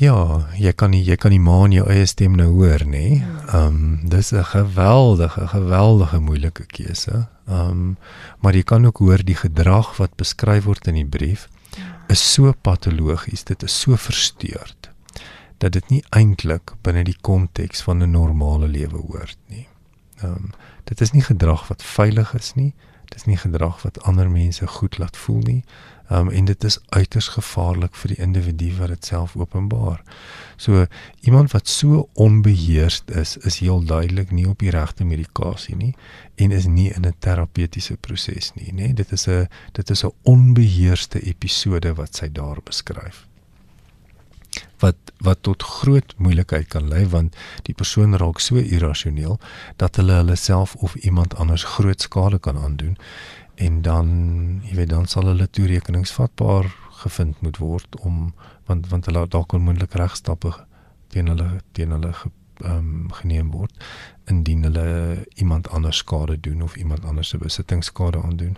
Ja, 0.00 0.48
jy 0.58 0.72
kan 0.72 0.90
nie 0.90 1.02
jy 1.04 1.16
kan 1.20 1.34
die 1.34 1.42
ma 1.42 1.58
in 1.66 1.76
jou 1.76 1.88
eie 1.92 2.06
stem 2.06 2.36
nou 2.38 2.48
hoor, 2.54 2.86
nê? 2.88 3.20
Ehm 3.52 3.66
um, 3.66 4.08
dis 4.08 4.32
'n 4.32 4.44
geweldige 4.44 5.48
geweldige 5.48 6.20
moeilike 6.20 6.66
keuse. 6.66 7.26
Ehm 7.46 7.70
um, 7.70 7.96
maar 8.40 8.54
jy 8.54 8.62
kan 8.62 8.86
ook 8.86 8.98
hoor 8.98 9.24
die 9.24 9.36
gedrag 9.36 9.96
wat 9.96 10.16
beskryf 10.16 10.64
word 10.64 10.86
in 10.86 10.94
die 10.94 11.06
brief 11.18 11.48
is 12.08 12.32
so 12.32 12.52
patologies, 12.62 13.44
dit 13.44 13.62
is 13.62 13.80
so 13.80 13.96
versteurd 13.96 14.91
dat 15.62 15.72
dit 15.72 15.88
nie 15.88 16.04
eintlik 16.10 16.74
binne 16.82 17.04
die 17.06 17.18
konteks 17.20 17.82
van 17.86 18.02
'n 18.02 18.10
normale 18.10 18.68
lewe 18.68 18.98
hoort 18.98 19.38
nie. 19.46 19.68
Ehm 20.22 20.32
um, 20.32 20.50
dit 20.84 21.00
is 21.00 21.12
nie 21.12 21.22
gedrag 21.22 21.68
wat 21.68 21.82
veilig 21.82 22.34
is 22.34 22.54
nie. 22.54 22.74
Dit 23.04 23.14
is 23.20 23.24
nie 23.24 23.36
gedrag 23.36 23.82
wat 23.82 24.02
ander 24.02 24.30
mense 24.30 24.66
goed 24.66 24.98
laat 24.98 25.16
voel 25.16 25.40
nie. 25.40 25.64
Ehm 26.08 26.20
um, 26.20 26.30
en 26.30 26.44
dit 26.44 26.64
is 26.64 26.78
uiters 26.88 27.28
gevaarlik 27.28 27.94
vir 27.94 28.08
die 28.08 28.18
individu 28.26 28.74
wat 28.76 28.88
dit 28.88 29.04
self 29.04 29.36
openbaar. 29.36 30.02
So 30.56 30.86
iemand 31.20 31.52
wat 31.52 31.68
so 31.68 32.08
onbeheersd 32.12 33.10
is, 33.10 33.36
is 33.36 33.58
heel 33.58 33.84
duidelik 33.84 34.30
nie 34.30 34.48
op 34.48 34.58
die 34.58 34.70
regte 34.70 35.04
medikasie 35.04 35.76
nie 35.76 35.94
en 36.34 36.50
is 36.50 36.66
nie 36.66 36.90
in 36.90 37.06
'n 37.06 37.14
terapeutiese 37.18 37.96
proses 37.96 38.52
nie, 38.54 38.72
nê? 38.72 38.94
Dit 38.94 39.12
is 39.12 39.28
'n 39.28 39.48
dit 39.72 39.90
is 39.90 40.04
'n 40.04 40.12
onbeheerste 40.22 41.20
episode 41.20 41.94
wat 41.94 42.16
sy 42.16 42.32
daar 42.32 42.58
beskryf. 42.64 43.31
Wat 44.82 45.12
wat 45.22 45.42
tot 45.46 45.62
groot 45.62 46.14
moeilikheid 46.18 46.68
kan 46.74 46.88
lei 46.90 47.04
want 47.14 47.36
die 47.68 47.74
persoon 47.74 48.16
raak 48.18 48.40
so 48.42 48.58
irrasioneel 48.62 49.38
dat 49.82 50.00
hulle 50.00 50.18
hulle 50.20 50.36
self 50.36 50.74
of 50.74 50.96
iemand 51.06 51.36
anders 51.44 51.64
groot 51.76 52.02
skade 52.08 52.38
kan 52.38 52.58
aandoen 52.58 52.96
en 53.54 53.82
dan 53.86 54.08
jy 54.66 54.76
weet 54.80 54.92
dan 54.94 55.06
sal 55.06 55.30
hulle 55.30 55.48
toerekeningsvatbaar 55.50 56.70
gevind 57.04 57.40
moet 57.40 57.58
word 57.62 57.98
om 58.00 58.28
want 58.70 58.88
want 58.90 59.10
hulle 59.10 59.26
dalk 59.28 59.52
onmoontlik 59.58 59.98
regstappe 60.02 60.54
teen 61.12 61.28
hulle 61.32 61.48
teen 61.76 61.92
hulle 61.94 62.12
ge, 62.20 62.30
um, 62.64 63.10
geneem 63.20 63.50
word 63.52 63.84
indien 64.30 64.64
hulle 64.68 64.86
iemand 65.34 65.68
anders 65.68 66.02
skade 66.04 66.38
doen 66.40 66.62
of 66.62 66.76
iemand 66.76 67.04
anders 67.04 67.28
se 67.28 67.38
besittingskade 67.38 68.22
aandoen. 68.22 68.56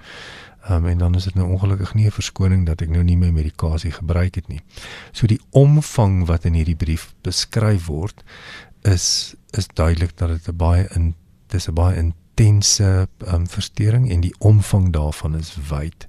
Um, 0.70 0.86
en 0.86 0.98
dan 0.98 1.14
is 1.14 1.24
dit 1.24 1.34
nou 1.34 1.48
ongelukkig 1.48 1.94
nie 1.94 2.06
'n 2.06 2.10
verskoning 2.10 2.66
dat 2.66 2.80
ek 2.80 2.88
nou 2.88 3.02
nie 3.02 3.16
my 3.16 3.30
medikasie 3.30 3.92
gebruik 3.92 4.34
het 4.34 4.48
nie. 4.48 4.62
So 5.12 5.26
die 5.26 5.40
omvang 5.50 6.26
wat 6.26 6.44
in 6.44 6.54
hierdie 6.54 6.76
brief 6.76 7.14
beskryf 7.22 7.86
word 7.86 8.24
is 8.82 9.34
is 9.50 9.66
duidelik 9.66 10.16
dat 10.16 10.28
dit 10.28 10.48
'n 10.48 10.56
baie 10.56 10.88
in 10.94 11.14
dis 11.46 11.68
'n 11.68 11.74
baie 11.74 11.96
intense 11.96 13.08
um, 13.26 13.46
verstoring 13.48 14.10
en 14.10 14.20
die 14.20 14.34
omvang 14.38 14.92
daarvan 14.92 15.36
is 15.36 15.56
wyd 15.68 16.08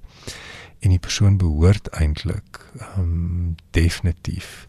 en 0.78 0.90
die 0.90 0.98
persoon 0.98 1.36
behoort 1.36 1.88
eintlik 1.88 2.60
ehm 2.78 3.00
um, 3.00 3.54
definitief 3.70 4.68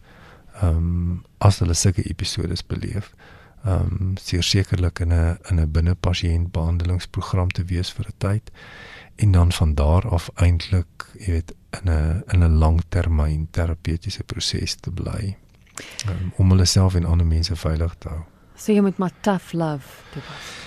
ehm 0.60 0.76
um, 0.76 1.24
as 1.38 1.58
hulle 1.58 1.74
sulke 1.74 2.02
episodes 2.02 2.66
beleef 2.66 3.14
ehm 3.64 4.14
um, 4.14 4.14
sekerlik 4.40 4.98
in 4.98 5.12
'n 5.12 5.38
in 5.50 5.60
'n 5.60 5.72
binnepasiënt 5.72 6.52
behandelingsprogram 6.52 7.48
te 7.48 7.64
wees 7.64 7.92
vir 7.92 8.06
'n 8.06 8.18
tyd 8.18 8.50
en 9.18 9.32
dan 9.34 9.52
van 9.52 9.74
daar 9.74 10.08
af 10.08 10.30
eintlik 10.34 11.08
jy 11.18 11.32
weet 11.38 11.54
in 11.80 11.90
'n 11.90 12.22
in 12.32 12.44
'n 12.44 12.58
langtermyn 12.62 13.48
terapeutiese 13.50 14.24
proses 14.24 14.74
te 14.74 14.90
bly 14.90 15.36
um, 16.08 16.32
om 16.36 16.50
hulle 16.50 16.64
self 16.64 16.94
en 16.94 17.04
ander 17.04 17.26
mense 17.26 17.56
veilig 17.56 17.94
te 17.98 18.08
hou. 18.08 18.22
So 18.54 18.72
jy 18.72 18.80
moet 18.80 18.98
maar 18.98 19.12
tough 19.20 19.52
love 19.52 19.86
toe 20.12 20.22
pas 20.22 20.66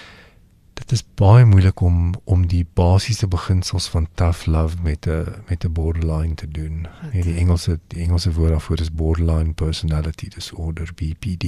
dit 0.91 0.99
is 0.99 1.04
baie 1.20 1.45
moeilik 1.45 1.82
om 1.86 2.12
om 2.24 2.43
die 2.52 2.64
basiese 2.80 3.28
beginsels 3.32 3.88
van 3.93 4.08
tough 4.20 4.45
love 4.45 4.78
met 4.84 5.08
'n 5.08 5.43
met 5.49 5.64
'n 5.66 5.74
borderline 5.74 6.36
te 6.36 6.47
doen. 6.47 6.88
Nee, 7.14 7.24
die 7.24 7.38
Engelse 7.38 7.80
die 7.88 8.04
Engelse 8.04 8.34
woord 8.34 8.49
daarvoor 8.49 8.80
is 8.80 8.91
borderline 8.91 9.54
personality 9.54 10.28
disorder 10.28 10.89
BPD. 10.95 11.43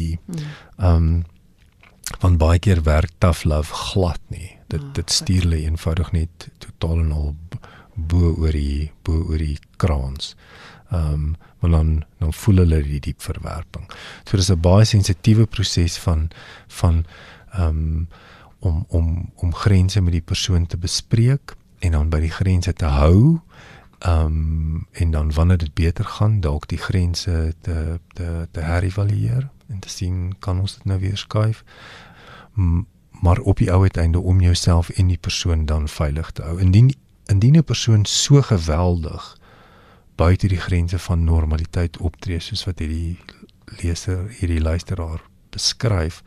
Ehm 0.78 0.96
um, 0.96 1.24
van 2.20 2.38
baie 2.38 2.60
keer 2.60 2.84
werk 2.84 3.12
tough 3.18 3.44
love 3.44 3.74
glad 3.74 4.20
nie. 4.28 4.58
Dit 4.68 4.82
oh, 4.82 4.94
dit 4.94 5.12
stuur 5.12 5.42
hulle 5.42 5.64
eenvoudig 5.64 6.12
net 6.12 6.50
totaal 6.58 7.00
en 7.00 7.12
al 7.12 7.36
bo 7.94 8.34
oor 8.38 8.52
die 8.52 8.92
bo 9.04 9.26
oor 9.30 9.42
die 9.42 9.58
kraans. 9.78 10.36
Ehm 10.92 11.14
um, 11.14 11.36
want 11.64 11.74
dan 11.74 12.04
dan 12.20 12.34
voel 12.34 12.58
hulle 12.58 12.82
die 12.84 13.00
diep 13.00 13.22
verwerping. 13.22 13.86
So 14.24 14.38
dis 14.38 14.52
'n 14.52 14.60
baie 14.60 14.86
sensitiewe 14.86 15.46
proses 15.46 15.98
van 15.98 16.30
van 16.68 17.06
ehm 17.52 17.68
um, 17.68 18.08
om 18.60 18.86
om 18.88 19.32
om 19.36 19.54
grense 19.54 20.02
met 20.02 20.12
die 20.12 20.22
persoon 20.22 20.66
te 20.66 20.78
bespreek 20.78 21.56
en 21.80 21.92
dan 21.92 22.10
by 22.10 22.20
die 22.20 22.32
grense 22.32 22.74
te 22.74 22.86
hou. 22.86 23.40
Ehm 24.00 24.26
um, 24.26 24.88
en 24.92 25.12
dan 25.12 25.32
wanneer 25.32 25.58
dit 25.58 25.74
beter 25.74 26.06
gaan, 26.06 26.40
dalk 26.40 26.68
die 26.68 26.78
grense 26.78 27.54
te 27.62 28.00
te 28.14 28.48
te 28.52 28.60
herëvalueer 28.60 29.50
en 29.68 29.80
te 29.80 29.90
sien 29.90 30.36
kan 30.40 30.60
ons 30.60 30.76
dit 30.76 30.86
nou 30.86 31.00
weer 31.00 31.18
skuif. 31.18 31.64
Maar 32.54 33.40
op 33.40 33.58
die 33.58 33.72
ou 33.72 33.82
uiteinde 33.82 34.20
om 34.20 34.42
jouself 34.42 34.90
en 34.90 35.08
die 35.08 35.18
persoon 35.18 35.66
dan 35.66 35.88
veilig 35.88 36.32
te 36.32 36.42
hou. 36.42 36.60
Indien 36.60 36.94
indien 37.26 37.58
'n 37.58 37.64
persoon 37.64 38.06
so 38.06 38.42
geweldig 38.42 39.38
buite 40.16 40.48
die 40.48 40.60
grense 40.60 41.00
van 41.00 41.24
normaliteit 41.24 41.98
optree 41.98 42.40
soos 42.40 42.66
wat 42.66 42.80
hierdie 42.80 43.18
leser 43.82 44.28
hierdie 44.40 44.62
luisteraar 44.62 45.22
beskryf, 45.50 46.24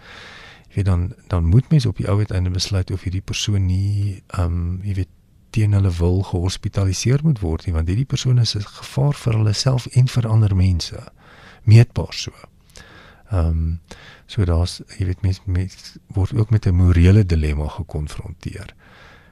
weet 0.75 0.85
dan 0.85 1.13
dan 1.27 1.45
moet 1.45 1.69
mense 1.69 1.89
op 1.89 1.97
die 1.97 2.09
ou 2.09 2.19
uiteinde 2.19 2.51
besluit 2.51 2.91
of 2.91 3.03
hierdie 3.03 3.25
persoon 3.25 3.67
nie 3.67 4.23
ehm 4.27 4.45
um, 4.45 4.81
jy 4.83 4.95
weet 4.95 5.13
teen 5.51 5.73
hulle 5.73 5.93
wil 5.99 6.23
gehospitaliseer 6.23 7.23
moet 7.25 7.41
word 7.41 7.67
nie 7.67 7.73
want 7.75 7.89
hierdie 7.89 8.09
persoon 8.13 8.39
is 8.39 8.57
'n 8.57 8.67
gevaar 8.81 9.15
vir 9.15 9.39
hulle 9.39 9.53
self 9.53 9.87
en 9.87 10.09
vir 10.09 10.29
ander 10.29 10.57
mense 10.57 11.07
meetbaar 11.65 12.15
so. 12.15 12.33
Ehm 13.31 13.49
um, 13.49 13.81
so 14.27 14.45
daar's 14.45 14.81
jy 14.99 15.07
weet 15.07 15.23
mense 15.23 15.41
mens 15.45 15.97
word 16.15 16.35
ook 16.35 16.51
met 16.51 16.67
'n 16.67 16.75
morele 16.75 17.27
dilemma 17.27 17.69
gekonfronteer. 17.69 18.75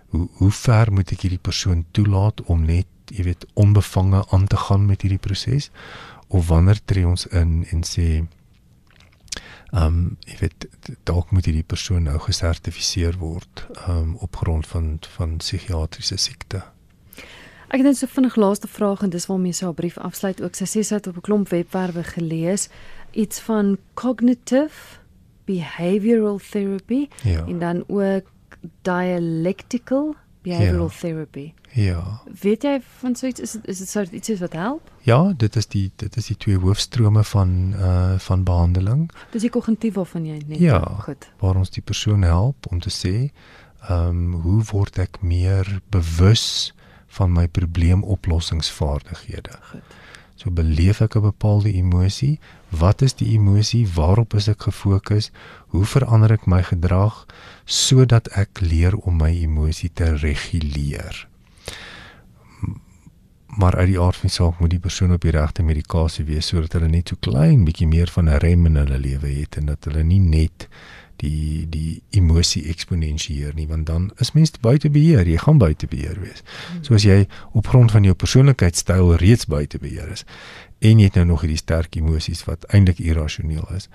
Hoe 0.08 0.28
hoe 0.32 0.50
ver 0.50 0.92
moet 0.92 1.12
ek 1.12 1.20
hierdie 1.20 1.42
persoon 1.42 1.84
toelaat 1.90 2.42
om 2.42 2.64
net 2.64 2.86
jy 3.06 3.22
weet 3.22 3.46
onbevange 3.54 4.24
aan 4.30 4.46
te 4.46 4.56
gaan 4.56 4.86
met 4.86 5.00
hierdie 5.02 5.18
proses 5.18 5.70
of 6.28 6.48
wanneer 6.48 6.80
tree 6.84 7.06
ons 7.06 7.26
in 7.26 7.66
en 7.70 7.82
sê 7.82 8.26
ehm 9.74 9.86
um, 9.86 10.16
jy 10.26 10.36
weet 10.38 10.68
dalk 11.02 11.30
moet 11.30 11.44
hierdie 11.44 11.66
persoon 11.66 12.02
nou 12.02 12.18
gesertifiseer 12.18 13.18
word 13.18 13.66
ehm 13.86 13.96
um, 13.98 14.16
op 14.16 14.36
grond 14.36 14.66
van 14.66 14.98
van 15.16 15.36
psigiatriese 15.36 16.16
siekte. 16.16 16.62
Ek 17.68 17.80
het 17.80 17.88
net 17.88 17.96
so 17.98 18.06
vinnig 18.06 18.36
laaste 18.36 18.68
vraag 18.68 19.02
en 19.02 19.10
dis 19.10 19.26
waarmee 19.26 19.52
sy 19.52 19.64
haar 19.64 19.74
brief 19.74 19.96
afsluit 19.98 20.42
ook. 20.42 20.54
Sy 20.54 20.64
sê 20.64 20.82
sy 20.86 20.94
het 20.94 21.06
op 21.06 21.16
'n 21.16 21.26
klomp 21.26 21.48
webwerwe 21.48 22.04
gelees 22.04 22.68
iets 23.14 23.40
van 23.40 23.78
cognitive 23.94 24.98
behavioral 25.44 26.40
therapy 26.50 27.08
ja. 27.22 27.44
en 27.46 27.58
dan 27.58 27.84
ook 27.86 28.32
dialectical 28.82 30.14
behavioral 30.42 30.90
ja. 30.90 30.98
therapy. 31.00 31.52
Ja. 31.72 32.20
Weet 32.40 32.62
jy 32.62 32.80
van 33.00 33.16
so 33.16 33.26
iets 33.26 33.40
is 33.40 33.56
is 33.62 33.78
dit 33.78 33.88
sou 33.88 34.06
iets 34.10 34.30
is 34.30 34.40
wat 34.40 34.52
help? 34.52 34.90
Ja, 35.02 35.32
dit 35.36 35.56
is 35.56 35.66
die 35.66 35.92
dit 35.96 36.16
is 36.16 36.26
die 36.30 36.36
twee 36.36 36.58
hoofstrome 36.58 37.24
van 37.24 37.74
uh 37.78 38.18
van 38.18 38.44
behandeling. 38.44 39.10
Dis 39.32 39.42
die 39.42 39.50
kognitief 39.50 39.94
waarvan 39.98 40.26
jy 40.28 40.38
net 40.46 40.58
ja, 40.62 40.78
goed. 41.08 41.30
Waar 41.40 41.56
ons 41.56 41.70
die 41.74 41.82
persoon 41.82 42.22
help 42.22 42.66
om 42.70 42.80
te 42.80 42.92
sê, 42.92 43.30
ehm 43.88 44.08
um, 44.08 44.32
hoe 44.46 44.62
word 44.70 44.98
ek 44.98 45.22
meer 45.22 45.80
bewus 45.90 46.74
van 47.16 47.32
my 47.32 47.48
probleemoplossingsvaardighede? 47.48 49.58
Goed. 49.72 49.82
So 50.34 50.50
beleef 50.50 51.00
ek 51.00 51.16
'n 51.16 51.20
bepaalde 51.30 51.72
emosie, 51.72 52.38
wat 52.68 53.02
is 53.02 53.14
die 53.14 53.32
emosie, 53.38 53.86
waarop 53.86 54.34
is 54.34 54.48
ek 54.48 54.62
gefokus, 54.62 55.30
hoe 55.68 55.84
verander 55.84 56.32
ek 56.32 56.46
my 56.46 56.62
gedrag 56.62 57.26
sodat 57.64 58.28
ek 58.36 58.60
leer 58.60 58.96
om 58.96 59.16
my 59.16 59.30
emosie 59.30 59.90
te 59.94 60.16
reguleer? 60.16 61.28
Maar 63.56 63.76
uit 63.76 63.86
die 63.86 64.00
aard 64.00 64.16
van 64.16 64.28
die 64.28 64.34
saak 64.34 64.58
moet 64.58 64.70
die 64.70 64.82
persoon 64.82 65.12
op 65.12 65.20
die 65.20 65.30
regte 65.30 65.62
medikasie 65.62 66.24
wees 66.24 66.46
sodat 66.46 66.72
hulle 66.72 66.88
net 66.88 67.08
so 67.08 67.16
klein 67.20 67.64
bietjie 67.64 67.86
meer 67.86 68.10
van 68.10 68.28
'n 68.28 68.38
rem 68.38 68.66
in 68.66 68.76
hulle 68.76 68.98
lewe 68.98 69.28
het 69.28 69.56
en 69.56 69.66
dat 69.66 69.84
hulle 69.84 70.02
nie 70.02 70.18
net 70.18 70.68
die 71.16 71.66
die 71.70 72.02
emosie 72.10 72.64
eksponensieer 72.72 73.54
nie 73.54 73.66
want 73.66 73.86
dan 73.86 74.10
is 74.18 74.32
mens 74.32 74.52
buite 74.60 74.90
beheer 74.90 75.28
jy 75.28 75.38
gaan 75.38 75.58
buite 75.58 75.86
beheer 75.86 76.20
wees. 76.20 76.42
So 76.82 76.94
as 76.94 77.04
jy 77.04 77.26
op 77.52 77.66
grond 77.66 77.92
van 77.94 78.04
jou 78.04 78.14
persoonlikheidstyl 78.14 79.16
reeds 79.16 79.46
buite 79.46 79.78
beheer 79.78 80.12
is 80.12 80.24
en 80.80 80.98
jy 80.98 81.10
het 81.10 81.14
nou 81.20 81.26
nog 81.32 81.40
hierdie 81.46 81.60
sterk 81.60 81.96
emosies 81.96 82.44
wat 82.48 82.64
eintlik 82.70 83.00
irrasioneel 83.00 83.66
is 83.76 83.88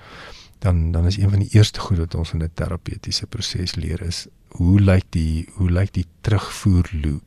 dan 0.59 0.91
dan 0.91 1.05
is 1.05 1.17
een 1.17 1.29
van 1.29 1.39
die 1.39 1.51
eerste 1.55 1.79
goed 1.79 1.97
wat 1.97 2.15
ons 2.15 2.33
in 2.33 2.43
'n 2.43 2.51
terapeutiese 2.53 3.27
proses 3.27 3.75
leer 3.75 4.01
is 4.01 4.27
hoe 4.47 4.79
lyk 4.79 5.05
die 5.09 5.47
hoe 5.53 5.69
lyk 5.71 5.93
die 5.93 6.05
terugvoer 6.21 6.89
loop 7.03 7.23